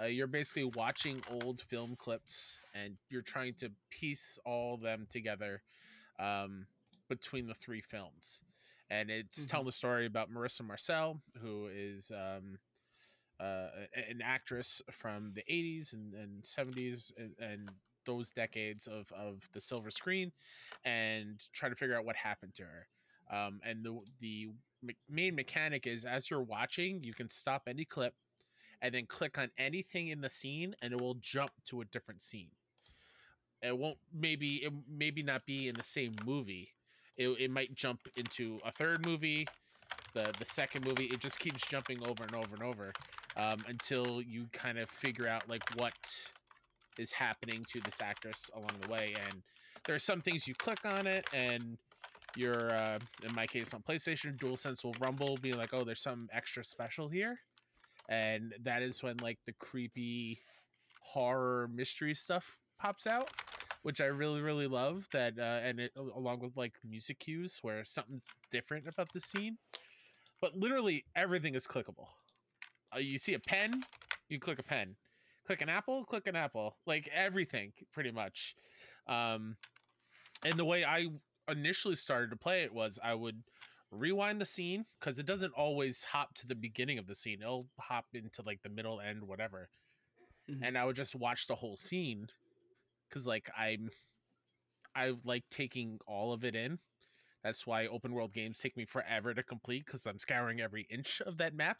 uh, 0.00 0.04
you're 0.06 0.26
basically 0.28 0.64
watching 0.64 1.20
old 1.42 1.60
film 1.62 1.96
clips 1.96 2.52
and 2.74 2.96
you're 3.08 3.22
trying 3.22 3.54
to 3.54 3.70
piece 3.90 4.38
all 4.44 4.76
them 4.76 5.06
together 5.10 5.62
um, 6.20 6.66
between 7.08 7.46
the 7.48 7.54
three 7.54 7.80
films. 7.80 8.42
And 8.90 9.10
it's 9.10 9.44
Mhm. 9.44 9.48
telling 9.48 9.66
the 9.66 9.72
story 9.72 10.06
about 10.06 10.30
Marissa 10.30 10.62
Marcel, 10.64 11.20
who 11.40 11.68
is 11.72 12.10
um, 12.12 12.58
uh, 13.40 13.68
an 14.10 14.20
actress 14.22 14.82
from 14.90 15.32
the 15.34 15.42
80s 15.50 15.92
and, 15.92 16.14
and 16.14 16.42
70s 16.42 17.12
and, 17.16 17.32
and 17.40 17.70
those 18.04 18.30
decades 18.30 18.86
of, 18.86 19.10
of 19.12 19.48
the 19.52 19.60
silver 19.60 19.90
screen 19.90 20.32
and 20.84 21.42
try 21.52 21.68
to 21.68 21.74
figure 21.74 21.96
out 21.96 22.04
what 22.04 22.16
happened 22.16 22.54
to 22.54 22.62
her. 22.62 22.86
Um, 23.32 23.60
and 23.64 23.84
the 23.84 24.00
the 24.20 24.48
main 25.08 25.36
mechanic 25.36 25.86
is 25.86 26.04
as 26.04 26.28
you're 26.28 26.42
watching, 26.42 27.04
you 27.04 27.14
can 27.14 27.28
stop 27.28 27.62
any 27.68 27.84
clip 27.84 28.14
and 28.82 28.94
then 28.94 29.06
click 29.06 29.38
on 29.38 29.50
anything 29.56 30.08
in 30.08 30.20
the 30.20 30.30
scene, 30.30 30.74
and 30.82 30.92
it 30.92 31.00
will 31.00 31.14
jump 31.20 31.52
to 31.66 31.80
a 31.80 31.84
different 31.86 32.22
scene. 32.22 32.48
It 33.62 33.76
won't 33.76 33.98
maybe 34.12 34.56
it 34.64 34.72
maybe 34.90 35.22
not 35.22 35.46
be 35.46 35.68
in 35.68 35.76
the 35.76 35.84
same 35.84 36.16
movie. 36.26 36.70
It, 37.16 37.28
it 37.38 37.50
might 37.50 37.74
jump 37.74 38.00
into 38.16 38.58
a 38.64 38.72
third 38.72 39.06
movie, 39.06 39.46
the 40.12 40.32
the 40.40 40.46
second 40.46 40.84
movie. 40.84 41.04
It 41.04 41.20
just 41.20 41.38
keeps 41.38 41.64
jumping 41.64 42.00
over 42.04 42.24
and 42.24 42.34
over 42.34 42.54
and 42.54 42.64
over 42.64 42.92
um, 43.36 43.64
until 43.68 44.22
you 44.22 44.46
kind 44.52 44.78
of 44.78 44.88
figure 44.88 45.28
out 45.28 45.48
like 45.48 45.62
what 45.76 45.94
is 46.98 47.12
happening 47.12 47.64
to 47.72 47.80
this 47.80 48.00
actress 48.02 48.50
along 48.54 48.70
the 48.80 48.90
way. 48.90 49.14
And 49.26 49.42
there 49.86 49.94
are 49.94 50.00
some 50.00 50.20
things 50.20 50.46
you 50.46 50.54
click 50.54 50.84
on 50.84 51.06
it 51.06 51.26
and 51.32 51.78
your 52.36 52.72
uh, 52.72 52.98
in 53.26 53.34
my 53.34 53.46
case 53.46 53.74
on 53.74 53.82
PlayStation, 53.82 54.36
DualSense 54.38 54.84
will 54.84 54.94
rumble, 55.00 55.36
being 55.40 55.56
like, 55.56 55.72
"Oh, 55.72 55.84
there's 55.84 56.00
some 56.00 56.28
extra 56.32 56.64
special 56.64 57.08
here," 57.08 57.40
and 58.08 58.54
that 58.62 58.82
is 58.82 59.02
when 59.02 59.16
like 59.18 59.38
the 59.46 59.52
creepy 59.52 60.40
horror 61.00 61.68
mystery 61.72 62.14
stuff 62.14 62.58
pops 62.78 63.06
out, 63.06 63.30
which 63.82 64.00
I 64.00 64.06
really 64.06 64.42
really 64.42 64.66
love. 64.66 65.08
That 65.12 65.38
uh, 65.38 65.60
and 65.64 65.80
it 65.80 65.92
along 65.96 66.40
with 66.40 66.56
like 66.56 66.74
music 66.88 67.18
cues 67.18 67.58
where 67.62 67.84
something's 67.84 68.28
different 68.50 68.86
about 68.86 69.12
the 69.12 69.20
scene, 69.20 69.58
but 70.40 70.56
literally 70.56 71.04
everything 71.16 71.54
is 71.54 71.66
clickable. 71.66 72.08
Uh, 72.94 72.98
you 72.98 73.18
see 73.18 73.34
a 73.34 73.38
pen, 73.38 73.84
you 74.28 74.38
click 74.38 74.58
a 74.58 74.62
pen. 74.62 74.96
Click 75.46 75.62
an 75.62 75.68
apple, 75.68 76.04
click 76.04 76.26
an 76.26 76.36
apple. 76.36 76.76
Like 76.86 77.08
everything, 77.14 77.72
pretty 77.92 78.10
much. 78.10 78.54
Um, 79.06 79.56
and 80.44 80.54
the 80.54 80.64
way 80.64 80.84
I 80.84 81.08
initially 81.48 81.94
started 81.94 82.30
to 82.30 82.36
play 82.36 82.62
it 82.62 82.72
was 82.72 82.98
I 83.02 83.14
would 83.14 83.42
rewind 83.90 84.40
the 84.40 84.46
scene 84.46 84.86
because 84.98 85.18
it 85.18 85.26
doesn't 85.26 85.52
always 85.54 86.04
hop 86.04 86.34
to 86.34 86.46
the 86.46 86.54
beginning 86.54 86.98
of 86.98 87.06
the 87.06 87.14
scene. 87.14 87.42
It'll 87.42 87.66
hop 87.78 88.06
into 88.14 88.42
like 88.42 88.62
the 88.62 88.68
middle 88.68 89.00
end, 89.00 89.24
whatever. 89.24 89.68
Mhm. 90.48 90.60
And 90.62 90.78
I 90.78 90.84
would 90.84 90.96
just 90.96 91.14
watch 91.14 91.46
the 91.46 91.56
whole 91.56 91.76
scene 91.76 92.28
because 93.08 93.26
like 93.26 93.50
I'm 93.56 93.90
I 94.94 95.14
like 95.24 95.44
taking 95.50 95.98
all 96.06 96.32
of 96.32 96.44
it 96.44 96.54
in. 96.54 96.78
That's 97.42 97.66
why 97.66 97.86
open 97.86 98.12
world 98.12 98.32
games 98.32 98.58
take 98.58 98.76
me 98.76 98.84
forever 98.84 99.32
to 99.34 99.42
complete 99.42 99.86
because 99.86 100.06
I'm 100.06 100.18
scouring 100.18 100.60
every 100.60 100.86
inch 100.90 101.20
of 101.22 101.38
that 101.38 101.54
map. 101.54 101.78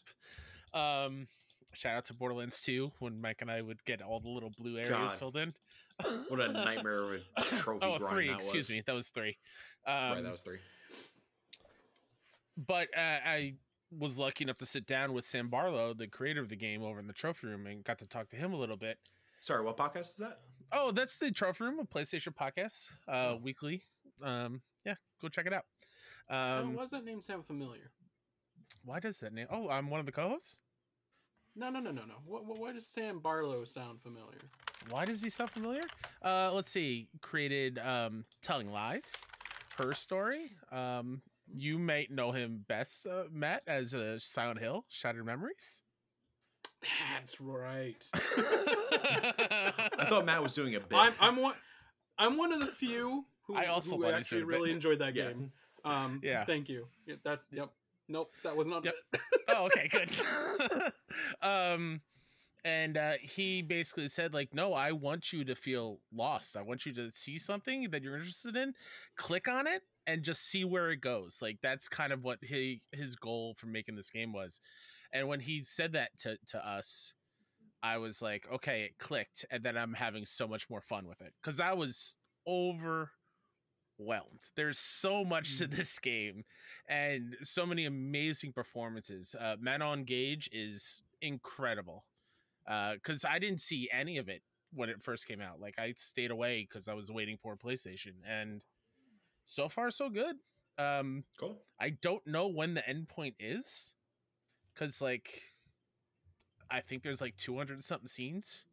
Um, 0.74 1.26
shout 1.72 1.96
out 1.96 2.04
to 2.06 2.14
Borderlands 2.14 2.60
2 2.62 2.90
when 2.98 3.20
Mike 3.20 3.42
and 3.42 3.50
I 3.50 3.60
would 3.62 3.84
get 3.84 4.02
all 4.02 4.20
the 4.20 4.30
little 4.30 4.50
blue 4.58 4.76
areas 4.76 4.90
God. 4.90 5.18
filled 5.18 5.36
in. 5.36 5.52
What 6.28 6.40
a 6.40 6.52
nightmare 6.52 7.02
of 7.14 7.20
a 7.36 7.42
trophy 7.56 7.80
oh, 7.86 7.98
grind 7.98 8.10
three, 8.14 8.28
that 8.28 8.36
excuse 8.36 8.68
was. 8.68 8.70
me. 8.70 8.82
That 8.86 8.94
was 8.94 9.08
three. 9.08 9.36
Um, 9.86 9.94
right, 9.94 10.22
that 10.22 10.32
was 10.32 10.42
three. 10.42 10.58
but 12.56 12.88
uh, 12.96 13.18
I 13.24 13.54
was 13.98 14.16
lucky 14.16 14.44
enough 14.44 14.58
to 14.58 14.66
sit 14.66 14.86
down 14.86 15.12
with 15.12 15.24
Sam 15.24 15.48
Barlow, 15.48 15.92
the 15.94 16.06
creator 16.06 16.40
of 16.40 16.48
the 16.48 16.56
game, 16.56 16.82
over 16.82 16.98
in 17.00 17.06
the 17.06 17.12
trophy 17.12 17.48
room 17.48 17.66
and 17.66 17.84
got 17.84 17.98
to 17.98 18.06
talk 18.06 18.28
to 18.30 18.36
him 18.36 18.52
a 18.52 18.56
little 18.56 18.76
bit. 18.76 18.98
Sorry, 19.40 19.64
what 19.64 19.76
podcast 19.76 20.00
is 20.10 20.16
that? 20.16 20.40
Oh, 20.72 20.90
that's 20.92 21.16
the 21.16 21.30
trophy 21.32 21.64
room, 21.64 21.80
a 21.80 21.84
PlayStation 21.84 22.34
podcast, 22.34 22.88
uh, 23.08 23.32
Oh. 23.32 23.40
weekly. 23.42 23.82
Um, 24.22 24.62
yeah, 24.84 24.94
go 25.20 25.28
check 25.28 25.46
it 25.46 25.52
out. 25.52 25.64
Oh, 26.28 26.60
Um, 26.60 26.74
why 26.74 26.82
does 26.82 26.90
that 26.92 27.04
name 27.04 27.20
sound 27.20 27.46
familiar? 27.46 27.90
Why 28.84 29.00
does 29.00 29.20
that 29.20 29.32
name? 29.32 29.46
Oh, 29.50 29.68
I'm 29.68 29.90
one 29.90 30.00
of 30.00 30.06
the 30.06 30.12
co-hosts. 30.12 30.60
No, 31.56 31.68
no, 31.68 31.80
no, 31.80 31.90
no, 31.90 32.02
no. 32.02 32.14
What, 32.24 32.46
what, 32.46 32.58
why 32.58 32.72
does 32.72 32.86
Sam 32.86 33.18
Barlow 33.18 33.64
sound 33.64 34.00
familiar? 34.00 34.38
Why 34.88 35.04
does 35.04 35.22
he 35.22 35.28
sound 35.28 35.50
familiar? 35.50 35.82
Uh, 36.22 36.52
let's 36.54 36.70
see. 36.70 37.08
Created 37.20 37.78
um, 37.78 38.24
Telling 38.42 38.70
Lies, 38.70 39.12
Her 39.76 39.92
Story. 39.92 40.52
Um, 40.70 41.20
you 41.52 41.78
might 41.78 42.10
know 42.10 42.30
him 42.30 42.64
best, 42.68 43.06
uh, 43.06 43.24
Matt, 43.32 43.62
as 43.66 43.94
uh, 43.94 44.18
Silent 44.18 44.60
Hill, 44.60 44.84
Shattered 44.88 45.26
Memories. 45.26 45.82
That's 47.14 47.40
right. 47.40 48.08
I 48.14 50.06
thought 50.08 50.24
Matt 50.24 50.42
was 50.42 50.54
doing 50.54 50.76
a 50.76 50.80
bit. 50.80 50.96
I'm, 50.96 51.12
I'm 51.20 51.36
one. 51.36 51.54
I'm 52.18 52.36
one 52.38 52.52
of 52.52 52.60
the 52.60 52.66
few 52.66 53.24
who, 53.46 53.54
I 53.54 53.66
also 53.66 53.96
who 53.96 54.06
actually 54.06 54.22
said 54.24 54.38
bit. 54.38 54.46
really 54.46 54.70
enjoyed 54.70 54.98
that 55.00 55.14
yeah. 55.14 55.28
game. 55.28 55.52
Um, 55.84 56.20
Yeah. 56.22 56.44
Thank 56.44 56.68
you. 56.68 56.86
Yeah, 57.06 57.16
that's 57.24 57.46
yep. 57.52 57.70
Nope, 58.11 58.32
that 58.42 58.56
was 58.56 58.66
not 58.66 58.84
Yep. 58.84 58.94
it. 59.14 59.20
oh, 59.48 59.66
okay, 59.66 59.88
good. 59.92 60.92
um, 61.42 62.00
and 62.64 62.96
uh, 62.96 63.12
he 63.22 63.62
basically 63.62 64.08
said 64.08 64.34
like 64.34 64.52
no 64.52 64.74
i 64.74 64.92
want 64.92 65.32
you 65.32 65.44
to 65.44 65.54
feel 65.54 65.98
lost 66.12 66.56
i 66.56 66.62
want 66.62 66.84
you 66.84 66.92
to 66.92 67.11
see 67.11 67.38
something 67.38 67.88
that 67.90 68.02
you're 68.02 68.16
interested 68.16 68.56
in 68.56 68.74
click 69.16 69.48
on 69.48 69.66
it 69.66 69.82
and 70.06 70.22
just 70.22 70.42
see 70.48 70.64
where 70.64 70.90
it 70.90 71.00
goes 71.00 71.38
like 71.40 71.56
that's 71.62 71.88
kind 71.88 72.12
of 72.12 72.22
what 72.22 72.38
he 72.42 72.82
his 72.92 73.16
goal 73.16 73.54
for 73.56 73.66
making 73.66 73.94
this 73.96 74.11
game 74.11 74.32
was 74.32 74.61
and 75.12 75.26
when 75.26 75.40
he 75.40 75.62
said 75.62 75.92
that 75.92 76.11
to, 76.18 76.36
to 76.46 76.58
us 76.68 77.14
i 77.82 77.96
was 77.96 78.20
like 78.20 78.46
okay 78.52 78.82
it 78.82 78.98
clicked 78.98 79.44
and 79.50 79.62
then 79.64 79.76
i'm 79.76 79.94
having 79.94 80.26
so 80.26 80.46
much 80.46 80.68
more 80.68 80.82
fun 80.82 81.06
with 81.08 81.20
it 81.22 81.32
because 81.42 81.61
i 81.61 81.72
was 81.72 82.16
overwhelmed 84.01 84.40
there's 84.57 84.78
so 84.78 85.24
much 85.24 85.59
to 85.59 85.66
Mm. 85.66 85.76
this 85.76 85.98
game 85.98 86.44
and 86.88 87.36
so 87.42 87.66
many 87.66 87.84
amazing 87.86 88.53
performances 88.53 89.34
uh, 89.38 89.57
manon 89.61 90.05
gage 90.05 90.48
is 90.53 91.03
incredible 91.22 92.05
because 92.94 93.24
I 93.24 93.38
didn't 93.38 93.61
see 93.61 93.88
any 93.92 94.18
of 94.18 94.28
it 94.28 94.42
when 94.72 94.88
it 94.88 95.03
first 95.03 95.26
came 95.26 95.40
out. 95.40 95.61
Like 95.61 95.78
I 95.78 95.92
stayed 95.96 96.30
away 96.30 96.66
because 96.68 96.86
I 96.88 96.94
was 96.94 97.11
waiting 97.11 97.36
for 97.36 97.55
a 97.55 97.57
PlayStation, 97.57 98.12
and 98.28 98.61
so 99.44 99.68
far 99.68 99.90
so 99.90 100.09
good. 100.09 100.36
Um, 100.78 101.24
Cool. 101.38 101.59
I 101.80 101.90
don't 101.90 102.24
know 102.26 102.46
when 102.48 102.74
the 102.74 102.82
endpoint 102.82 103.34
is, 103.40 103.94
because 104.74 105.01
like 105.01 105.42
I 106.70 106.80
think 106.80 107.03
there's 107.03 107.20
like 107.20 107.36
200 107.36 107.82
something 107.82 108.09
scenes, 108.09 108.66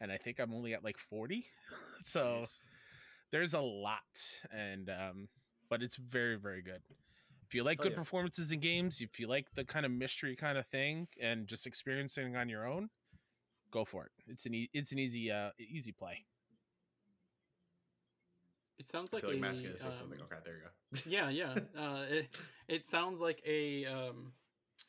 and 0.00 0.10
I 0.10 0.16
think 0.16 0.40
I'm 0.40 0.52
only 0.52 0.74
at 0.74 0.82
like 0.84 0.98
40. 0.98 1.46
so 2.02 2.38
Nice. 2.40 2.60
There's 3.32 3.54
a 3.54 3.60
lot, 3.60 4.42
and 4.52 4.90
um, 4.90 5.28
but 5.68 5.82
it's 5.82 5.96
very 5.96 6.36
very 6.36 6.62
good. 6.62 6.82
If 7.46 7.54
you 7.54 7.64
like 7.64 7.80
Oh, 7.80 7.82
good 7.82 7.92
yeah. 7.92 7.98
performances 7.98 8.52
in 8.52 8.60
games, 8.60 9.00
if 9.00 9.18
you 9.18 9.26
like 9.26 9.46
the 9.54 9.64
kind 9.64 9.84
of 9.84 9.92
mystery 9.92 10.36
kind 10.36 10.56
of 10.58 10.66
thing, 10.66 11.08
and 11.20 11.46
just 11.46 11.66
experiencing 11.66 12.36
on 12.36 12.48
your 12.48 12.66
own, 12.66 12.90
go 13.70 13.84
for 13.84 14.04
it. 14.06 14.12
It's 14.28 14.46
an 14.46 14.54
e- 14.54 14.70
it's 14.72 14.92
an 14.92 14.98
easy 14.98 15.30
uh 15.30 15.50
easy 15.58 15.92
play. 15.92 16.24
It 18.78 18.86
sounds 18.86 19.12
I 19.12 19.16
like 19.16 19.22
feel 19.22 19.30
like 19.30 19.38
a, 19.38 19.40
Matt's 19.42 19.60
gonna 19.60 19.76
say 19.76 19.88
um, 19.88 19.94
something. 19.94 20.18
Okay, 20.22 20.36
there 20.44 20.54
you 20.54 20.62
go. 20.62 21.00
yeah, 21.06 21.28
yeah. 21.28 21.54
Uh, 21.78 22.04
it, 22.08 22.28
it 22.68 22.84
sounds 22.86 23.20
like 23.20 23.42
a 23.46 23.84
um, 23.86 24.32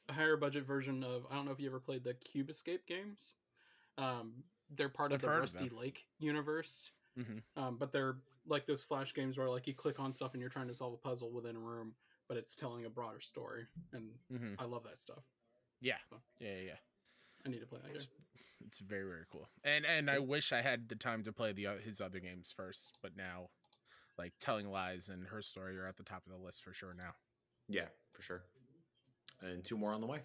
a 0.08 0.14
higher 0.14 0.38
budget 0.38 0.66
version 0.66 1.04
of 1.04 1.26
I 1.30 1.36
don't 1.36 1.46
know 1.46 1.52
if 1.52 1.60
you 1.60 1.68
ever 1.68 1.80
played 1.80 2.04
the 2.04 2.14
Cube 2.14 2.50
Escape 2.50 2.86
games. 2.86 3.34
Um, 3.98 4.44
they're 4.76 4.90
part 4.90 5.12
I've 5.12 5.18
of 5.18 5.22
the 5.22 5.28
heard 5.28 5.38
of 5.40 5.42
Rusty. 5.42 5.70
Lake 5.70 6.06
universe, 6.20 6.90
Mhm. 7.20 7.42
um, 7.58 7.76
but 7.78 7.92
they're 7.92 8.16
like 8.52 8.68
those 8.68 8.82
flash 8.84 9.14
games 9.14 9.38
where 9.38 9.50
like 9.50 9.66
you 9.66 9.74
click 9.74 10.00
on 10.00 10.14
stuff 10.14 10.34
and 10.34 10.42
you're 10.42 10.50
trying 10.50 10.68
to 10.68 10.74
solve 10.76 10.94
a 10.94 10.98
puzzle 10.98 11.32
within 11.32 11.56
a 11.56 11.60
room, 11.60 11.94
but 12.28 12.38
it's 12.38 12.54
telling 12.56 12.86
a 12.86 12.90
broader 12.90 13.20
story, 13.22 13.66
and 13.94 14.12
Mm-hmm. 14.32 14.54
I 14.60 14.66
love 14.66 14.84
that 14.84 15.00
stuff. 15.00 15.24
Yeah, 15.80 15.96
yeah, 16.40 16.48
yeah. 16.50 16.62
yeah. 16.68 16.74
I 17.46 17.50
need 17.50 17.62
to 17.62 17.66
play 17.66 17.80
that 17.82 17.88
game. 17.88 17.96
It's, 17.96 18.08
it's 18.68 18.80
very 18.80 19.04
very 19.04 19.24
cool. 19.32 19.50
And 19.64 19.86
and 19.86 20.10
I 20.10 20.20
wish 20.20 20.52
I 20.52 20.62
had 20.62 20.88
the 20.88 20.96
time 20.96 21.24
to 21.24 21.34
play 21.34 21.54
the 21.54 21.68
o- 21.68 21.80
his 21.84 22.00
other 22.00 22.20
games 22.20 22.54
first, 22.56 23.00
but 23.02 23.18
now, 23.18 23.50
like 24.20 24.34
Telling 24.40 24.70
Lies 24.70 25.10
and 25.10 25.26
Her 25.28 25.42
Story 25.42 25.80
are 25.80 25.88
at 25.88 25.98
the 25.98 26.04
top 26.04 26.22
of 26.28 26.32
the 26.32 26.38
list 26.46 26.64
for 26.64 26.74
sure 26.74 26.94
now. 26.96 27.12
Yeah, 27.68 27.88
for 28.12 28.22
sure. 28.22 28.44
And 29.42 29.64
two 29.64 29.78
more 29.78 29.92
on 29.92 30.02
the 30.02 30.08
way. 30.08 30.20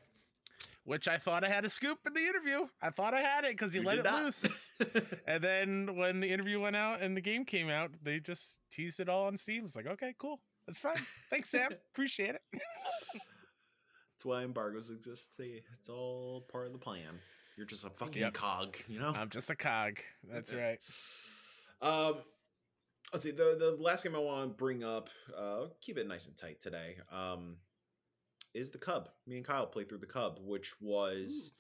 Which 0.85 1.09
I 1.09 1.19
thought 1.19 1.43
I 1.43 1.49
had 1.49 1.65
a 1.65 1.69
scoop 1.69 1.99
in 2.07 2.15
the 2.15 2.21
interview. 2.25 2.67
I 2.81 2.91
thought 2.91 3.13
I 3.13 3.21
had 3.21 3.45
it 3.45 3.51
because 3.53 3.73
he 3.73 3.81
You 3.81 3.87
let 3.87 3.99
it 3.99 4.05
not. 4.05 4.23
loose. 4.23 4.71
And 5.27 5.43
then 5.43 5.97
when 5.97 6.21
the 6.21 6.31
interview 6.31 6.61
went 6.61 6.77
out 6.77 7.01
and 7.03 7.17
the 7.17 7.21
game 7.21 7.45
came 7.45 7.69
out, 7.69 7.91
they 8.05 8.21
just 8.21 8.61
teased 8.71 9.01
it 9.01 9.09
all 9.09 9.27
on 9.27 9.37
Steam. 9.37 9.65
It's 9.65 9.75
like, 9.75 9.87
okay, 9.89 10.15
cool. 10.19 10.41
That's 10.67 10.79
fine. 10.79 10.97
Thanks, 11.29 11.49
Sam. 11.49 11.71
Appreciate 11.93 12.37
it. 12.37 12.43
That's 12.53 14.25
why 14.25 14.43
embargoes 14.45 14.91
exist. 14.91 15.31
They, 15.37 15.63
it's 15.79 15.89
all 15.89 16.43
part 16.51 16.67
of 16.67 16.73
the 16.73 16.79
plan. 16.79 17.19
You're 17.57 17.67
just 17.67 17.85
a 17.85 17.91
fucking 17.91 18.23
Yep. 18.23 18.35
cog, 18.35 18.77
you 18.89 19.01
know. 19.01 19.13
I'm 19.17 19.29
just 19.31 19.51
a 19.51 19.57
cog. 19.57 19.99
That's 20.31 20.53
right. 20.53 20.79
Um, 21.83 22.17
let's 23.13 23.25
see. 23.25 23.31
The 23.33 23.57
the 23.59 23.77
last 23.83 24.05
game 24.05 24.15
I 24.15 24.19
want 24.19 24.51
to 24.51 24.55
bring 24.55 24.85
up, 24.85 25.09
uh, 25.37 25.67
keep 25.81 25.99
it 25.99 26.07
nice 26.07 26.27
and 26.27 26.37
tight 26.37 26.61
today. 26.61 26.97
Um, 27.11 27.57
is 28.57 28.71
the 28.71 28.79
Cub. 28.79 29.09
Me 29.27 29.37
and 29.37 29.45
Kyle 29.45 29.67
played 29.67 29.89
through 29.89 29.99
the 29.99 30.07
Cub, 30.07 30.39
which 30.43 30.73
was 30.81 31.53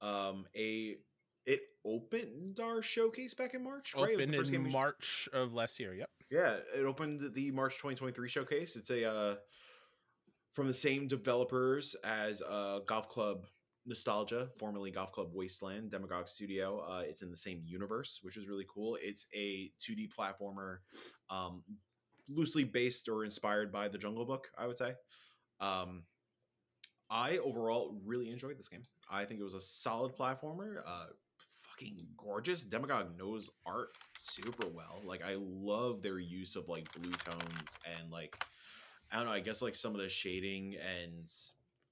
um 0.00 0.46
a 0.56 0.96
it 1.46 1.60
opened 1.84 2.58
our 2.60 2.80
showcase 2.80 3.34
back 3.34 3.54
in 3.54 3.62
March, 3.62 3.94
right? 3.94 4.12
It 4.12 4.16
was 4.16 4.24
Opened 4.24 4.32
the 4.34 4.38
first 4.38 4.52
game 4.52 4.72
March 4.72 5.28
of 5.32 5.52
last 5.52 5.78
year. 5.78 5.94
Yep. 5.94 6.08
Yeah, 6.30 6.56
it 6.74 6.84
opened 6.84 7.34
the 7.34 7.50
March 7.50 7.74
2023 7.74 8.28
showcase. 8.28 8.76
It's 8.76 8.90
a 8.90 9.08
uh, 9.08 9.34
from 10.54 10.68
the 10.68 10.74
same 10.74 11.06
developers 11.06 11.94
as 12.04 12.40
uh, 12.42 12.80
Golf 12.86 13.08
Club 13.08 13.46
Nostalgia, 13.86 14.48
formerly 14.56 14.90
Golf 14.90 15.12
Club 15.12 15.30
Wasteland, 15.34 15.90
Demagog 15.90 16.28
Studio. 16.28 16.80
Uh, 16.88 17.02
it's 17.04 17.22
in 17.22 17.30
the 17.30 17.36
same 17.36 17.60
universe, 17.64 18.20
which 18.22 18.36
is 18.36 18.48
really 18.48 18.66
cool. 18.72 18.96
It's 19.02 19.26
a 19.34 19.70
2D 19.80 20.08
platformer, 20.18 20.78
um, 21.28 21.62
loosely 22.28 22.64
based 22.64 23.08
or 23.08 23.24
inspired 23.24 23.70
by 23.70 23.88
the 23.88 23.98
Jungle 23.98 24.24
Book, 24.24 24.48
I 24.56 24.66
would 24.66 24.78
say. 24.78 24.94
Um, 25.60 26.04
I 27.14 27.38
overall 27.38 27.96
really 28.04 28.28
enjoyed 28.28 28.58
this 28.58 28.68
game. 28.68 28.82
I 29.08 29.24
think 29.24 29.38
it 29.38 29.44
was 29.44 29.54
a 29.54 29.60
solid 29.60 30.16
platformer. 30.16 30.78
Uh, 30.84 31.06
fucking 31.48 31.96
gorgeous. 32.16 32.66
Demagog 32.66 33.16
knows 33.16 33.50
art 33.64 33.90
super 34.18 34.66
well. 34.68 35.00
Like 35.04 35.22
I 35.24 35.36
love 35.38 36.02
their 36.02 36.18
use 36.18 36.56
of 36.56 36.68
like 36.68 36.92
blue 36.92 37.12
tones 37.12 37.78
and 37.98 38.10
like 38.10 38.44
I 39.12 39.16
don't 39.16 39.26
know. 39.26 39.32
I 39.32 39.38
guess 39.38 39.62
like 39.62 39.76
some 39.76 39.94
of 39.94 40.00
the 40.00 40.08
shading 40.08 40.74
and 40.74 41.30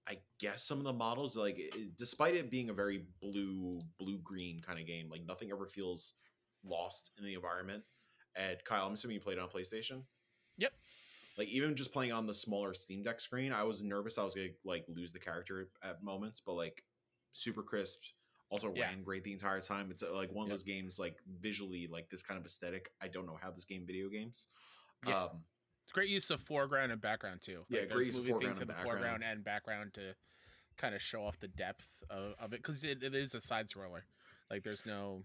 I 0.09 0.17
guess 0.41 0.65
some 0.65 0.79
of 0.79 0.85
the 0.85 0.93
models 0.93 1.37
like 1.37 1.57
it, 1.57 1.97
despite 1.97 2.35
it 2.35 2.51
being 2.51 2.71
a 2.71 2.75
very 2.75 3.05
blue 3.21 3.79
blue 4.01 4.19
green 4.25 4.61
kind 4.61 4.81
of 4.81 4.87
game, 4.89 5.09
like 5.09 5.23
nothing 5.25 5.53
ever 5.53 5.69
feels 5.69 6.15
lost 6.65 7.13
in 7.17 7.25
the 7.25 7.35
environment. 7.35 7.85
And 8.35 8.57
Kyle, 8.65 8.87
I'm 8.87 8.95
assuming 8.95 9.15
you 9.15 9.21
played 9.21 9.39
on 9.39 9.49
PlayStation. 9.49 10.03
Yep. 10.59 10.73
Like 11.39 11.49
even 11.49 11.75
just 11.75 11.93
playing 11.93 12.13
on 12.13 12.27
the 12.27 12.35
smaller 12.35 12.75
Steam 12.75 13.03
Deck 13.03 13.21
screen, 13.21 13.53
I 13.53 13.63
was 13.63 13.83
nervous 13.83 14.19
I 14.19 14.25
was 14.25 14.35
gonna 14.35 14.49
like 14.65 14.85
lose 14.89 15.13
the 15.13 15.19
character 15.19 15.69
at 15.83 16.03
moments, 16.03 16.41
but 16.41 16.53
like 16.55 16.85
super 17.33 17.63
crisp. 17.63 18.03
Also 18.51 18.71
Yeah. 18.75 18.89
ran 18.89 19.03
great 19.03 19.25
the 19.25 19.33
entire 19.33 19.61
time. 19.61 19.91
It's 19.91 20.03
uh, 20.03 20.15
like 20.15 20.31
one 20.31 20.45
of 20.45 20.49
Yep. 20.49 20.53
those 20.55 20.63
games 20.63 20.99
like 20.99 21.17
visually 21.41 21.87
like 21.87 22.11
this 22.11 22.23
kind 22.23 22.39
of 22.39 22.45
aesthetic. 22.45 22.93
I 23.01 23.09
don't 23.09 23.25
know 23.25 23.39
how 23.41 23.51
this 23.51 23.65
game 23.65 23.87
video 23.87 24.11
games. 24.11 24.49
Yeah. 25.07 25.25
Um, 25.25 25.45
It's 25.85 25.93
great 25.93 26.11
use 26.11 26.31
of 26.31 26.41
foreground 26.43 26.93
and 26.93 27.01
background 27.01 27.41
too. 27.41 27.65
Yeah, 27.71 27.81
Like, 27.81 27.89
great 27.89 27.89
there's 27.89 28.07
use 28.09 28.17
of 28.19 28.23
moving 28.25 28.33
foreground 28.35 28.55
things 28.57 28.63
in 28.63 28.69
and 28.69 28.79
the 28.79 28.85
foreground 28.85 29.25
and 29.25 29.43
background 29.43 29.95
to 29.95 30.15
kind 30.77 30.95
of 30.95 31.01
show 31.03 31.25
off 31.25 31.39
the 31.41 31.49
depth 31.49 31.89
of, 32.11 32.35
of 32.39 32.53
it 32.53 32.63
because 32.63 32.85
it, 32.85 33.03
it 33.03 33.15
is 33.15 33.35
a 33.35 33.41
side 33.41 33.69
scroller. 33.69 34.03
Like 34.51 34.63
there's 34.63 34.85
no 34.85 35.25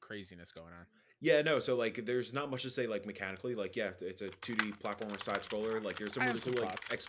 craziness 0.00 0.52
going 0.52 0.72
on. 0.72 0.86
Yeah, 1.20 1.42
no. 1.42 1.58
So 1.58 1.74
like, 1.74 2.04
there's 2.04 2.32
not 2.32 2.50
much 2.50 2.62
to 2.62 2.70
say 2.70 2.86
like 2.86 3.06
mechanically. 3.06 3.54
Like, 3.54 3.76
yeah, 3.76 3.90
it's 4.00 4.22
a 4.22 4.28
2D 4.28 4.78
platformer 4.80 5.20
side 5.20 5.40
scroller. 5.40 5.82
Like, 5.82 5.98
there's 5.98 6.14
some 6.14 6.22
I 6.22 6.26
really 6.26 6.40
some 6.40 6.54
cool 6.54 6.64
like 6.64 6.78
ex- 6.92 7.08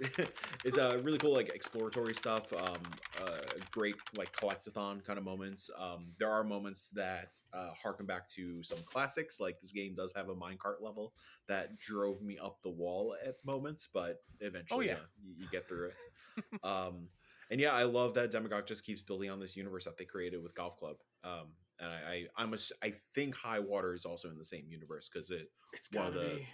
it's 0.64 0.78
a 0.78 0.98
really 0.98 1.18
cool 1.18 1.34
like 1.34 1.50
exploratory 1.50 2.14
stuff. 2.14 2.52
Um, 2.52 2.80
uh, 3.22 3.40
great 3.70 3.96
like 4.16 4.32
collectathon 4.32 5.04
kind 5.04 5.18
of 5.18 5.24
moments. 5.24 5.68
Um, 5.78 6.12
there 6.18 6.30
are 6.30 6.42
moments 6.42 6.90
that 6.90 7.36
uh, 7.52 7.70
harken 7.80 8.06
back 8.06 8.26
to 8.28 8.62
some 8.62 8.78
classics. 8.86 9.40
Like 9.40 9.60
this 9.60 9.72
game 9.72 9.94
does 9.94 10.12
have 10.16 10.28
a 10.28 10.34
minecart 10.34 10.80
level 10.80 11.12
that 11.48 11.78
drove 11.78 12.22
me 12.22 12.38
up 12.38 12.58
the 12.62 12.70
wall 12.70 13.14
at 13.26 13.36
moments, 13.44 13.88
but 13.92 14.22
eventually, 14.40 14.90
oh, 14.90 14.92
yeah. 14.92 14.98
you, 15.22 15.34
you 15.38 15.46
get 15.50 15.68
through 15.68 15.88
it. 15.88 16.64
um, 16.64 17.08
and 17.50 17.60
yeah, 17.60 17.72
I 17.72 17.82
love 17.82 18.14
that 18.14 18.32
Demagog 18.32 18.66
just 18.66 18.84
keeps 18.84 19.02
building 19.02 19.28
on 19.28 19.40
this 19.40 19.56
universe 19.56 19.84
that 19.84 19.98
they 19.98 20.04
created 20.04 20.42
with 20.42 20.54
Golf 20.54 20.78
Club. 20.78 20.96
Um, 21.24 21.48
and 21.80 21.88
I, 21.90 21.96
I, 22.12 22.26
I'm 22.36 22.54
a, 22.54 22.58
I 22.82 22.92
think 23.14 23.34
High 23.34 23.58
Water 23.60 23.94
is 23.94 24.04
also 24.04 24.28
in 24.28 24.38
the 24.38 24.44
same 24.44 24.64
universe 24.68 25.08
because 25.12 25.30
it 25.30 25.50
It's 25.72 25.90
one 25.92 26.06
of 26.06 26.14
the- 26.14 26.36
be. 26.38 26.46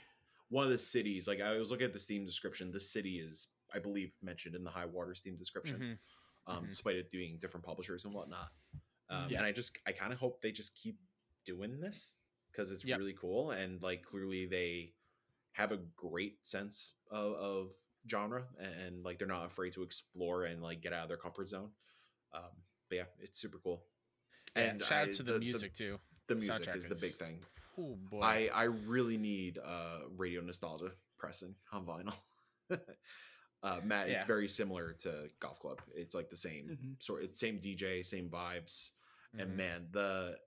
one 0.48 0.64
of 0.64 0.70
the 0.70 0.78
cities. 0.78 1.26
Like 1.26 1.40
I 1.40 1.56
was 1.58 1.70
looking 1.70 1.86
at 1.86 1.92
the 1.92 1.98
Steam 1.98 2.24
description, 2.24 2.70
the 2.70 2.80
city 2.80 3.16
is, 3.18 3.48
I 3.74 3.78
believe, 3.78 4.14
mentioned 4.22 4.54
in 4.54 4.64
the 4.64 4.70
High 4.70 4.86
Water 4.86 5.14
Steam 5.14 5.36
description, 5.36 5.98
Mhm. 6.48 6.52
um, 6.52 6.64
mhm. 6.64 6.68
despite 6.68 6.96
it 6.96 7.10
doing 7.10 7.38
different 7.40 7.66
publishers 7.66 8.04
and 8.04 8.14
whatnot. 8.14 8.52
Um, 9.08 9.30
Yeah. 9.30 9.38
And 9.38 9.46
I 9.46 9.52
just, 9.52 9.76
I 9.86 9.92
kind 9.92 10.12
of 10.12 10.18
hope 10.18 10.40
they 10.40 10.52
just 10.52 10.74
keep 10.76 10.98
doing 11.44 11.80
this 11.80 12.14
because 12.50 12.70
it's 12.70 12.84
Yep. 12.84 12.98
really 12.98 13.12
cool 13.14 13.50
and 13.52 13.82
like 13.82 14.02
clearly 14.02 14.46
they 14.46 14.94
have 15.52 15.72
a 15.72 15.76
great 15.96 16.44
sense 16.46 16.94
of, 17.10 17.32
of 17.34 17.72
genre 18.08 18.46
and, 18.58 18.74
and, 18.80 19.02
like 19.04 19.18
they're 19.18 19.26
not 19.26 19.46
afraid 19.46 19.72
to 19.72 19.82
explore 19.82 20.44
and 20.44 20.62
like 20.62 20.80
get 20.80 20.92
out 20.92 21.02
of 21.02 21.08
their 21.08 21.16
comfort 21.16 21.48
zone. 21.48 21.70
Um, 22.32 22.50
but 22.88 22.96
yeah, 22.96 23.04
it's 23.20 23.38
super 23.40 23.58
cool. 23.58 23.84
Yeah, 24.56 24.70
And 24.70 24.82
shout 24.82 25.08
out 25.08 25.12
to 25.12 25.22
the, 25.22 25.38
music 25.38 25.74
too. 25.74 25.98
The, 26.28 26.34
The 26.34 26.40
music 26.40 26.68
soundtrack 26.68 26.76
is 26.76 26.88
the 26.88 26.94
big 26.94 27.12
thing. 27.12 27.38
Oh 27.78 27.96
boy. 27.96 28.20
I 28.22 28.50
I 28.54 28.64
really 28.64 29.16
need 29.16 29.58
uh 29.62 30.00
radio 30.16 30.40
nostalgia 30.40 30.92
pressing 31.18 31.54
on 31.72 31.84
vinyl. 31.86 32.14
uh 33.62 33.80
Matt, 33.84 34.08
it's 34.08 34.22
Yeah. 34.22 34.26
very 34.26 34.48
similar 34.48 34.92
to 35.00 35.28
Golf 35.40 35.60
Club. 35.60 35.80
It's 35.94 36.14
like 36.14 36.30
the 36.30 36.36
same 36.36 36.68
Mhm. 36.70 37.02
sort 37.02 37.22
it's 37.22 37.38
same 37.38 37.58
DJ, 37.60 38.02
same 38.04 38.28
vibes. 38.30 38.92
And 39.38 39.50
Mhm. 39.52 39.56
man, 39.56 39.88
the 39.92 40.38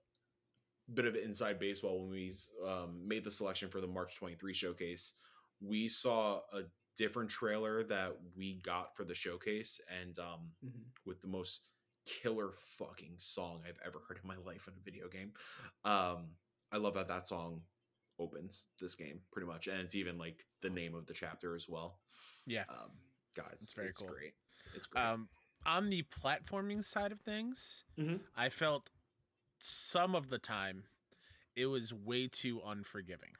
bit 0.92 1.04
of 1.04 1.14
inside 1.14 1.58
baseball 1.60 2.00
when 2.00 2.10
we 2.10 2.32
um, 2.66 3.06
made 3.06 3.22
the 3.22 3.30
selection 3.30 3.70
for 3.70 3.80
the 3.80 3.86
March 3.86 4.16
23 4.16 4.52
showcase, 4.52 5.14
we 5.60 5.88
saw 5.88 6.40
a 6.52 6.64
different 6.96 7.30
trailer 7.30 7.84
that 7.84 8.16
we 8.36 8.56
got 8.56 8.96
for 8.96 9.04
the 9.04 9.14
showcase 9.14 9.80
and 9.88 10.18
um 10.18 10.52
Mhm. 10.64 10.84
with 11.06 11.20
the 11.20 11.28
most 11.28 11.69
killer 12.22 12.50
fucking 12.52 13.14
song 13.18 13.62
I've 13.66 13.78
ever 13.84 14.00
heard 14.08 14.18
in 14.22 14.28
my 14.28 14.36
life 14.36 14.66
in 14.68 14.74
a 14.74 14.84
video 14.84 15.08
game. 15.08 15.32
Um, 15.84 16.28
I 16.72 16.76
love 16.78 16.94
that 16.94 17.08
that 17.08 17.26
song 17.28 17.62
opens 18.18 18.66
this 18.80 18.94
game 18.94 19.20
pretty 19.32 19.46
much, 19.46 19.66
and 19.66 19.80
it's 19.80 19.94
even 19.94 20.18
like 20.18 20.44
the 20.62 20.70
name 20.70 20.94
of 20.94 21.06
the 21.06 21.14
chapter 21.14 21.54
as 21.54 21.68
well. 21.68 21.98
Yeah. 22.46 22.64
Um, 22.68 22.90
guys, 23.34 23.58
It's 23.60 23.72
very 23.72 23.88
it's 23.88 23.98
cool. 23.98 24.08
great. 24.08 24.32
It's 24.74 24.86
great. 24.86 25.02
Um, 25.02 25.28
on 25.66 25.90
the 25.90 26.02
platforming 26.04 26.84
side 26.84 27.12
of 27.12 27.20
things, 27.20 27.84
Mhm. 27.98 28.20
I 28.36 28.48
felt 28.50 28.90
some 29.58 30.14
of 30.14 30.28
the 30.30 30.38
time 30.38 30.84
it 31.56 31.66
was 31.66 31.92
way 31.92 32.28
too 32.28 32.60
unforgiving. 32.64 33.36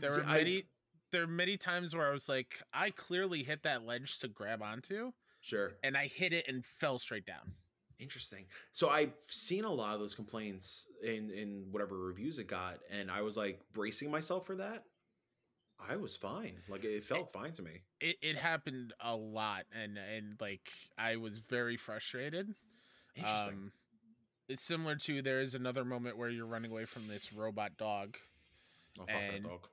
There 0.00 0.10
See, 0.10 0.20
were 0.20 0.26
I've- 0.26 0.44
many 0.44 0.68
there 1.10 1.20
were 1.20 1.26
many 1.32 1.56
times 1.56 1.94
where 1.94 2.08
I 2.08 2.12
was 2.12 2.28
like, 2.28 2.60
I 2.72 2.90
clearly 2.90 3.44
hit 3.44 3.62
that 3.62 3.84
ledge 3.84 4.18
to 4.18 4.26
grab 4.26 4.62
onto, 4.62 5.12
sure. 5.44 5.74
and 5.82 5.96
I 5.96 6.06
hit 6.06 6.32
it 6.32 6.46
and 6.48 6.64
fell 6.64 6.98
straight 6.98 7.26
down. 7.26 7.52
Interesting. 8.00 8.46
So 8.72 8.88
I've 8.88 9.14
seen 9.26 9.64
a 9.64 9.72
lot 9.72 9.94
of 9.94 10.00
those 10.00 10.14
complaints 10.14 10.86
in 11.02 11.30
in 11.30 11.66
whatever 11.70 11.98
reviews 11.98 12.38
it 12.38 12.48
got, 12.48 12.80
and 12.90 13.10
I 13.10 13.22
was 13.22 13.36
like 13.36 13.60
bracing 13.72 14.10
myself 14.10 14.46
for 14.46 14.56
that. 14.56 14.84
I 15.88 15.96
was 15.96 16.16
fine. 16.16 16.56
Like 16.68 16.84
it 16.84 17.04
felt 17.04 17.30
fine 17.32 17.52
to 17.52 17.62
me. 17.62 17.82
It 18.00 18.16
it 18.20 18.36
happened 18.36 18.94
a 19.00 19.14
lot, 19.14 19.64
and 19.72 19.96
and 19.98 20.34
like 20.40 20.68
I 20.98 21.16
was 21.16 21.38
very 21.38 21.76
frustrated. 21.76 22.52
Interesting. 23.14 23.52
Um, 23.54 23.72
it's 24.48 24.62
similar 24.62 24.96
to 24.96 25.22
there 25.22 25.40
is 25.40 25.54
another 25.54 25.84
moment 25.84 26.18
where 26.18 26.28
you're 26.30 26.46
running 26.46 26.70
away 26.70 26.84
from 26.84 27.06
this 27.06 27.32
robot 27.32 27.76
dog. 27.78 28.16
oh 28.98 29.04
fuck 29.06 29.08
that 29.08 29.34
and- 29.34 29.44
dog. 29.44 29.68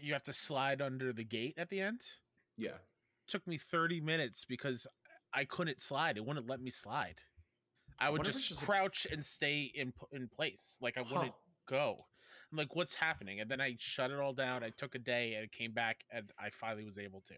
You 0.00 0.12
have 0.12 0.24
to 0.24 0.34
slide 0.34 0.82
under 0.82 1.12
the 1.14 1.24
gate 1.24 1.54
at 1.56 1.70
the 1.70 1.80
end. 1.80 2.02
Yeah. 2.58 2.76
Took 3.28 3.46
me 3.46 3.58
30 3.58 4.00
minutes 4.00 4.44
because 4.44 4.86
I 5.32 5.44
couldn't 5.44 5.80
slide. 5.80 6.16
It 6.16 6.24
wouldn't 6.24 6.48
let 6.48 6.60
me 6.60 6.70
slide. 6.70 7.16
I 7.98 8.10
would 8.10 8.18
wonder 8.18 8.32
just, 8.32 8.38
it's 8.40 8.48
just 8.48 8.62
a- 8.62 8.66
crouch 8.66 9.06
and 9.10 9.24
stay 9.24 9.70
in 9.74 9.92
in 10.12 10.28
place. 10.28 10.76
Like 10.80 10.98
I 10.98 11.02
wouldn't 11.02 11.20
Huh. 11.28 11.32
go. 11.66 12.06
I'm 12.50 12.58
like, 12.58 12.74
what's 12.74 12.94
happening? 12.94 13.40
And 13.40 13.50
then 13.50 13.60
I 13.60 13.76
shut 13.78 14.10
it 14.10 14.18
all 14.18 14.34
down. 14.34 14.62
I 14.62 14.70
took 14.70 14.94
a 14.94 14.98
day 14.98 15.34
and 15.34 15.50
came 15.52 15.72
back 15.72 16.04
and 16.10 16.30
I 16.38 16.50
finally 16.50 16.84
was 16.84 16.98
able 16.98 17.20
to. 17.22 17.34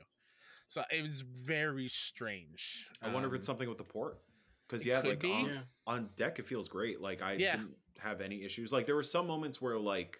So 0.66 0.82
it 0.90 1.02
was 1.02 1.20
very 1.20 1.88
strange. 1.88 2.88
I 3.02 3.08
wonder 3.12 3.28
if 3.28 3.34
it's 3.34 3.48
Um, 3.48 3.52
something 3.52 3.68
with 3.68 3.78
the 3.78 3.84
port. 3.84 4.18
Because 4.66 4.84
yeah, 4.86 5.00
like 5.00 5.22
on, 5.24 5.46
Yeah. 5.46 5.62
on 5.86 6.08
deck 6.16 6.38
it 6.38 6.46
feels 6.46 6.68
great. 6.68 7.00
Like 7.00 7.20
I 7.22 7.34
Yeah. 7.34 7.56
didn't 7.58 7.76
have 7.98 8.20
any 8.20 8.42
issues. 8.42 8.72
Like 8.72 8.86
there 8.86 8.96
were 8.96 9.02
some 9.04 9.26
moments 9.26 9.60
where 9.60 9.78
like 9.78 10.18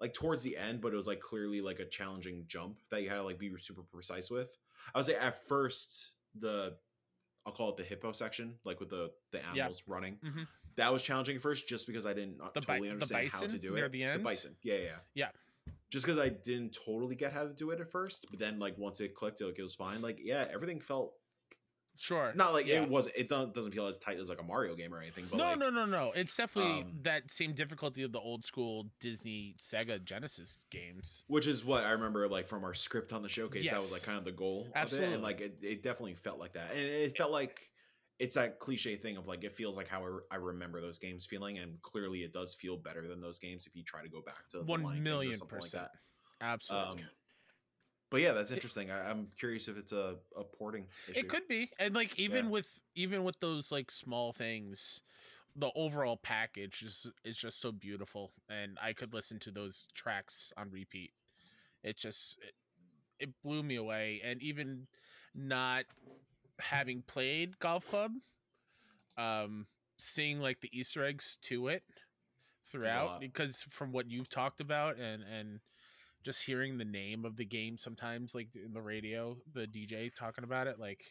like 0.00 0.14
towards 0.14 0.42
the 0.42 0.56
end, 0.56 0.80
but 0.80 0.92
it 0.92 0.96
was 0.96 1.06
like 1.06 1.20
clearly 1.20 1.60
like 1.60 1.80
a 1.80 1.84
challenging 1.84 2.44
jump 2.46 2.78
that 2.90 3.02
you 3.02 3.08
had 3.08 3.16
to 3.16 3.22
like 3.24 3.38
be 3.38 3.50
super 3.58 3.82
precise 3.82 4.30
with. 4.30 4.56
I 4.94 4.98
would 4.98 5.06
say 5.06 5.16
at 5.16 5.46
first 5.46 6.12
the 6.38 6.76
I'll 7.46 7.52
call 7.52 7.70
it 7.70 7.76
the 7.78 7.82
hippo 7.84 8.12
section, 8.12 8.54
like 8.64 8.78
with 8.80 8.90
the 8.90 9.10
the 9.32 9.44
animals 9.44 9.82
running. 9.86 10.18
Mhm. 10.24 10.46
That 10.76 10.92
was 10.92 11.02
challenging 11.02 11.36
at 11.36 11.42
first, 11.42 11.66
just 11.66 11.86
because 11.86 12.06
I 12.06 12.12
didn't 12.12 12.40
uh, 12.40 12.50
The 12.54 12.60
bi- 12.60 12.74
totally 12.74 12.88
the 12.88 12.92
understand 12.94 13.30
how 13.32 13.40
to 13.40 13.58
do 13.58 13.74
near 13.74 13.86
it. 13.86 13.92
the 13.92 14.04
end? 14.04 14.22
bison, 14.22 14.54
yeah, 14.62 14.74
yeah, 14.74 14.80
yeah. 14.84 14.96
Yeah. 15.14 15.30
Just 15.90 16.04
because 16.06 16.18
I 16.20 16.28
didn't 16.28 16.76
totally 16.84 17.16
get 17.16 17.32
how 17.32 17.44
to 17.44 17.52
do 17.52 17.70
it 17.70 17.80
at 17.80 17.90
first, 17.90 18.26
but 18.30 18.38
then 18.38 18.58
like 18.58 18.76
once 18.78 19.00
it 19.00 19.14
clicked, 19.14 19.40
like 19.40 19.58
it 19.58 19.62
was 19.62 19.74
fine. 19.74 20.02
Like 20.02 20.18
yeah, 20.22 20.46
everything 20.52 20.80
felt 20.80 21.14
Sure. 22.00 22.32
not 22.36 22.52
like 22.52 22.66
yeah. 22.66 22.82
it 22.82 22.88
wasn't. 22.88 23.16
It 23.16 23.28
doesn't 23.28 23.54
doesn't 23.54 23.72
feel 23.72 23.88
as 23.88 23.98
tight 23.98 24.18
as 24.18 24.28
like 24.28 24.40
a 24.40 24.44
Mario 24.44 24.76
game 24.76 24.94
or 24.94 25.00
anything. 25.00 25.24
But 25.28 25.36
no, 25.36 25.44
like, 25.44 25.58
no, 25.58 25.70
no, 25.70 25.84
no. 25.84 26.12
It's 26.14 26.36
definitely 26.36 26.82
um, 26.82 26.92
that 27.02 27.30
same 27.30 27.54
difficulty 27.54 28.04
of 28.04 28.12
the 28.12 28.20
old 28.20 28.44
school 28.44 28.86
Disney 29.00 29.56
Sega 29.58 30.02
Genesis 30.04 30.64
games. 30.70 31.24
which 31.26 31.48
is 31.48 31.64
what 31.64 31.82
I 31.82 31.90
remember 31.90 32.28
like 32.28 32.46
from 32.46 32.62
our 32.64 32.72
script 32.72 33.12
on 33.12 33.22
the 33.22 33.28
showcase. 33.28 33.68
That 33.68 33.76
was 33.76 33.92
like 33.92 34.04
kind 34.04 34.16
of 34.16 34.24
the 34.24 34.32
goal 34.32 34.62
of 34.62 34.66
it, 34.68 34.72
Absolutely. 34.76 35.14
and 35.14 35.22
like 35.22 35.40
it, 35.40 35.58
it 35.60 35.82
definitely 35.82 36.14
felt 36.14 36.38
like 36.38 36.52
that, 36.52 36.70
and 36.70 36.80
it 36.80 37.16
felt 37.18 37.32
like 37.32 37.68
it's 38.18 38.34
that 38.34 38.58
cliche 38.58 38.96
thing 38.96 39.16
of 39.16 39.26
like 39.26 39.42
it 39.42 39.52
feels 39.52 39.76
like 39.76 39.88
how 39.88 40.02
I, 40.04 40.06
re- 40.06 40.22
I 40.30 40.36
remember 40.36 40.80
those 40.80 40.98
games 40.98 41.26
feeling, 41.26 41.58
and 41.58 41.80
clearly 41.82 42.20
it 42.20 42.32
does 42.32 42.54
feel 42.54 42.76
better 42.76 43.06
than 43.06 43.20
those 43.20 43.38
games 43.38 43.66
if 43.66 43.74
you 43.74 43.82
try 43.82 44.02
to 44.02 44.08
go 44.08 44.22
back 44.22 44.48
to 44.50 44.58
One 44.58 44.82
Lion 44.82 44.94
King 44.94 45.00
or 45.00 45.02
million 45.02 45.38
like 45.40 45.48
percent. 45.48 45.84
that. 46.40 46.46
Absolutely. 46.46 47.02
Um, 47.02 47.08
but 48.10 48.20
yeah, 48.20 48.32
that's 48.32 48.50
It- 48.50 48.54
interesting. 48.54 48.90
I, 48.90 49.10
I'm 49.10 49.28
curious 49.38 49.68
if 49.68 49.76
it's 49.76 49.92
a, 49.92 50.16
a 50.36 50.44
porting 50.44 50.86
issue. 51.08 51.20
It 51.20 51.28
could 51.28 51.46
be, 51.48 51.70
and 51.78 51.94
like 51.94 52.18
even 52.18 52.46
Yeah. 52.46 52.50
with 52.50 52.80
even 52.94 53.24
with 53.24 53.38
those 53.40 53.70
like 53.72 53.90
small 53.90 54.32
things, 54.32 55.02
the 55.56 55.70
overall 55.74 56.16
package 56.16 56.82
is 56.82 57.06
is 57.24 57.36
just 57.36 57.60
so 57.60 57.72
beautiful, 57.72 58.32
and 58.48 58.78
I 58.82 58.92
could 58.92 59.12
listen 59.14 59.38
to 59.40 59.50
those 59.50 59.86
tracks 59.94 60.52
on 60.56 60.70
repeat. 60.70 61.12
It 61.82 61.96
just 61.96 62.38
it, 62.40 62.54
it 63.20 63.42
blew 63.42 63.62
me 63.62 63.76
away, 63.76 64.20
and 64.24 64.42
even 64.42 64.86
not 65.34 65.84
having 66.58 67.02
played 67.02 67.58
golf 67.58 67.86
club, 67.88 68.12
um, 69.16 69.66
seeing 69.98 70.40
like 70.40 70.60
the 70.60 70.70
Easter 70.72 71.04
eggs 71.04 71.38
to 71.42 71.68
it 71.68 71.82
throughout, 72.64 73.20
because 73.20 73.62
from 73.70 73.92
what 73.92 74.10
you've 74.10 74.28
talked 74.28 74.60
about 74.60 74.96
and 74.98 75.22
and 75.22 75.60
just 76.22 76.44
hearing 76.44 76.78
the 76.78 76.84
name 76.84 77.24
of 77.24 77.36
the 77.36 77.44
game 77.44 77.78
sometimes 77.78 78.34
like 78.34 78.48
in 78.54 78.72
the 78.72 78.82
radio 78.82 79.36
the 79.54 79.66
dj 79.66 80.12
talking 80.14 80.44
about 80.44 80.66
it 80.66 80.78
like 80.78 81.04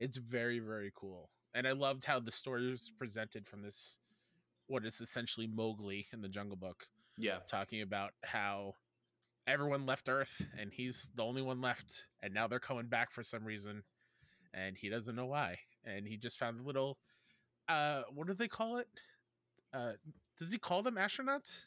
it's 0.00 0.16
very 0.16 0.58
very 0.58 0.92
cool. 0.94 1.30
And 1.54 1.66
i 1.66 1.72
loved 1.72 2.04
how 2.04 2.20
the 2.20 2.30
story 2.30 2.70
was 2.70 2.92
presented 2.98 3.46
from 3.46 3.62
this 3.62 3.98
what 4.68 4.84
is 4.84 5.00
essentially 5.00 5.46
mowgli 5.46 6.06
in 6.12 6.20
the 6.20 6.28
jungle 6.28 6.56
book 6.56 6.86
Yeah, 7.18 7.38
talking 7.48 7.82
about 7.82 8.12
how 8.24 8.74
everyone 9.46 9.86
left 9.86 10.08
earth 10.08 10.42
and 10.60 10.72
he's 10.72 11.06
the 11.14 11.22
only 11.24 11.40
one 11.42 11.60
left 11.60 12.06
and 12.22 12.34
now 12.34 12.46
they're 12.48 12.58
coming 12.58 12.86
back 12.86 13.10
for 13.12 13.22
some 13.22 13.44
reason 13.44 13.82
and 14.52 14.76
he 14.76 14.88
doesn't 14.88 15.14
know 15.14 15.26
why. 15.26 15.58
And 15.84 16.06
he 16.06 16.16
just 16.16 16.38
found 16.38 16.60
a 16.60 16.62
little 16.64 16.98
uh 17.68 18.02
what 18.14 18.26
do 18.26 18.34
they 18.34 18.48
call 18.48 18.78
it? 18.78 18.88
Uh 19.72 19.92
does 20.38 20.52
he 20.52 20.58
call 20.58 20.82
them 20.82 20.96
astronauts 20.96 21.64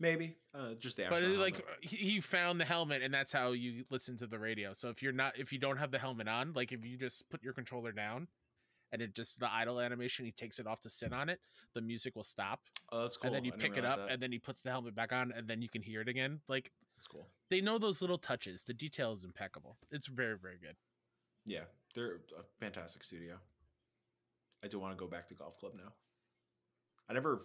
maybe. 0.00 0.36
Uh, 0.52 0.74
just 0.74 0.96
the 0.96 1.04
but 1.08 1.22
astronaut 1.22 1.38
like 1.38 1.54
helmet. 1.54 1.76
he, 1.82 2.20
found 2.20 2.60
the 2.60 2.64
helmet 2.64 3.02
and 3.02 3.14
that's 3.14 3.30
how 3.30 3.52
you 3.52 3.84
listen 3.90 4.16
to 4.16 4.26
the 4.26 4.38
radio 4.38 4.74
so 4.74 4.88
if 4.88 5.00
you're 5.00 5.12
not 5.12 5.38
if 5.38 5.52
you 5.52 5.60
don't 5.60 5.76
have 5.76 5.92
the 5.92 5.98
helmet 5.98 6.26
on 6.26 6.52
like 6.54 6.72
if 6.72 6.84
you 6.84 6.96
just 6.98 7.28
put 7.30 7.40
your 7.42 7.52
controller 7.52 7.92
down 7.92 8.26
and 8.92 9.00
it 9.00 9.14
just 9.14 9.38
the 9.38 9.48
idle 9.52 9.78
animation 9.78 10.24
he 10.24 10.32
takes 10.32 10.58
it 10.58 10.66
off 10.66 10.80
to 10.80 10.90
sit 10.90 11.12
on 11.12 11.28
it 11.28 11.38
the 11.74 11.80
music 11.80 12.16
will 12.16 12.24
stop 12.24 12.60
oh, 12.90 13.02
that's 13.02 13.16
cool. 13.16 13.28
and 13.28 13.36
then 13.36 13.44
you 13.44 13.52
I 13.54 13.60
pick 13.60 13.76
it 13.76 13.84
up 13.84 13.98
that. 13.98 14.10
and 14.10 14.20
then 14.20 14.32
he 14.32 14.38
puts 14.40 14.62
the 14.62 14.70
helmet 14.70 14.96
back 14.96 15.12
on 15.12 15.32
and 15.36 15.46
then 15.46 15.62
you 15.62 15.68
can 15.68 15.82
hear 15.82 16.00
it 16.00 16.08
again 16.08 16.40
like 16.48 16.72
that's 16.96 17.06
cool. 17.06 17.28
they 17.48 17.60
know 17.60 17.78
those 17.78 18.00
little 18.00 18.18
touches 18.18 18.64
the 18.64 18.74
detail 18.74 19.12
is 19.12 19.22
impeccable 19.22 19.76
it's 19.92 20.08
very 20.08 20.36
very 20.36 20.58
good 20.60 20.74
Yeah, 21.46 21.64
they're 21.94 22.16
a 22.38 22.42
fantastic 22.58 23.04
studio. 23.04 23.36
I 24.62 24.68
do 24.68 24.78
want 24.78 24.92
to 24.96 25.02
go 25.02 25.08
back 25.10 25.26
to 25.28 25.34
golf 25.34 25.56
club 25.58 25.72
now. 25.74 25.92
I 27.08 27.14
never 27.14 27.40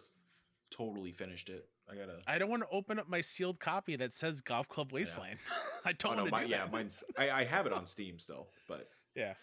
totally 0.76 1.12
finished 1.12 1.50
it. 1.50 1.68
I 1.90 1.94
gotta. 1.96 2.18
i 2.26 2.40
don't 2.40 2.50
want 2.50 2.64
to 2.64 2.70
open 2.72 2.98
up 2.98 3.08
my 3.08 3.22
sealed 3.22 3.60
copy 3.60 3.96
that 3.98 4.12
says 4.12 4.42
golf 4.42 4.68
club 4.68 4.92
wasteland 4.92 5.38
i 5.86 5.92
Oh, 5.92 5.94
don't 6.00 6.18
no, 6.18 6.24
want 6.26 6.36
to 6.44 6.46
do 6.46 6.50
yeah, 6.50 6.66
mine's. 6.72 7.04
I, 7.16 7.30
I 7.30 7.44
have 7.44 7.68
it 7.68 7.74
on 7.74 7.86
Steam 7.86 8.18
still, 8.18 8.48
but 8.68 8.90
yeah 9.16 9.34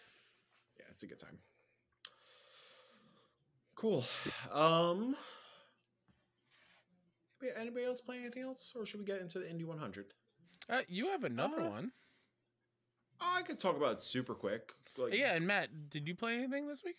yeah, 0.78 0.84
it's 0.90 1.04
a 1.04 1.06
good 1.06 1.18
time. 1.20 1.38
Cool. 3.76 4.04
Um. 4.50 5.16
anybody- 7.56 7.84
else 7.84 8.00
playing 8.00 8.22
anything 8.22 8.42
else, 8.42 8.72
or 8.76 8.84
should 8.86 9.00
we 9.00 9.06
get 9.06 9.20
into 9.20 9.38
the 9.38 9.44
Indie 9.46 9.64
100? 9.64 10.06
uh, 10.68 10.80
you 10.88 11.08
have 11.10 11.24
another 11.24 11.60
Uh, 11.60 11.70
one 11.70 11.92
Oh, 13.20 13.34
I 13.36 13.42
could 13.42 13.58
talk 13.60 13.76
about 13.76 13.92
it 13.94 14.02
super 14.02 14.34
quick. 14.34 14.72
Like, 14.98 15.14
yeah 15.14 15.34
and 15.36 15.46
matt 15.46 15.68
did 15.90 16.06
you 16.08 16.14
play 16.16 16.34
anything 16.34 16.66
this 16.68 16.82
week 16.84 16.96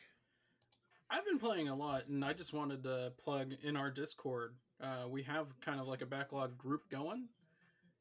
I've 1.13 1.25
been 1.25 1.37
playing 1.37 1.69
a 1.69 1.75
lot, 1.75 2.07
and 2.07 2.25
I 2.25 2.33
just 2.33 2.53
wanted 2.53 2.81
to 2.83 3.13
plug 3.23 3.53
in 3.61 3.77
our 3.77 3.91
Discord. 3.91 4.55
Uh, 4.81 5.07
we 5.07 5.21
have 5.23 5.47
kind 5.61 5.79
of 5.79 5.87
like 5.87 6.01
a 6.01 6.07
backlog 6.07 6.57
group 6.57 6.89
going. 6.89 7.27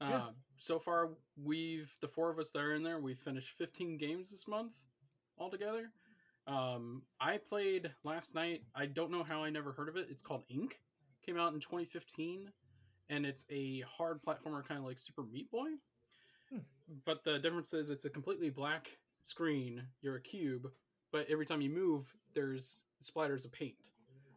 Uh, 0.00 0.08
Yeah. 0.08 0.28
So 0.56 0.78
far, 0.78 1.10
we've 1.36 1.92
the 2.00 2.08
four 2.08 2.30
of 2.30 2.38
us 2.38 2.52
that 2.52 2.60
are 2.60 2.74
in 2.74 2.82
there. 2.82 3.00
We 3.00 3.14
finished 3.14 3.50
15 3.58 3.98
games 3.98 4.30
this 4.30 4.48
month 4.48 4.78
altogether. 5.36 5.90
Um, 6.46 7.02
I 7.20 7.36
played 7.36 7.90
last 8.02 8.34
night. 8.34 8.62
I 8.74 8.86
don't 8.86 9.10
know 9.10 9.24
how 9.28 9.44
I 9.44 9.50
never 9.50 9.72
heard 9.72 9.88
of 9.90 9.96
it. 9.96 10.06
It's 10.08 10.22
called 10.22 10.44
Ink. 10.48 10.80
Came 11.26 11.36
out 11.38 11.52
in 11.52 11.60
2015, 11.60 12.50
and 13.10 13.26
it's 13.26 13.44
a 13.50 13.80
hard 13.80 14.20
platformer, 14.22 14.66
kind 14.66 14.78
of 14.78 14.86
like 14.86 14.98
Super 14.98 15.24
Meat 15.24 15.50
Boy. 15.50 15.68
Hmm. 16.48 16.60
But 17.04 17.24
the 17.24 17.38
difference 17.38 17.74
is, 17.74 17.90
it's 17.90 18.06
a 18.06 18.10
completely 18.10 18.48
black 18.48 18.88
screen. 19.20 19.82
You're 20.00 20.16
a 20.16 20.22
cube, 20.22 20.70
but 21.12 21.26
every 21.28 21.44
time 21.44 21.60
you 21.60 21.70
move, 21.70 22.12
there's 22.34 22.80
splatters 23.02 23.44
of 23.44 23.52
paint. 23.52 23.74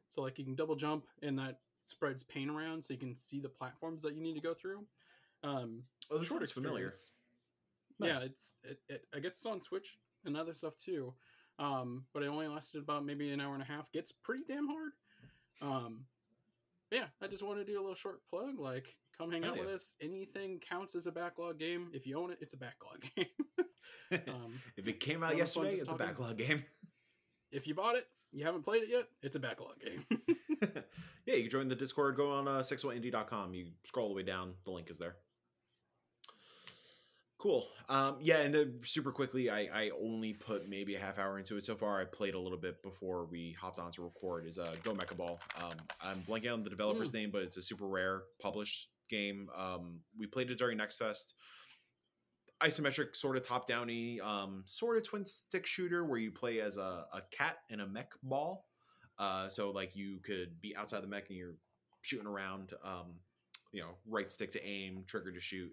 So 0.07 0.22
like 0.22 0.38
you 0.38 0.45
can 0.45 0.55
double 0.55 0.76
jump, 0.76 1.05
and 1.22 1.38
that 1.39 1.59
spreads 1.86 2.24
paint 2.24 2.49
around, 2.49 2.84
so 2.84 2.93
you 2.93 2.99
can 2.99 3.16
see 3.16 3.39
the 3.39 3.49
platforms 3.49 4.01
that 4.01 4.16
you 4.16 4.22
need 4.22 4.36
to 4.36 4.41
go 4.41 4.53
through. 4.53 4.86
Um, 5.43 5.84
Oh, 6.11 6.18
this 6.18 6.28
short 6.28 6.41
looks 6.41 6.51
familiar. 6.51 6.86
Nice. 6.86 7.11
Yeah, 7.99 8.20
it's 8.26 8.57
it, 8.63 8.80
it, 8.89 9.05
I 9.13 9.20
guess 9.20 9.34
it's 9.34 9.45
on 9.45 9.59
Switch 9.59 9.97
and 10.26 10.38
other 10.38 10.53
stuff 10.53 10.78
too. 10.78 11.13
Um, 11.57 12.03
but 12.13 12.24
it 12.24 12.28
only 12.28 12.47
lasted 12.47 12.82
about 12.82 13.05
maybe 13.05 13.32
an 13.32 13.39
hour 13.39 13.53
and 13.53 13.63
a 13.63 13.66
half. 13.66 13.91
Gets 13.91 14.11
pretty 14.11 14.43
damn 14.47 14.68
hard. 14.68 14.91
Um, 15.61 16.01
yeah, 16.91 17.05
I 17.22 17.28
just 17.28 17.43
want 17.43 17.59
to 17.59 17.66
do 17.66 17.80
a 17.80 17.82
little 17.82 17.95
short 17.95 18.20
plug. 18.30 18.59
Like, 18.59 18.93
come 19.18 19.32
hang 19.32 19.43
Hell 19.43 19.53
out 19.53 19.59
with 19.59 19.70
us. 19.70 19.93
Anything 20.01 20.59
counts 20.59 20.95
as 20.95 21.07
a 21.07 21.11
backlog 21.11 21.57
game. 21.57 21.89
If 21.93 22.05
you 22.05 22.20
own 22.20 22.32
it, 22.32 22.39
it's 22.41 22.53
a 22.53 22.57
backlog 22.57 23.03
game. 23.16 23.28
um, 24.28 24.59
if 24.76 24.88
it 24.88 24.99
came 24.99 25.24
out 25.24 25.38
yesterday, 25.38 25.74
it's 25.74 25.89
a 25.89 25.95
backlog 25.95 26.38
game. 26.38 26.63
if 27.51 27.68
you 27.68 27.74
bought 27.74 27.95
it, 27.95 28.07
you 28.36 28.45
haven't 28.45 28.63
played 28.63 28.83
it 28.83 28.89
yet, 28.89 29.07
it's 29.23 29.36
a 29.36 29.39
backlog 29.39 29.75
game. 29.79 30.05
yeah, 31.25 31.36
you 31.36 31.43
can 31.43 31.49
join 31.49 31.67
the 31.67 31.75
Discord. 31.75 32.17
Go 32.17 32.31
on 32.31 32.47
uh, 32.47 32.59
61indie.com. 32.59 33.53
You 33.53 33.67
scroll 33.86 34.07
all 34.07 34.13
the 34.13 34.15
way 34.15 34.23
down. 34.23 34.53
The 34.65 34.71
link 34.71 34.89
is 34.89 34.97
there. 34.97 35.15
Cool. 37.38 37.67
Um, 37.89 38.17
yeah, 38.21 38.39
and 38.39 38.53
then 38.53 38.79
super 38.83 39.11
quickly, 39.11 39.49
I, 39.49 39.69
I 39.73 39.91
only 40.01 40.33
put 40.33 40.67
maybe 40.67 40.95
a 40.95 40.99
half 40.99 41.19
hour 41.19 41.38
into 41.38 41.55
it 41.57 41.63
so 41.63 41.75
far. 41.75 41.99
I 41.99 42.05
played 42.05 42.33
a 42.33 42.39
little 42.39 42.57
bit 42.57 42.81
before 42.81 43.25
we 43.25 43.55
hopped 43.59 43.77
on 43.77 43.91
to 43.91 44.03
record. 44.03 44.47
Is 44.47 44.57
uh, 44.57 44.75
Go 44.83 44.93
Mecha 44.93 45.15
Ball. 45.15 45.39
Um, 45.63 45.75
I'm 46.01 46.21
blanking 46.21 46.51
on 46.51 46.63
the 46.63 46.69
developer's 46.69 47.13
name, 47.13 47.29
but 47.31 47.43
it's 47.43 47.57
a 47.57 47.61
super 47.61 47.88
rare 47.88 48.23
published 48.41 48.89
game. 49.09 49.47
Um, 49.55 49.99
we 50.17 50.25
played 50.25 50.49
it 50.49 50.57
during 50.57 50.77
Next 50.77 50.97
Fest. 50.97 51.36
Isometric, 52.62 53.16
sort 53.16 53.38
of 53.38 53.43
top 53.43 53.68
downy, 53.68 54.20
um, 54.22 54.64
sort 54.66 54.97
of 54.97 55.03
twin 55.03 55.26
stick 55.26 55.66
shooter 55.66 56.06
where 56.06 56.20
you 56.20 56.32
play 56.32 56.62
as 56.62 56.78
a, 56.78 57.06
a 57.14 57.22
cat 57.32 57.58
in 57.70 57.82
a 57.82 57.88
mech 57.88 58.12
ball. 58.24 58.66
Uh, 59.18 59.47
so 59.47 59.72
like 59.72 59.95
you 59.95 60.20
could 60.26 60.60
be 60.62 60.76
outside 60.76 61.03
the 61.03 61.08
mech 61.08 61.30
and 61.30 61.38
you're 61.38 61.56
shooting 62.01 62.28
around. 62.28 62.74
Um, 62.84 63.16
you 63.76 63.82
know 63.82 63.89
right 64.08 64.32
stick 64.32 64.51
to 64.51 64.66
aim 64.66 65.03
trigger 65.06 65.32
to 65.32 65.39
shoot 65.39 65.72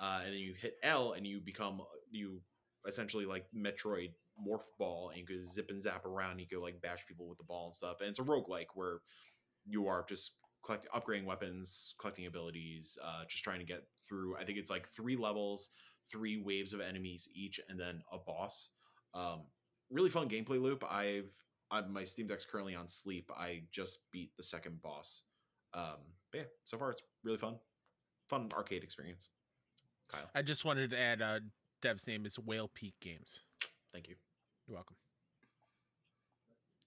uh, 0.00 0.22
and 0.24 0.34
then 0.34 0.40
you 0.40 0.54
hit 0.60 0.74
l 0.82 1.12
and 1.12 1.24
you 1.26 1.40
become 1.40 1.80
you 2.10 2.40
essentially 2.86 3.24
like 3.24 3.46
metroid 3.56 4.10
morph 4.44 4.66
ball 4.78 5.10
and 5.10 5.20
you 5.20 5.24
could 5.24 5.48
zip 5.48 5.70
and 5.70 5.80
zap 5.80 6.04
around 6.04 6.40
you 6.40 6.46
could 6.46 6.60
like 6.60 6.82
bash 6.82 7.06
people 7.06 7.28
with 7.28 7.38
the 7.38 7.44
ball 7.44 7.66
and 7.66 7.74
stuff 7.74 8.00
and 8.00 8.10
it's 8.10 8.18
a 8.18 8.22
rogue 8.24 8.48
like 8.48 8.74
where 8.74 8.98
you 9.64 9.86
are 9.86 10.04
just 10.08 10.32
collecting 10.64 10.90
upgrading 10.90 11.24
weapons 11.24 11.94
collecting 11.98 12.26
abilities 12.26 12.98
uh, 13.04 13.22
just 13.28 13.44
trying 13.44 13.60
to 13.60 13.64
get 13.64 13.84
through 14.06 14.36
i 14.36 14.42
think 14.44 14.58
it's 14.58 14.70
like 14.70 14.88
three 14.88 15.16
levels 15.16 15.70
three 16.10 16.36
waves 16.36 16.72
of 16.72 16.80
enemies 16.80 17.28
each 17.34 17.60
and 17.68 17.78
then 17.78 18.02
a 18.12 18.18
boss 18.18 18.70
um, 19.14 19.42
really 19.90 20.10
fun 20.10 20.28
gameplay 20.28 20.60
loop 20.60 20.84
i've 20.90 21.30
I, 21.70 21.80
my 21.82 22.04
steam 22.04 22.26
deck's 22.26 22.44
currently 22.44 22.74
on 22.74 22.88
sleep 22.88 23.30
i 23.36 23.62
just 23.72 24.00
beat 24.12 24.36
the 24.36 24.42
second 24.42 24.80
boss 24.82 25.24
um, 25.74 25.96
but 26.30 26.38
yeah, 26.38 26.46
so 26.64 26.78
far 26.78 26.90
it's 26.90 27.02
really 27.24 27.36
fun, 27.36 27.56
fun 28.28 28.48
arcade 28.54 28.84
experience. 28.84 29.30
Kyle, 30.08 30.30
I 30.34 30.42
just 30.42 30.64
wanted 30.64 30.90
to 30.90 31.00
add, 31.00 31.20
uh, 31.20 31.40
Dev's 31.82 32.06
name 32.06 32.24
is 32.24 32.38
Whale 32.38 32.70
Peak 32.74 32.94
Games. 33.00 33.40
thank 33.92 34.08
you. 34.08 34.14
You're 34.66 34.76
welcome. 34.76 34.96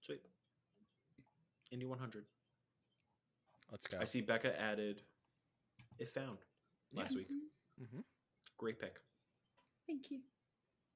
Sweet. 0.00 0.20
Indie 1.74 1.86
100. 1.86 2.24
Let's 3.70 3.86
go. 3.86 3.98
I 4.00 4.04
see 4.04 4.22
Becca 4.22 4.58
added 4.60 5.02
If 5.98 6.10
Found 6.10 6.38
last 6.92 7.14
week. 7.14 7.28
Mhm. 7.28 7.84
Mhm. 7.84 8.04
Great 8.56 8.78
pick. 8.78 9.00
Thank 9.88 10.10
you. 10.10 10.20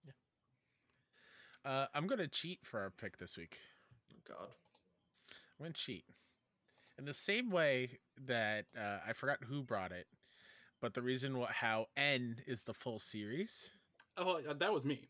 Yeah. 0.04 0.12
Uh, 1.70 1.86
I'm 1.94 2.06
gonna 2.06 2.28
cheat 2.28 2.60
for 2.62 2.78
our 2.80 2.90
pick 2.90 3.16
this 3.18 3.36
week. 3.36 3.56
Oh, 4.12 4.18
God. 4.28 4.48
I'm 5.58 5.64
gonna 5.64 5.72
cheat 5.72 6.04
in 6.98 7.04
the 7.06 7.14
same 7.14 7.50
way 7.50 7.88
that 8.26 8.66
uh, 8.78 8.98
I 9.08 9.12
forgot 9.14 9.38
who 9.48 9.62
brought 9.62 9.92
it, 9.92 10.06
but 10.80 10.92
the 10.94 11.02
reason 11.02 11.38
what 11.38 11.50
how 11.50 11.86
N 11.96 12.36
is 12.46 12.62
the 12.62 12.74
full 12.74 12.98
series. 12.98 13.70
oh, 14.18 14.40
uh, 14.48 14.52
that 14.54 14.72
was 14.72 14.84
me. 14.84 15.08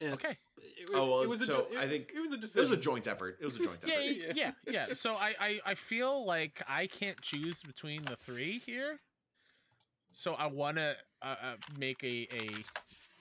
And 0.00 0.14
Okay. 0.14 0.36
It, 0.58 0.88
Oh, 0.94 1.06
well, 1.08 1.22
it 1.22 1.28
was 1.28 1.42
a, 1.42 1.46
so 1.46 1.66
jo- 1.70 1.78
I 1.78 1.86
think 1.86 2.10
it 2.14 2.20
was 2.20 2.32
a 2.32 2.58
It 2.58 2.60
was 2.62 2.70
a 2.72 2.76
joint 2.76 3.06
effort. 3.06 3.36
It 3.40 3.44
was 3.44 3.56
a 3.56 3.60
joint 3.60 3.80
Yeah, 3.86 3.94
effort. 3.94 4.36
yeah, 4.36 4.52
yeah, 4.66 4.86
yeah. 4.88 4.94
So 4.94 5.12
I, 5.12 5.34
I 5.38 5.60
I 5.66 5.74
feel 5.74 6.24
like 6.26 6.60
I 6.66 6.86
can't 6.88 7.20
choose 7.20 7.62
between 7.62 8.02
the 8.02 8.16
three 8.16 8.58
here. 8.58 8.98
So 10.12 10.32
I 10.34 10.46
want 10.46 10.78
to 10.78 10.96
uh, 11.22 11.26
uh, 11.42 11.54
make 11.78 12.02
a 12.02 12.26
a 12.32 12.48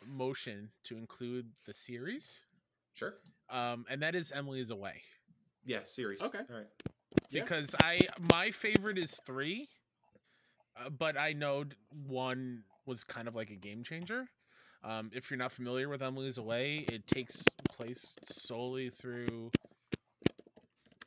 motion 0.05 0.71
to 0.85 0.97
include 0.97 1.47
the 1.65 1.73
series, 1.73 2.45
Sure. 2.93 3.15
um, 3.49 3.85
and 3.89 4.01
that 4.01 4.15
is 4.15 4.31
Emily 4.31 4.59
is 4.59 4.69
away. 4.69 5.01
Yeah, 5.65 5.83
series. 5.85 6.21
Okay. 6.21 6.39
All 6.49 6.55
right. 6.55 6.67
Yeah. 7.29 7.43
because 7.43 7.75
I 7.81 7.99
my 8.31 8.51
favorite 8.51 8.97
is 8.97 9.15
three, 9.25 9.67
uh, 10.77 10.89
but 10.89 11.17
I 11.17 11.33
know 11.33 11.65
one 12.07 12.63
was 12.85 13.03
kind 13.03 13.27
of 13.27 13.35
like 13.35 13.49
a 13.51 13.55
game 13.55 13.83
changer. 13.83 14.27
Um, 14.83 15.09
if 15.13 15.29
you're 15.29 15.37
not 15.37 15.51
familiar 15.51 15.89
with 15.89 16.01
Emily's 16.01 16.37
Away, 16.37 16.85
it 16.91 17.05
takes 17.07 17.43
place 17.69 18.15
solely 18.23 18.89
through 18.89 19.51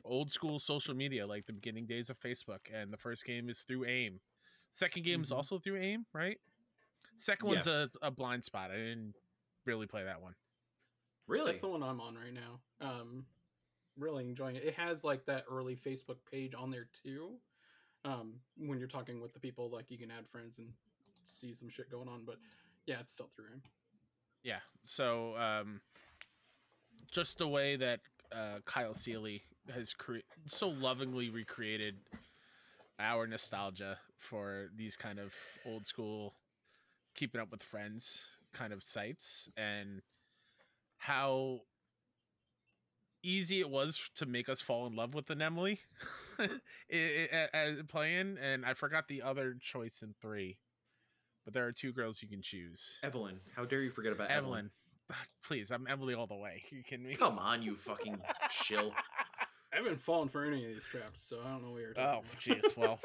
old 0.05 0.31
school 0.31 0.59
social 0.59 0.93
media, 0.93 1.25
like 1.25 1.45
the 1.45 1.53
beginning 1.53 1.85
days 1.87 2.09
of 2.09 2.19
Facebook. 2.19 2.59
And 2.73 2.91
the 2.93 2.97
first 2.97 3.25
game 3.25 3.49
is 3.49 3.59
through 3.61 3.85
AIM. 3.85 4.19
Second 4.71 5.03
game 5.03 5.21
is 5.23 5.29
Mhm. 5.31 5.35
also 5.37 5.59
through 5.59 5.77
AIM, 5.77 6.05
right? 6.13 6.39
Second 7.15 7.49
one's 7.49 7.67
a, 7.67 7.89
a 8.01 8.11
blind 8.11 8.43
spot. 8.43 8.71
I 8.71 8.75
didn't 8.75 9.13
really 9.65 9.87
play 9.87 10.03
that 10.03 10.21
one. 10.21 10.33
Really? 11.27 11.51
That's 11.51 11.61
the 11.61 11.69
one 11.69 11.83
I'm 11.83 12.01
on 12.01 12.15
right 12.15 12.33
now. 12.33 12.59
Um, 12.81 13.25
really 13.97 14.27
enjoying 14.27 14.55
it. 14.55 14.63
It 14.63 14.75
has 14.75 15.03
like 15.03 15.25
that 15.25 15.45
early 15.49 15.75
Facebook 15.75 16.17
page 16.29 16.53
on 16.57 16.69
there 16.71 16.87
too. 16.91 17.35
Um, 18.05 18.33
when 18.57 18.79
you're 18.79 18.87
talking 18.87 19.21
with 19.21 19.33
the 19.33 19.39
people, 19.39 19.69
like 19.69 19.89
you 19.89 19.97
can 19.97 20.11
add 20.11 20.27
friends 20.27 20.57
and 20.57 20.67
see 21.23 21.53
some 21.53 21.69
shit 21.69 21.89
going 21.89 22.09
on. 22.09 22.23
But 22.25 22.37
yeah, 22.85 22.99
it's 22.99 23.11
still 23.11 23.29
through 23.35 23.45
him. 23.45 23.61
Yeah. 24.43 24.59
So 24.83 25.35
um, 25.37 25.79
just 27.11 27.37
the 27.37 27.47
way 27.47 27.77
that 27.77 28.01
uh, 28.31 28.59
Kyle 28.65 28.93
Seeley 28.93 29.43
has 29.73 29.93
cre- 29.93 30.17
so 30.45 30.67
lovingly 30.67 31.29
recreated 31.29 31.95
our 32.99 33.25
nostalgia 33.25 33.97
for 34.17 34.69
these 34.75 34.97
kind 34.97 35.19
of 35.19 35.33
old 35.65 35.85
school 35.85 36.33
keeping 37.15 37.39
up 37.41 37.51
with 37.51 37.61
friends 37.63 38.21
kind 38.53 38.73
of 38.73 38.83
sites 38.83 39.49
and 39.57 40.01
how 40.97 41.61
easy 43.23 43.59
it 43.61 43.69
was 43.69 44.09
to 44.15 44.25
make 44.25 44.49
us 44.49 44.61
fall 44.61 44.85
in 44.85 44.95
love 44.95 45.13
with 45.13 45.29
an 45.29 45.41
Emily 45.41 45.79
i- 46.39 46.49
i- 46.91 47.49
a- 47.53 47.79
a- 47.79 47.83
playing 47.85 48.37
and 48.41 48.65
I 48.65 48.73
forgot 48.73 49.07
the 49.07 49.21
other 49.21 49.55
choice 49.61 50.01
in 50.01 50.13
3 50.21 50.57
but 51.45 51.53
there 51.53 51.65
are 51.65 51.71
two 51.73 51.91
girls 51.91 52.21
you 52.21 52.29
can 52.29 52.41
choose. 52.41 52.99
Evelyn. 53.03 53.37
How 53.53 53.65
dare 53.65 53.81
you 53.81 53.89
forget 53.89 54.13
about 54.13 54.29
Evelyn? 54.29 54.71
Evelyn. 55.09 55.25
Please, 55.45 55.71
I'm 55.71 55.85
Emily 55.87 56.13
all 56.13 56.25
the 56.27 56.37
way. 56.37 56.61
you 56.71 56.83
kidding 56.83 57.05
me? 57.05 57.15
Come 57.15 57.37
on, 57.37 57.61
you 57.61 57.75
fucking 57.75 58.21
shill. 58.49 58.93
I 59.73 59.77
haven't 59.77 60.01
fallen 60.01 60.29
for 60.29 60.45
any 60.45 60.55
of 60.57 60.63
these 60.63 60.83
traps, 60.89 61.21
so 61.21 61.39
I 61.45 61.49
don't 61.51 61.63
know 61.65 61.71
what 61.71 61.81
you're 61.81 61.89
Oh, 61.97 62.21
talking 62.37 62.61
jeez. 62.61 62.77
Well, 62.77 62.99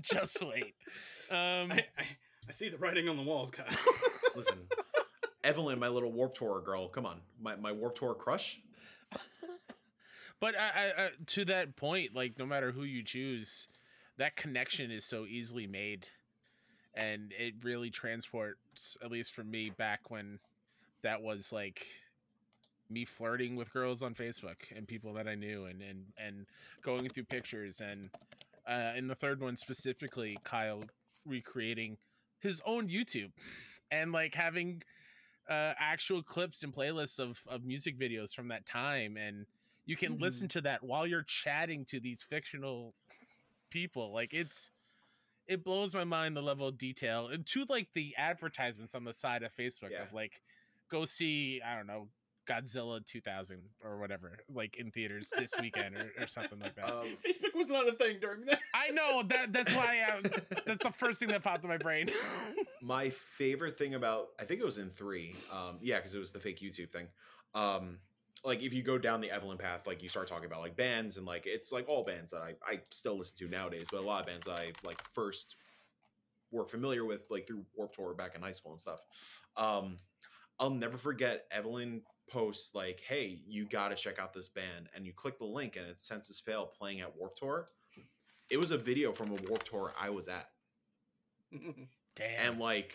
just 0.00 0.40
wait. 0.44 0.74
Um. 1.30 1.72
I, 1.72 1.86
I, 1.98 2.04
I 2.48 2.52
see 2.52 2.68
the 2.68 2.78
writing 2.78 3.08
on 3.08 3.16
the 3.16 3.22
walls, 3.22 3.50
Kyle. 3.50 3.66
Listen, 4.36 4.58
Evelyn, 5.44 5.78
my 5.78 5.88
little 5.88 6.12
Warp 6.12 6.34
Tour 6.34 6.60
girl. 6.60 6.88
Come 6.88 7.06
on, 7.06 7.20
my 7.40 7.56
my 7.56 7.72
Warp 7.72 7.96
Tour 7.96 8.14
crush. 8.14 8.60
but 10.40 10.54
I, 10.58 10.68
I, 10.68 11.04
I, 11.04 11.08
to 11.26 11.44
that 11.46 11.76
point, 11.76 12.14
like 12.14 12.38
no 12.38 12.46
matter 12.46 12.72
who 12.72 12.82
you 12.82 13.02
choose, 13.02 13.66
that 14.18 14.36
connection 14.36 14.90
is 14.90 15.04
so 15.04 15.26
easily 15.26 15.66
made, 15.66 16.06
and 16.94 17.32
it 17.38 17.54
really 17.62 17.90
transports, 17.90 18.96
at 19.02 19.10
least 19.10 19.32
for 19.32 19.44
me, 19.44 19.70
back 19.70 20.10
when 20.10 20.38
that 21.02 21.22
was 21.22 21.52
like 21.52 21.86
me 22.90 23.04
flirting 23.04 23.54
with 23.54 23.72
girls 23.72 24.02
on 24.02 24.14
Facebook 24.14 24.56
and 24.74 24.88
people 24.88 25.12
that 25.14 25.28
I 25.28 25.34
knew, 25.34 25.66
and 25.66 25.82
and 25.82 26.04
and 26.18 26.46
going 26.82 27.08
through 27.08 27.24
pictures, 27.24 27.80
and 27.80 28.10
uh, 28.68 28.92
in 28.96 29.06
the 29.06 29.14
third 29.14 29.40
one 29.40 29.56
specifically, 29.56 30.36
Kyle 30.42 30.82
recreating 31.26 31.96
his 32.40 32.60
own 32.66 32.88
YouTube, 32.88 33.30
and 33.90 34.12
like 34.12 34.34
having 34.34 34.82
uh, 35.48 35.72
actual 35.78 36.22
clips 36.22 36.62
and 36.62 36.72
playlists 36.72 37.18
of 37.18 37.40
of 37.46 37.64
music 37.64 37.98
videos 37.98 38.34
from 38.34 38.48
that 38.48 38.66
time, 38.66 39.16
and 39.16 39.46
you 39.86 39.96
can 39.96 40.18
listen 40.18 40.48
to 40.48 40.60
that 40.62 40.82
while 40.82 41.06
you're 41.06 41.22
chatting 41.24 41.84
to 41.86 42.00
these 42.00 42.22
fictional 42.22 42.94
people. 43.70 44.12
Like 44.12 44.32
it's 44.34 44.70
it 45.48 45.64
blows 45.64 45.94
my 45.94 46.04
mind 46.04 46.36
the 46.36 46.42
level 46.42 46.68
of 46.68 46.78
detail 46.78 47.28
and 47.28 47.44
to 47.44 47.64
like 47.68 47.88
the 47.94 48.14
advertisements 48.16 48.94
on 48.94 49.02
the 49.04 49.12
side 49.12 49.42
of 49.42 49.50
Facebook 49.56 49.90
Yeah. 49.90 50.02
of 50.02 50.12
like 50.12 50.40
go 50.90 51.04
see 51.04 51.60
I 51.66 51.74
don't 51.74 51.88
know 51.88 52.08
Godzilla 52.50 53.04
2000 53.06 53.58
or 53.84 53.98
whatever 53.98 54.38
like 54.52 54.76
in 54.76 54.90
theaters 54.90 55.30
this 55.38 55.52
weekend 55.60 55.96
or, 55.96 56.10
or 56.18 56.26
something 56.26 56.58
like 56.58 56.74
that. 56.74 56.80
Um, 56.90 57.06
Facebook 57.24 57.54
was 57.54 57.68
not 57.68 57.88
a 57.88 57.92
thing 57.92 58.16
during 58.20 58.46
that. 58.46 58.58
I 58.74 58.88
know 58.90 59.22
that 59.28 59.52
that's 59.52 59.74
why 59.74 60.00
I, 60.08 60.20
that's 60.66 60.82
the 60.82 60.92
first 60.92 61.20
thing 61.20 61.28
that 61.28 61.42
popped 61.42 61.62
in 61.62 61.70
my 61.70 61.76
brain. 61.76 62.10
my 62.82 63.10
favorite 63.10 63.78
thing 63.78 63.94
about 63.94 64.28
I 64.40 64.44
think 64.44 64.60
it 64.60 64.64
was 64.64 64.78
in 64.78 64.90
three. 64.90 65.34
Um, 65.52 65.78
yeah, 65.80 65.96
because 65.96 66.14
it 66.14 66.18
was 66.18 66.32
the 66.32 66.40
fake 66.40 66.58
YouTube 66.58 66.90
thing. 66.90 67.06
Um, 67.54 67.98
like 68.44 68.62
if 68.62 68.74
you 68.74 68.82
go 68.82 68.98
down 68.98 69.20
the 69.20 69.30
Evelyn 69.30 69.56
path, 69.56 69.86
like 69.86 70.02
you 70.02 70.08
start 70.08 70.26
talking 70.26 70.46
about 70.46 70.62
like 70.62 70.74
bands 70.74 71.16
and 71.16 71.26
like 71.26 71.46
it's 71.46 71.70
like 71.70 71.88
all 71.88 72.02
bands 72.02 72.32
that 72.32 72.40
I 72.40 72.54
I 72.66 72.80
still 72.90 73.16
listen 73.16 73.46
to 73.46 73.54
nowadays, 73.54 73.88
but 73.92 74.00
a 74.00 74.06
lot 74.06 74.22
of 74.22 74.26
bands 74.26 74.46
that 74.46 74.58
I 74.58 74.72
like 74.82 75.00
first 75.12 75.56
were 76.50 76.64
familiar 76.64 77.04
with 77.04 77.26
like 77.30 77.46
through 77.46 77.64
Warp 77.76 77.94
Tour 77.94 78.14
back 78.14 78.34
in 78.34 78.42
high 78.42 78.52
school 78.52 78.72
and 78.72 78.80
stuff. 78.80 79.00
Um, 79.56 79.98
I'll 80.58 80.70
never 80.70 80.98
forget 80.98 81.46
Evelyn 81.50 82.02
posts 82.30 82.74
like, 82.74 83.00
"Hey, 83.00 83.42
you 83.46 83.66
got 83.66 83.88
to 83.90 83.94
check 83.94 84.18
out 84.18 84.32
this 84.32 84.48
band," 84.48 84.88
and 84.94 85.04
you 85.06 85.12
click 85.12 85.38
the 85.38 85.44
link 85.44 85.76
and 85.76 85.86
it's 85.86 86.06
Senses 86.06 86.40
Fail 86.40 86.66
playing 86.66 87.00
at 87.00 87.16
Warp 87.16 87.36
Tour. 87.36 87.66
It 88.48 88.56
was 88.58 88.70
a 88.70 88.78
video 88.78 89.12
from 89.12 89.30
a 89.30 89.42
Warp 89.48 89.62
Tour 89.64 89.92
I 89.98 90.10
was 90.10 90.28
at 90.28 90.50
Damn. 92.16 92.50
and 92.52 92.58
like 92.60 92.94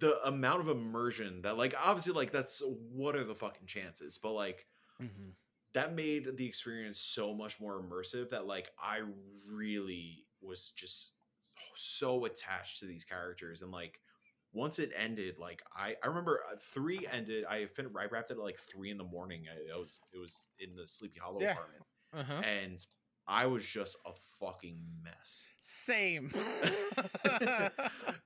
the 0.00 0.20
amount 0.26 0.60
of 0.60 0.68
immersion 0.68 1.42
that 1.42 1.56
like 1.56 1.74
obviously 1.84 2.12
like 2.12 2.32
that's 2.32 2.62
what 2.92 3.14
are 3.14 3.22
the 3.24 3.34
fucking 3.34 3.66
chances 3.66 4.18
but 4.18 4.32
like 4.32 4.66
Mhm. 5.00 5.34
that 5.74 5.94
made 5.94 6.36
the 6.36 6.46
experience 6.46 6.98
so 7.00 7.32
much 7.32 7.60
more 7.60 7.80
immersive 7.80 8.30
that 8.30 8.46
like 8.46 8.70
I 8.82 9.02
really 9.48 10.26
was 10.40 10.70
just 10.70 11.12
so 11.76 12.24
attached 12.24 12.80
to 12.80 12.86
these 12.86 13.04
characters 13.04 13.62
and 13.62 13.70
like 13.70 14.00
once 14.58 14.78
it 14.78 14.90
ended 14.96 15.38
like 15.38 15.62
I 15.74 15.94
I 16.02 16.06
remember 16.08 16.40
uh, 16.52 16.56
3 16.72 17.06
ended 17.10 17.44
I 17.48 17.66
fin- 17.66 17.90
I 17.98 18.06
wrapped 18.06 18.30
it 18.30 18.34
at 18.38 18.42
like 18.42 18.58
3 18.58 18.90
in 18.90 18.98
the 18.98 19.04
morning 19.04 19.44
I, 19.50 19.74
I 19.74 19.78
was 19.78 20.00
it 20.12 20.18
was 20.18 20.48
in 20.58 20.74
the 20.76 20.86
Sleepy 20.86 21.20
Hollow 21.20 21.40
Yeah. 21.40 21.52
apartment 21.52 21.82
Uh-huh. 22.12 22.42
and 22.44 22.84
I 23.30 23.46
was 23.46 23.64
just 23.64 23.96
a 24.06 24.12
fucking 24.40 24.78
mess 25.04 25.48
Same. 25.60 26.32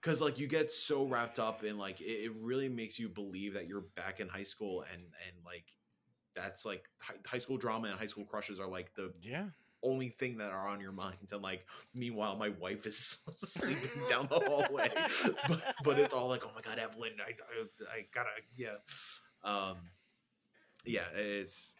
because 0.01 0.20
like 0.20 0.39
you 0.39 0.47
get 0.47 0.70
so 0.72 1.05
wrapped 1.07 1.39
up 1.39 1.64
in 1.64 1.78
like 1.78 2.01
it, 2.01 2.05
it 2.26 2.33
really 2.41 2.68
makes 2.68 2.99
you 2.99 3.09
believe 3.09 3.55
that 3.55 3.66
you're 3.66 3.85
back 3.97 4.20
in 4.20 4.28
high 4.28 4.43
school 4.43 4.83
and 4.93 5.03
and 5.03 5.45
like 5.45 5.66
that's 6.35 6.64
like 6.64 6.89
hi- 7.01 7.14
high 7.26 7.39
school 7.39 7.59
drama 7.59 7.89
and 7.89 7.99
high 7.99 8.07
school 8.07 8.24
crushes 8.24 8.59
are 8.59 8.68
like 8.68 8.95
the 8.95 9.12
yeah. 9.22 9.47
Only 9.83 10.09
thing 10.11 10.37
that 10.39 10.51
are 10.51 10.68
on 10.68 10.80
your 10.80 10.93
mind 10.93 11.16
and 11.33 11.43
like 11.43 11.66
meanwhile 11.95 12.37
my 12.37 12.51
wife 12.61 12.87
is 12.87 13.18
sleeping 13.39 13.91
down 14.09 14.26
the 14.30 14.39
hallway 14.41 14.91
but, 15.49 15.74
but 15.85 15.99
it's 15.99 16.14
all 16.14 16.28
like 16.28 16.43
oh 16.45 16.51
my 16.55 16.61
god 16.61 16.78
evelyn 16.78 17.12
i 17.26 17.30
i, 17.30 17.99
I 17.99 18.07
gotta 18.14 18.30
yeah 18.57 18.76
um 19.45 19.76
yeah 20.85 21.03
it's 21.14 21.74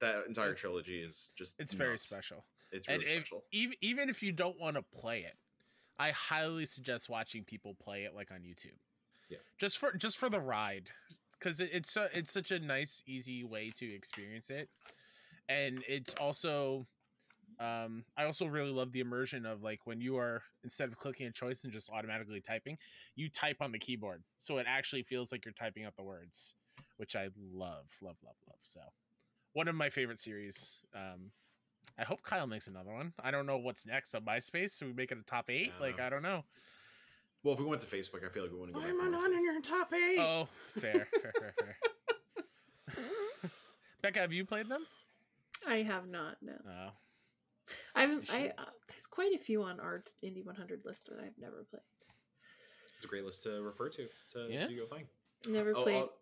that 0.00 0.26
entire 0.28 0.54
trilogy 0.54 1.00
is 1.02 1.32
just 1.36 1.56
It's 1.58 1.72
very 1.74 1.98
special. 1.98 2.44
it's 2.72 2.86
And 2.88 3.02
really 3.02 3.10
if- 3.16 3.26
special 3.26 3.44
Even 3.52 3.76
even 3.80 4.08
if 4.08 4.22
you 4.22 4.32
don't 4.32 4.58
want 4.58 4.76
to 4.76 4.82
play 4.82 5.20
it, 5.20 5.34
I 5.98 6.10
highly 6.12 6.64
suggest 6.66 7.08
watching 7.10 7.44
people 7.44 7.74
play 7.74 8.04
it 8.04 8.14
like 8.14 8.30
on 8.30 8.38
YouTube. 8.40 8.78
Yeah. 9.28 9.38
Just 9.58 9.78
for 9.78 9.92
just 9.92 10.16
for 10.18 10.30
the 10.30 10.40
ride, 10.40 10.88
because 11.38 11.60
it, 11.60 11.70
it's 11.72 11.92
so 11.92 12.06
it's 12.14 12.30
such 12.32 12.50
a 12.52 12.58
nice, 12.60 13.02
easy 13.06 13.44
way 13.44 13.70
to 13.76 13.92
experience 13.94 14.48
it, 14.50 14.68
and 15.48 15.82
it's 15.88 16.14
also. 16.14 16.86
Um, 17.60 18.04
I 18.16 18.24
also 18.24 18.46
really 18.46 18.70
love 18.70 18.90
the 18.92 19.00
immersion 19.00 19.44
of 19.44 19.62
like 19.62 19.80
when 19.84 20.00
you 20.00 20.16
are 20.16 20.42
instead 20.64 20.88
of 20.88 20.96
clicking 20.96 21.26
a 21.26 21.30
choice 21.30 21.64
and 21.64 21.72
just 21.72 21.90
automatically 21.90 22.40
typing, 22.40 22.78
you 23.16 23.28
type 23.28 23.58
on 23.60 23.70
the 23.70 23.78
keyboard, 23.78 24.22
so 24.38 24.56
it 24.58 24.66
actually 24.66 25.02
feels 25.02 25.30
like 25.30 25.44
you're 25.44 25.52
typing 25.52 25.84
out 25.84 25.94
the 25.96 26.02
words, 26.02 26.54
which 26.96 27.14
I 27.16 27.28
love, 27.52 27.84
love, 28.00 28.16
love, 28.24 28.36
love. 28.48 28.58
So, 28.62 28.80
one 29.52 29.68
of 29.68 29.74
my 29.74 29.90
favorite 29.90 30.18
series. 30.18 30.80
Um, 30.94 31.30
I 31.98 32.04
hope 32.04 32.22
Kyle 32.22 32.46
makes 32.46 32.66
another 32.66 32.92
one. 32.94 33.12
I 33.22 33.30
don't 33.30 33.44
know 33.44 33.58
what's 33.58 33.84
next 33.84 34.14
on 34.14 34.22
MySpace. 34.22 34.70
So 34.70 34.86
we 34.86 34.92
make 34.94 35.12
it 35.12 35.18
a 35.18 35.22
top 35.24 35.50
eight. 35.50 35.70
I 35.78 35.82
like. 35.82 36.00
I 36.00 36.08
don't 36.08 36.22
know. 36.22 36.44
well 37.44 37.52
if 37.52 37.60
we 37.60 37.66
went 37.66 37.80
to 37.82 37.86
facebook 37.86 38.24
i 38.24 38.28
feel 38.32 38.42
like 38.44 38.52
we 38.52 38.58
wouldn't 38.58 38.74
go 38.74 38.80
back 38.80 38.90
I'm 38.90 39.10
not 39.12 39.22
MySpace. 39.22 39.34
in 39.36 39.44
your 39.44 39.60
top 39.60 39.92
eight. 39.92 40.18
Oh, 40.18 40.48
fair, 40.78 41.08
fair, 41.20 41.32
fair, 41.38 41.54
fair. 41.58 41.76
Becca, 44.02 44.20
have 44.20 44.32
you 44.32 44.46
played 44.46 44.68
them? 44.68 44.86
I 45.68 45.76
have 45.82 46.08
not. 46.08 46.36
No, 46.40 46.52
Oh, 46.66 46.90
I've 47.94 48.28
I 48.30 48.52
uh, 48.58 48.64
there's 48.88 49.06
quite 49.06 49.32
a 49.34 49.38
few 49.38 49.62
on 49.62 49.80
our 49.80 50.02
Indie 50.24 50.44
100 50.44 50.82
list 50.84 51.06
that 51.08 51.18
I've 51.20 51.36
never 51.38 51.64
played. 51.70 51.82
it's 52.96 53.04
a 53.04 53.08
great 53.08 53.24
list 53.24 53.42
to 53.44 53.62
refer 53.62 53.88
to 53.90 54.08
to 54.32 54.46
Yeah. 54.50 54.66
do 54.66 54.74
your 54.74 54.86
thing 54.86 55.06
Never 55.48 55.72
Oh, 55.76 55.82
played 55.82 56.02
oh, 56.04 56.12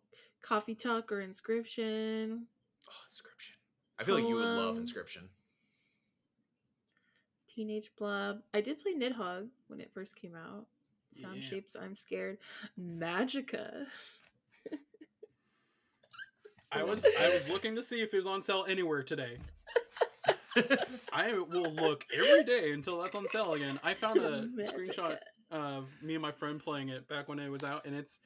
Coffee 0.42 0.74
Talk 0.74 1.10
or 1.10 1.20
Inscryption. 1.26 2.42
oh, 2.88 2.92
inscryption 3.10 3.52
i 4.00 4.04
feel 4.04 4.14
like 4.14 4.28
you 4.28 4.36
would 4.36 4.44
love 4.56 4.76
inscryption 4.76 5.24
Teenage 7.48 7.90
Blob. 7.98 8.38
I 8.54 8.60
did 8.60 8.78
play 8.78 8.94
Nidhogg 8.94 9.48
when 9.66 9.80
it 9.80 9.90
first 9.92 10.14
came 10.14 10.36
out. 10.36 10.66
Sound 11.10 11.42
Yeah. 11.42 11.48
Shapes, 11.50 11.74
I'm 11.74 11.96
Scared. 11.96 12.38
Magicka. 12.80 13.86
I 16.70 16.82
was 16.84 17.04
I 17.04 17.28
was 17.34 17.48
looking 17.48 17.74
to 17.74 17.82
see 17.82 18.00
if 18.00 18.14
it 18.14 18.16
was 18.16 18.26
on 18.28 18.42
sale 18.42 18.64
anywhere 18.68 19.02
today. 19.02 19.38
I 21.12 21.32
will 21.38 21.72
look 21.72 22.04
every 22.12 22.44
day 22.44 22.72
until 22.72 23.00
that's 23.00 23.14
on 23.14 23.26
sale 23.28 23.52
again. 23.52 23.78
I 23.82 23.94
found 23.94 24.20
a 24.20 24.46
screenshot 24.62 25.18
of 25.50 25.86
me 26.02 26.14
and 26.14 26.22
my 26.22 26.32
friend 26.32 26.60
playing 26.62 26.88
it 26.88 27.08
back 27.08 27.28
when 27.28 27.38
it 27.38 27.48
was 27.48 27.64
out, 27.64 27.86
and 27.86 27.94
it's. 27.94 28.18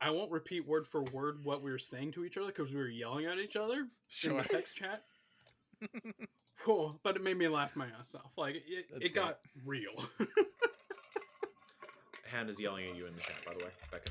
I 0.00 0.10
won't 0.10 0.30
repeat 0.30 0.64
word 0.66 0.86
for 0.86 1.02
word 1.02 1.34
what 1.42 1.60
we 1.62 1.72
were 1.72 1.78
saying 1.78 2.12
to 2.12 2.24
each 2.24 2.36
other 2.38 2.46
because 2.46 2.70
we 2.70 2.76
were 2.76 2.88
yelling 2.88 3.26
at 3.26 3.38
each 3.38 3.56
other 3.56 3.88
in 4.24 4.36
the 4.36 4.42
text 4.44 4.76
chat. 4.76 5.02
Oh, 6.66 6.98
but 7.04 7.14
it 7.16 7.22
made 7.22 7.38
me 7.38 7.46
laugh 7.48 7.76
my 7.76 7.86
ass 7.98 8.14
off. 8.16 8.32
Like 8.36 8.56
it, 8.56 8.86
That's 8.92 9.06
it 9.06 9.14
got 9.14 9.38
real. 9.64 9.92
hannah's 12.24 12.60
yelling 12.60 12.88
at 12.90 12.96
you 12.96 13.06
in 13.06 13.14
the 13.14 13.20
chat 13.20 13.36
by 13.46 13.52
the 13.54 13.58
way 13.60 13.70
becca 13.90 14.10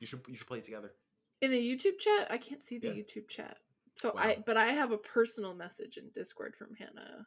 you 0.00 0.06
should 0.06 0.20
you 0.26 0.36
should 0.36 0.46
play 0.46 0.58
it 0.58 0.64
together 0.64 0.92
In 1.40 1.50
the 1.52 1.56
YouTube 1.76 1.98
chat, 1.98 2.26
I 2.30 2.38
can't 2.38 2.64
see 2.64 2.78
the 2.78 2.88
Yeah. 2.88 2.94
YouTube 2.94 3.28
chat. 3.28 3.58
So 4.00 4.12
Wow. 4.14 4.22
I 4.22 4.42
but 4.46 4.56
I 4.56 4.68
have 4.68 4.92
a 4.92 4.98
personal 4.98 5.54
message 5.54 5.96
in 5.96 6.08
Discord 6.14 6.54
from 6.56 6.68
Hannah 6.78 7.26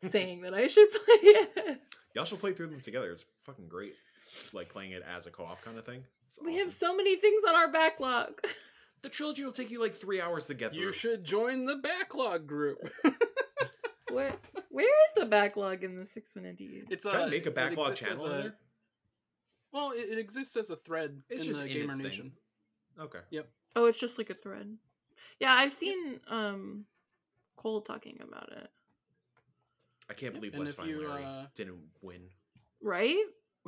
saying 0.10 0.42
that 0.42 0.54
I 0.54 0.66
should 0.66 0.90
play 1.04 1.18
it. 1.22 1.80
Y'all 2.14 2.24
should 2.24 2.40
play 2.40 2.52
through 2.52 2.68
them 2.68 2.80
together. 2.80 3.10
It's 3.12 3.24
fucking 3.44 3.68
great. 3.68 3.94
Like 4.52 4.68
playing 4.68 4.92
it 4.92 5.02
as 5.02 5.26
a 5.26 5.30
co-op 5.30 5.60
kind 5.62 5.78
of 5.78 5.84
thing. 5.86 6.02
It's 6.26 6.38
We 6.42 6.56
have 6.56 6.72
so 6.72 6.94
many 6.94 7.16
things 7.16 7.42
on 7.48 7.54
our 7.54 7.70
backlog. 7.70 8.32
the 9.02 9.08
trilogy 9.08 9.44
will 9.44 9.52
take 9.52 9.70
you 9.70 9.80
like 9.80 9.94
three 9.94 10.20
hours 10.20 10.46
to 10.46 10.54
get 10.54 10.72
through. 10.72 10.82
you 10.82 10.92
should 10.92 11.24
join 11.24 11.64
the 11.64 11.76
backlog 11.76 12.46
group. 12.46 12.78
Where 14.10 14.34
where 14.70 14.86
is 15.06 15.14
the 15.16 15.26
backlog 15.26 15.84
in 15.84 15.96
the 15.96 16.04
six 16.04 16.36
one 16.36 16.44
indie? 16.44 16.82
It's 16.90 17.04
Try 17.04 17.12
to 17.12 17.24
uh, 17.24 17.28
make 17.28 17.46
a 17.46 17.50
backlog 17.50 17.92
exists 17.92 18.22
channel 18.22 18.26
a- 18.26 18.42
there. 18.42 18.54
Well, 19.72 19.92
it, 19.92 20.10
it 20.10 20.18
exists 20.18 20.54
as 20.56 20.68
a 20.68 20.76
thread 20.76 21.22
It's 21.30 21.42
in 21.44 21.48
just 21.48 21.62
the 21.62 21.66
in 21.66 21.72
Gamer 21.88 22.06
its 22.06 22.16
thing. 22.18 22.32
Okay. 23.00 23.20
Yep. 23.30 23.48
Oh, 23.74 23.86
it's 23.86 23.98
just 23.98 24.18
like 24.18 24.28
a 24.28 24.34
thread. 24.34 24.76
Yeah, 25.40 25.52
I've 25.52 25.72
seen 25.72 26.20
um 26.28 26.84
Cole 27.56 27.80
talking 27.80 28.18
about 28.22 28.50
it. 28.52 28.68
I 30.10 30.14
can't 30.14 30.34
believe 30.34 30.54
and 30.54 30.64
West 30.64 30.78
if 30.78 30.86
you, 30.86 31.08
Larry 31.08 31.24
uh, 31.24 31.44
didn't 31.54 31.78
win. 32.02 32.22
Right? 32.82 33.16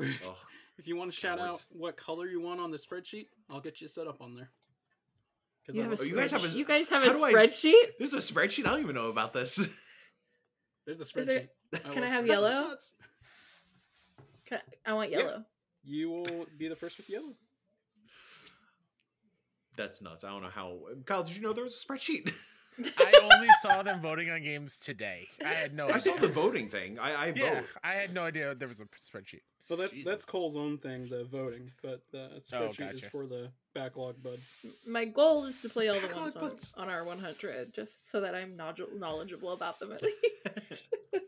Ugh. 0.01 0.07
if 0.79 0.89
you 0.89 0.97
want 0.97 1.13
to 1.13 1.17
shout 1.19 1.39
out 1.39 1.65
what 1.71 1.97
color 1.97 2.27
you 2.27 2.41
want 2.41 2.61
on 2.61 2.71
the 2.71 2.77
spreadsheet, 2.77 3.27
I'll 3.49 3.61
get 3.61 3.81
you 3.81 3.89
set 3.89 4.07
up 4.07 4.21
on 4.21 4.35
there. 4.35 4.49
You 5.73 5.83
have 5.83 5.93
a 5.93 5.97
Oh, 5.99 6.05
you 6.05 6.15
guys 6.17 6.31
have 6.33 6.45
a- 6.45 6.49
you 6.49 6.65
guys 6.65 6.89
have 6.91 7.03
a 7.05 7.07
how 7.07 7.13
do 7.13 7.25
I- 7.25 7.33
spreadsheet? 7.33 7.93
There's 7.99 8.13
a 8.13 8.19
spreadsheet. 8.19 8.67
I 8.67 8.71
don't 8.73 8.81
even 8.81 8.95
know 8.95 9.09
about 9.09 9.33
this. 9.33 9.57
There's 10.87 11.01
a 11.01 11.05
spreadsheet. 11.05 11.27
there- 11.27 11.49
I 11.87 11.89
can 11.95 12.03
I 12.03 12.09
have 12.09 12.27
yellow? 12.27 12.77
Can 14.45 14.61
I, 14.85 14.91
I 14.91 14.93
want 14.95 15.11
Yeah. 15.11 15.19
yellow. 15.19 15.45
You 15.85 16.11
will 16.11 16.47
be 16.59 16.69
the 16.69 16.77
first 16.77 16.99
with 16.99 17.09
yellow. 17.09 17.35
That's 19.77 20.01
nuts. 20.01 20.25
I 20.25 20.31
don't 20.31 20.43
know 20.43 20.49
how. 20.49 20.79
Kyle, 21.05 21.23
did 21.23 21.37
you 21.37 21.43
know 21.43 21.53
there 21.53 21.65
was 21.65 21.83
a 21.83 21.87
spreadsheet? 21.87 22.33
I 22.99 23.13
only 23.33 23.49
saw 23.61 23.83
them 23.83 24.01
voting 24.01 24.31
on 24.31 24.43
games 24.43 24.79
today. 24.79 25.29
I 25.45 25.49
had 25.49 25.75
no. 25.75 25.89
I 25.89 25.99
saw 25.99 26.17
the 26.17 26.29
voting 26.29 26.69
thing. 26.69 26.99
I, 26.99 27.15
I 27.15 27.33
Yeah, 27.35 27.55
vote. 27.61 27.65
I 27.83 27.93
had 27.93 28.13
no 28.13 28.23
idea 28.23 28.55
there 28.55 28.69
was 28.69 28.81
a 28.81 28.85
spreadsheet. 28.85 29.43
Well, 29.69 29.79
that's 29.79 29.93
Jesus. 29.93 30.05
that's 30.05 30.25
Cole's 30.25 30.57
own 30.57 30.77
thing, 30.77 31.09
the 31.09 31.25
voting, 31.25 31.71
but 31.83 32.03
the 32.13 32.31
oh, 32.35 32.39
spreadsheet 32.39 32.95
is 32.95 33.01
gotcha. 33.01 33.11
for 33.11 33.27
the 33.27 33.51
backlog 33.75 34.23
buds. 34.23 34.55
My 34.87 35.05
goal 35.07 35.47
is 35.47 35.61
to 35.63 35.69
play 35.69 35.89
all 35.89 35.99
the 35.99 36.07
Backlog 36.07 36.37
ones 36.37 36.75
on, 36.77 36.89
on 36.89 36.95
our 36.95 37.05
100, 37.05 37.73
just 37.73 38.11
so 38.11 38.21
that 38.21 38.35
I'm 38.35 38.57
knowledgeable 38.57 39.53
about 39.53 39.79
them 39.79 39.93
at 39.93 40.03
least. 40.47 40.89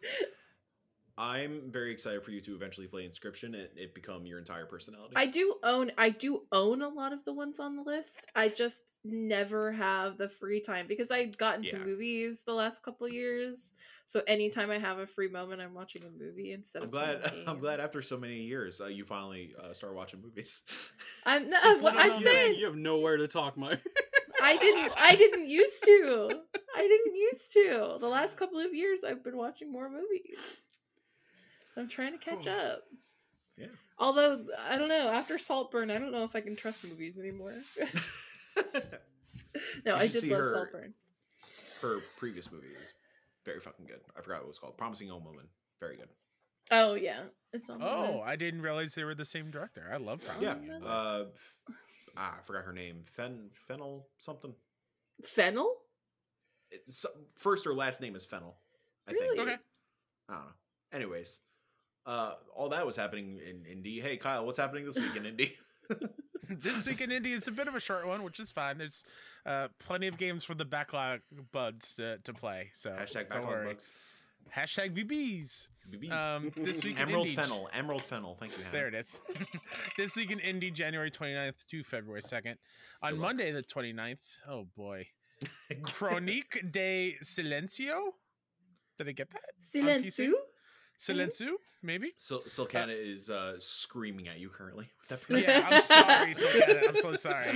I'm 1.19 1.63
very 1.71 1.93
excited 1.93 2.23
for 2.23 2.31
you 2.31 2.41
to 2.43 2.55
eventually 2.55 2.87
play 2.87 3.09
Inscryption 3.09 3.47
and 3.55 3.69
it 3.77 3.95
become 3.95 4.27
your 4.27 4.39
entire 4.39 4.67
personality. 4.67 5.15
I 5.17 5.27
do 5.27 5.55
own 5.63 5.91
I 5.97 6.11
do 6.11 6.43
own 6.53 6.83
a 6.83 6.89
lot 6.89 7.13
of 7.13 7.25
the 7.25 7.33
ones 7.33 7.59
on 7.59 7.75
the 7.77 7.83
list. 7.83 8.27
I 8.35 8.49
just 8.49 8.83
never 9.03 9.73
have 9.73 10.19
the 10.19 10.29
free 10.29 10.61
time 10.61 10.87
because 10.87 11.11
I 11.11 11.25
got 11.27 11.57
into 11.59 11.77
Yeah. 11.77 11.85
movies 11.85 12.43
the 12.45 12.53
last 12.53 12.83
couple 12.83 13.09
years. 13.09 13.73
So 14.05 14.23
anytime 14.27 14.71
I 14.71 14.79
have 14.79 14.99
a 14.99 15.07
free 15.07 15.29
moment, 15.29 15.63
I'm 15.63 15.73
watching 15.75 16.03
a 16.05 16.11
movie 16.11 16.53
instead 16.53 16.83
I'm 16.83 16.89
of. 16.89 16.91
glad. 16.93 17.23
playing 17.23 17.45
I'm 17.49 17.61
glad 17.61 17.81
after 17.81 18.03
so 18.03 18.19
many 18.19 18.43
years, 18.43 18.81
uh, 18.81 18.87
you 18.87 19.05
finally 19.05 19.55
uh, 19.63 19.73
start 19.73 19.95
watching 19.95 20.21
movies. 20.21 20.61
I'm 21.25 21.49
no, 21.49 21.57
It's 21.65 21.83
what 21.83 21.95
not 21.95 22.05
I'm 22.07 22.15
saying. 22.23 22.57
you 22.59 22.67
have 22.67 22.77
nowhere 22.77 23.17
to 23.17 23.27
talk, 23.29 23.57
Mike. 23.57 23.81
I 24.43 24.57
didn't. 24.59 24.93
I 24.99 25.17
didn't 25.17 25.49
used 25.49 25.83
to. 25.85 26.41
I 26.77 26.83
didn't 26.83 27.15
used 27.17 27.53
to. 27.55 27.97
The 28.01 28.09
last 28.09 28.37
couple 28.37 28.59
of 28.59 28.75
years, 28.75 29.03
I've 29.03 29.25
been 29.25 29.37
watching 29.39 29.73
more 29.73 29.89
movies. 29.89 30.37
So 31.77 31.83
I'm 31.83 31.89
trying 31.89 32.13
to 32.13 32.19
catch 32.19 32.47
up. 32.47 32.85
Yeah. 33.59 33.67
Although 33.99 34.47
I 34.67 34.79
don't 34.79 34.89
know. 34.89 35.09
After 35.11 35.37
Saltburn, 35.39 35.91
I 35.91 35.99
don't 35.99 36.11
know 36.11 36.25
if 36.25 36.35
I 36.35 36.41
can 36.41 36.57
trust 36.57 36.83
movies 36.85 37.19
anymore. 37.19 37.53
no, 39.85 39.95
I 39.95 40.07
did 40.09 40.23
see 40.23 40.31
love 40.31 40.41
her- 40.41 40.53
Saltburn. 40.53 40.95
Her 41.83 41.99
previous 42.19 42.51
movie 42.51 42.69
is 42.83 42.95
very 43.45 43.61
fucking 43.61 43.85
good. 43.87 44.01
I 44.17 44.23
forgot 44.23 44.39
what 44.39 44.45
it 44.45 44.49
was 44.49 44.59
called. 44.59 44.77
Promising 44.79 45.09
Young 45.09 45.23
Woman. 45.25 45.45
Very 45.81 45.97
good. 45.97 46.09
Oh 46.71 46.95
yeah, 46.95 47.21
it's 47.53 47.69
on. 47.71 47.83
Oh, 47.83 48.17
list. 48.17 48.25
I 48.27 48.37
didn't 48.37 48.63
realize 48.63 48.95
they 48.95 49.05
were 49.05 49.15
the 49.15 49.25
same 49.27 49.51
director. 49.51 49.89
I 49.93 49.99
love 49.99 50.23
Yeah. 50.41 50.55
Promising 50.55 50.71
Young 50.71 50.83
Uh, 50.83 51.19
Woman. 51.19 51.33
ah, 52.17 52.37
I 52.39 52.43
forgot 52.43 52.65
her 52.65 52.73
name. 52.73 53.05
Fen 53.15 53.51
Fennell 53.69 54.09
something. 54.19 54.55
Fennell. 55.23 55.77
It's, 56.71 57.05
first 57.37 57.67
or 57.67 57.75
last 57.75 58.01
name 58.01 58.17
is 58.17 58.25
Fennell. 58.25 58.57
I 59.07 59.13
Really? 59.13 59.37
think. 59.37 59.49
Okay. 59.49 59.57
I 60.29 60.33
don't 60.33 60.43
know. 60.43 60.51
Anyways, 60.93 61.41
uh, 62.07 62.35
all 62.55 62.69
that 62.71 62.87
was 62.87 62.97
happening 62.97 63.41
in 63.45 63.57
Indie. 63.65 64.01
Hey, 64.01 64.17
Kyle, 64.17 64.47
what's 64.47 64.59
happening 64.59 64.85
this 64.85 64.97
week 64.97 65.17
in 65.17 65.23
Indie? 65.37 65.53
this 66.49 66.87
week 66.87 67.01
in 67.01 67.11
indie 67.11 67.33
is 67.33 67.49
a 67.49 67.53
bit 67.53 67.69
of 67.69 67.75
a 67.75 67.81
short 67.81 68.07
one, 68.07 68.23
which 68.23 68.41
is 68.41 68.51
fine. 68.51 68.79
There's 68.79 69.05
uh, 69.45 69.69
plenty 69.79 70.07
of 70.07 70.19
games 70.19 70.45
for 70.45 70.55
the 70.55 70.65
backlog 70.65 71.21
buds 71.53 71.97
to, 71.97 72.19
to 72.19 72.33
play. 72.33 72.71
So 72.75 72.91
Hashtag 72.91 73.29
don't 73.29 73.43
backlog 73.43 73.65
bugs. 73.65 73.91
Hashtag 74.55 74.97
BBs. 74.97 75.67
BBs. 75.91 76.13
Um, 76.13 76.53
this 76.57 76.85
week 76.85 76.97
in 76.97 77.09
Emerald 77.09 77.29
indie- 77.29 77.35
Fennell. 77.37 77.69
Emerald 77.73 78.03
Fennell. 78.03 78.37
Thank 78.39 78.53
you, 78.57 78.65
Hannah. 78.65 78.73
There 78.73 78.89
it 78.89 78.95
is. 78.95 79.21
this 79.97 80.17
week 80.17 80.31
in 80.31 80.39
Indie, 80.39 80.73
January 80.73 81.11
29th 81.11 81.67
to 81.71 81.83
February 81.85 82.23
2nd. 82.23 82.55
On 83.03 83.11
Good 83.11 83.19
luck. 83.19 83.21
Monday, 83.21 83.53
the 83.53 83.63
29th, 83.63 84.19
oh 84.49 84.67
boy. 84.77 85.07
Chronique 85.83 86.65
de 86.71 87.17
Silencio? 87.23 88.13
Did 88.99 89.09
I 89.09 89.13
get 89.13 89.29
that? 89.31 89.43
Silencio. 89.61 90.33
Silencio, 90.99 91.53
maybe? 91.83 92.09
Sil- 92.17 92.47
Silcana 92.47 92.95
is 92.97 93.31
uh, 93.31 93.55
screaming 93.59 94.29
at 94.29 94.39
you 94.39 94.49
currently. 94.49 94.89
With 95.11 95.21
that 95.29 95.43
Yeah, 95.43 95.67
I'm 95.69 95.83
sorry, 95.83 96.35
Silcana. 96.35 96.89
I'm 96.89 96.97
so 96.97 97.15
sorry. 97.15 97.47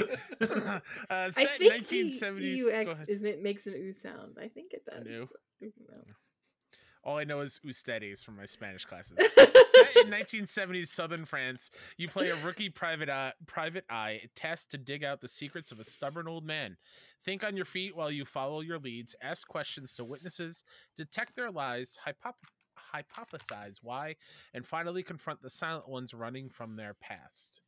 uh, 0.41 0.81
I 1.11 1.31
think 1.31 1.87
1970s. 1.87 2.39
he, 2.41 2.71
UX 2.71 3.03
is 3.09 3.23
makes 3.43 3.67
an 3.67 3.75
ooh 3.75 3.93
sound. 3.93 4.37
I 4.41 4.49
think 4.49 4.73
it 4.73 4.85
does. 4.85 5.07
ooh? 5.07 5.29
no. 5.63 6.03
All 7.03 7.17
I 7.17 7.25
know 7.25 7.41
is 7.41 7.59
Ustedes 7.67 8.23
from 8.23 8.37
my 8.37 8.45
Spanish 8.45 8.85
classes. 8.85 9.17
Set 9.17 9.97
in 9.97 10.11
1970s 10.11 10.89
southern 10.89 11.25
France, 11.25 11.71
you 11.97 12.09
play 12.09 12.29
a 12.29 12.37
rookie 12.45 12.69
private 12.69 13.09
eye, 13.09 13.33
private 13.47 13.87
eye 13.89 14.21
tasked 14.37 14.71
to 14.73 14.79
dig 14.79 15.03
out 15.03 15.23
the 15.23 15.29
secrets 15.29 15.73
of 15.73 15.81
a 15.81 15.85
stubborn 15.85 16.29
old 16.29 16.45
man. 16.45 16.77
Think 17.25 17.43
on 17.43 17.57
your 17.57 17.65
feet 17.65 17.97
while 17.97 18.11
you 18.11 18.27
follow 18.27 18.61
your 18.61 18.79
leads, 18.79 19.17
ask 19.23 19.49
questions 19.49 19.95
to 19.95 20.05
witnesses, 20.05 20.63
detect 20.95 21.35
their 21.37 21.51
lies, 21.51 21.97
hypop- 22.07 22.35
hypothesize 22.95 23.79
why, 23.83 24.17
and 24.55 24.67
finally 24.67 25.03
confront 25.03 25.43
the 25.43 25.51
silent 25.51 25.89
ones 25.89 26.15
running 26.15 26.49
from 26.49 26.77
their 26.77 26.95
past. 26.95 27.61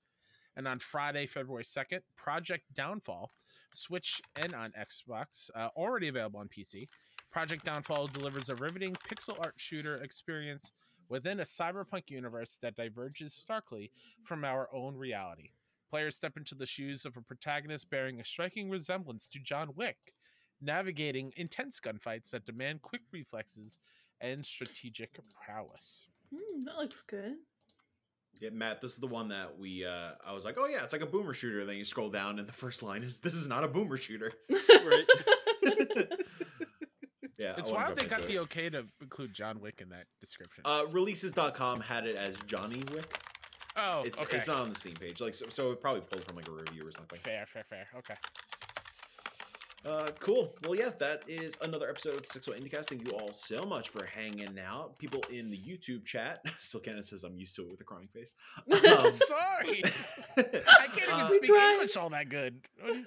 And 0.57 0.69
on 0.69 0.79
Friday, 0.79 1.27
February 1.27 1.65
2nd, 1.65 2.01
Project 2.17 2.65
Downfall, 2.75 3.31
Switch 3.73 4.21
and 4.37 4.55
on 4.55 4.71
Xbox, 4.79 5.51
uh, 5.55 5.69
already 5.77 6.09
available 6.09 6.41
on 6.41 6.49
PC. 6.49 6.87
Project 7.31 7.65
Downfall 7.65 8.09
delivers 8.09 8.51
a 8.51 8.55
riveting 8.57 8.95
pixel 8.95 9.39
art 9.39 9.55
shooter 9.57 9.97
experience 9.97 10.73
within 11.09 11.41
a 11.41 11.45
cyberpunk 11.45 12.11
universe 12.11 12.59
that 12.61 12.77
diverges 12.77 13.33
starkly 13.33 13.91
from 14.23 14.45
our 14.45 14.69
own 14.75 14.97
reality. 14.97 15.51
Players 15.89 16.17
step 16.17 16.37
into 16.37 16.55
the 16.55 16.67
shoes 16.67 17.05
of 17.05 17.17
a 17.17 17.23
protagonist 17.23 17.91
bearing 17.91 18.21
a 18.21 18.25
striking 18.25 18.71
resemblance 18.71 19.27
to 19.29 19.39
John 19.39 19.71
Wick, 19.77 20.13
navigating 20.61 21.33
intense 21.37 21.81
gunfights 21.81 22.31
that 22.31 22.47
demand 22.47 22.83
quick 22.83 23.03
reflexes 23.13 23.79
and 24.23 24.45
strategic 24.47 25.19
prowess. 25.45 26.07
Hmm, 26.35 26.65
that 26.65 26.77
looks 26.77 27.03
good. 27.07 27.35
Yeah, 28.41 28.51
Matt, 28.51 28.81
this 28.81 28.93
is 28.95 28.99
the 28.99 29.07
one 29.07 29.27
that 29.29 29.59
we. 29.59 29.85
Uh, 29.85 30.13
I 30.27 30.33
was 30.33 30.45
like, 30.45 30.57
oh 30.59 30.67
yeah, 30.67 30.83
it's 30.83 30.93
like 30.93 31.03
a 31.03 31.07
boomer 31.07 31.35
shooter. 31.35 31.61
And 31.61 31.69
then 31.69 31.77
you 31.77 31.85
scroll 31.85 32.09
down, 32.11 32.39
and 32.39 32.49
the 32.49 32.53
first 32.53 32.83
line 32.83 33.03
is, 33.03 33.19
"This 33.19 33.35
is 33.35 33.47
not 33.47 33.63
a 33.63 33.69
boomer 33.69 33.97
shooter." 33.97 34.33
Right. 34.85 35.07
Yeah, 37.39 37.55
It's 37.59 37.71
wild 37.73 37.97
they 37.99 38.07
got 38.07 38.21
into 38.21 38.31
the 38.33 38.39
okay 38.41 38.71
to 38.71 38.87
include 39.01 39.35
John 39.35 39.59
Wick 39.61 39.81
in 39.83 39.89
that 39.89 40.05
description. 40.21 40.63
Uh, 40.65 40.85
releases.com 40.93 41.81
had 41.81 42.07
it 42.07 42.15
as 42.15 42.37
Johnny 42.47 42.81
Wick. 42.93 43.19
oh, 43.77 44.03
It's 44.05 44.21
okay. 44.21 44.37
it's 44.37 44.47
not 44.47 44.59
on 44.59 44.69
the 44.69 44.77
Steam 44.77 44.95
page. 44.95 45.21
Like 45.21 45.35
so, 45.35 45.47
so 45.49 45.73
it 45.73 45.81
probably 45.81 46.03
pulled 46.03 46.25
from 46.25 46.37
like 46.37 46.47
a 46.47 46.53
review 46.53 46.87
or 46.87 46.93
something. 46.93 47.19
Fair, 47.19 47.45
fair, 47.47 47.65
fair. 47.69 47.87
Okay. 47.99 48.15
Uh, 49.85 50.07
cool. 50.21 50.55
Well, 50.63 50.77
yeah, 50.79 50.91
that 51.01 51.23
is 51.27 51.57
another 51.63 51.91
episode 51.91 52.17
of 52.17 52.25
Six 52.25 52.47
One 52.49 52.57
Indiecast. 52.61 52.87
Thank 52.87 53.05
you 53.07 53.15
all 53.19 53.33
so 53.33 53.65
much 53.65 53.89
for 53.89 54.05
hanging 54.07 54.57
out. 54.65 54.97
People 54.99 55.21
in 55.31 55.51
the 55.51 55.57
YouTube 55.59 56.05
chat. 56.05 56.41
Still 56.61 56.81
Cannon 56.81 57.03
says 57.03 57.25
I'm 57.25 57.37
used 57.37 57.57
to 57.57 57.63
it 57.63 57.71
with 57.73 57.81
a 57.81 57.85
crying 57.85 58.09
face. 58.09 58.35
Um, 58.73 59.13
Sorry. 59.15 59.83
I 60.37 60.87
can't 60.87 60.99
even 60.99 61.11
Uh, 61.13 61.29
We 61.31 61.39
speak 61.39 61.51
tried. 61.51 61.73
English 61.73 61.97
all 61.97 62.11
that 62.11 62.29
good. 62.29 62.61
What 62.81 62.93
do 62.93 62.99
you- 63.01 63.05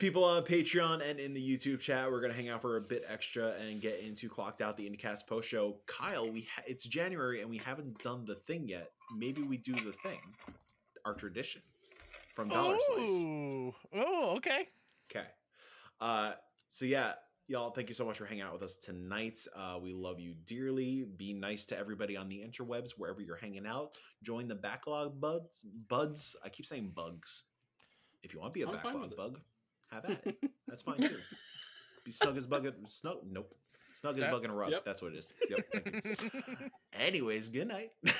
people 0.00 0.24
on 0.24 0.42
Patreon 0.42 1.08
and 1.08 1.20
in 1.20 1.32
the 1.32 1.40
YouTube 1.40 1.78
chat. 1.80 2.10
We're 2.10 2.20
gonna 2.20 2.34
hang 2.34 2.48
out 2.48 2.60
for 2.60 2.76
a 2.76 2.80
bit 2.80 3.04
extra 3.08 3.52
and 3.52 3.80
get 3.80 4.00
into 4.00 4.28
clocked 4.28 4.60
out 4.62 4.76
the 4.76 4.90
IndieCast 4.90 5.26
post 5.28 5.48
show. 5.48 5.76
Kyle, 5.86 6.28
we 6.30 6.40
ha- 6.54 6.62
it's 6.66 6.84
January 6.84 7.40
and 7.40 7.48
we 7.48 7.58
haven't 7.58 8.02
done 8.02 8.24
the 8.26 8.34
thing 8.34 8.68
yet. 8.68 8.90
Maybe 9.16 9.42
we 9.42 9.56
do 9.58 9.72
the 9.72 9.92
thing, 10.02 10.18
our 11.04 11.14
tradition 11.14 11.62
from 12.34 12.48
Dollar 12.48 12.76
Slice. 12.80 13.08
Oh, 13.08 13.74
oh, 13.94 14.34
okay. 14.38 14.68
Okay. 15.10 15.26
Uh, 16.00 16.32
so 16.68 16.84
yeah, 16.84 17.12
y'all, 17.46 17.70
thank 17.70 17.88
you 17.88 17.94
so 17.94 18.04
much 18.04 18.18
for 18.18 18.26
hanging 18.26 18.42
out 18.42 18.52
with 18.52 18.62
us 18.62 18.76
tonight. 18.76 19.38
Uh, 19.54 19.78
we 19.82 19.92
love 19.92 20.20
you 20.20 20.34
dearly. 20.44 21.04
Be 21.16 21.32
nice 21.32 21.66
to 21.66 21.78
everybody 21.78 22.16
on 22.16 22.28
the 22.28 22.44
interwebs 22.46 22.92
wherever 22.96 23.20
you're 23.20 23.36
hanging 23.36 23.66
out. 23.66 23.96
Join 24.22 24.48
the 24.48 24.54
backlog 24.54 25.20
buds. 25.20 25.64
Buds. 25.88 26.36
I 26.44 26.48
keep 26.48 26.66
saying 26.66 26.92
bugs. 26.94 27.44
If 28.22 28.32
you 28.32 28.40
want 28.40 28.52
to 28.52 28.58
be 28.58 28.62
a 28.62 28.68
I'm 28.68 28.74
backlog 28.74 29.12
it. 29.12 29.16
bug, 29.16 29.40
have 29.90 30.04
at 30.06 30.26
it. 30.26 30.36
That's 30.68 30.82
fine 30.82 30.98
too. 30.98 31.18
Be 32.04 32.10
snug 32.10 32.36
as 32.36 32.46
bug. 32.46 32.66
Snug. 32.88 33.18
Nope. 33.30 33.54
Snug 33.92 34.18
as 34.18 34.30
bug 34.30 34.44
in 34.44 34.50
a 34.50 34.56
rug. 34.56 34.70
Yep. 34.70 34.84
That's 34.84 35.02
what 35.02 35.12
it 35.12 35.18
is. 35.18 35.32
Yep. 35.48 36.70
Anyways, 37.00 37.48
good 37.50 37.68
night. 37.68 37.90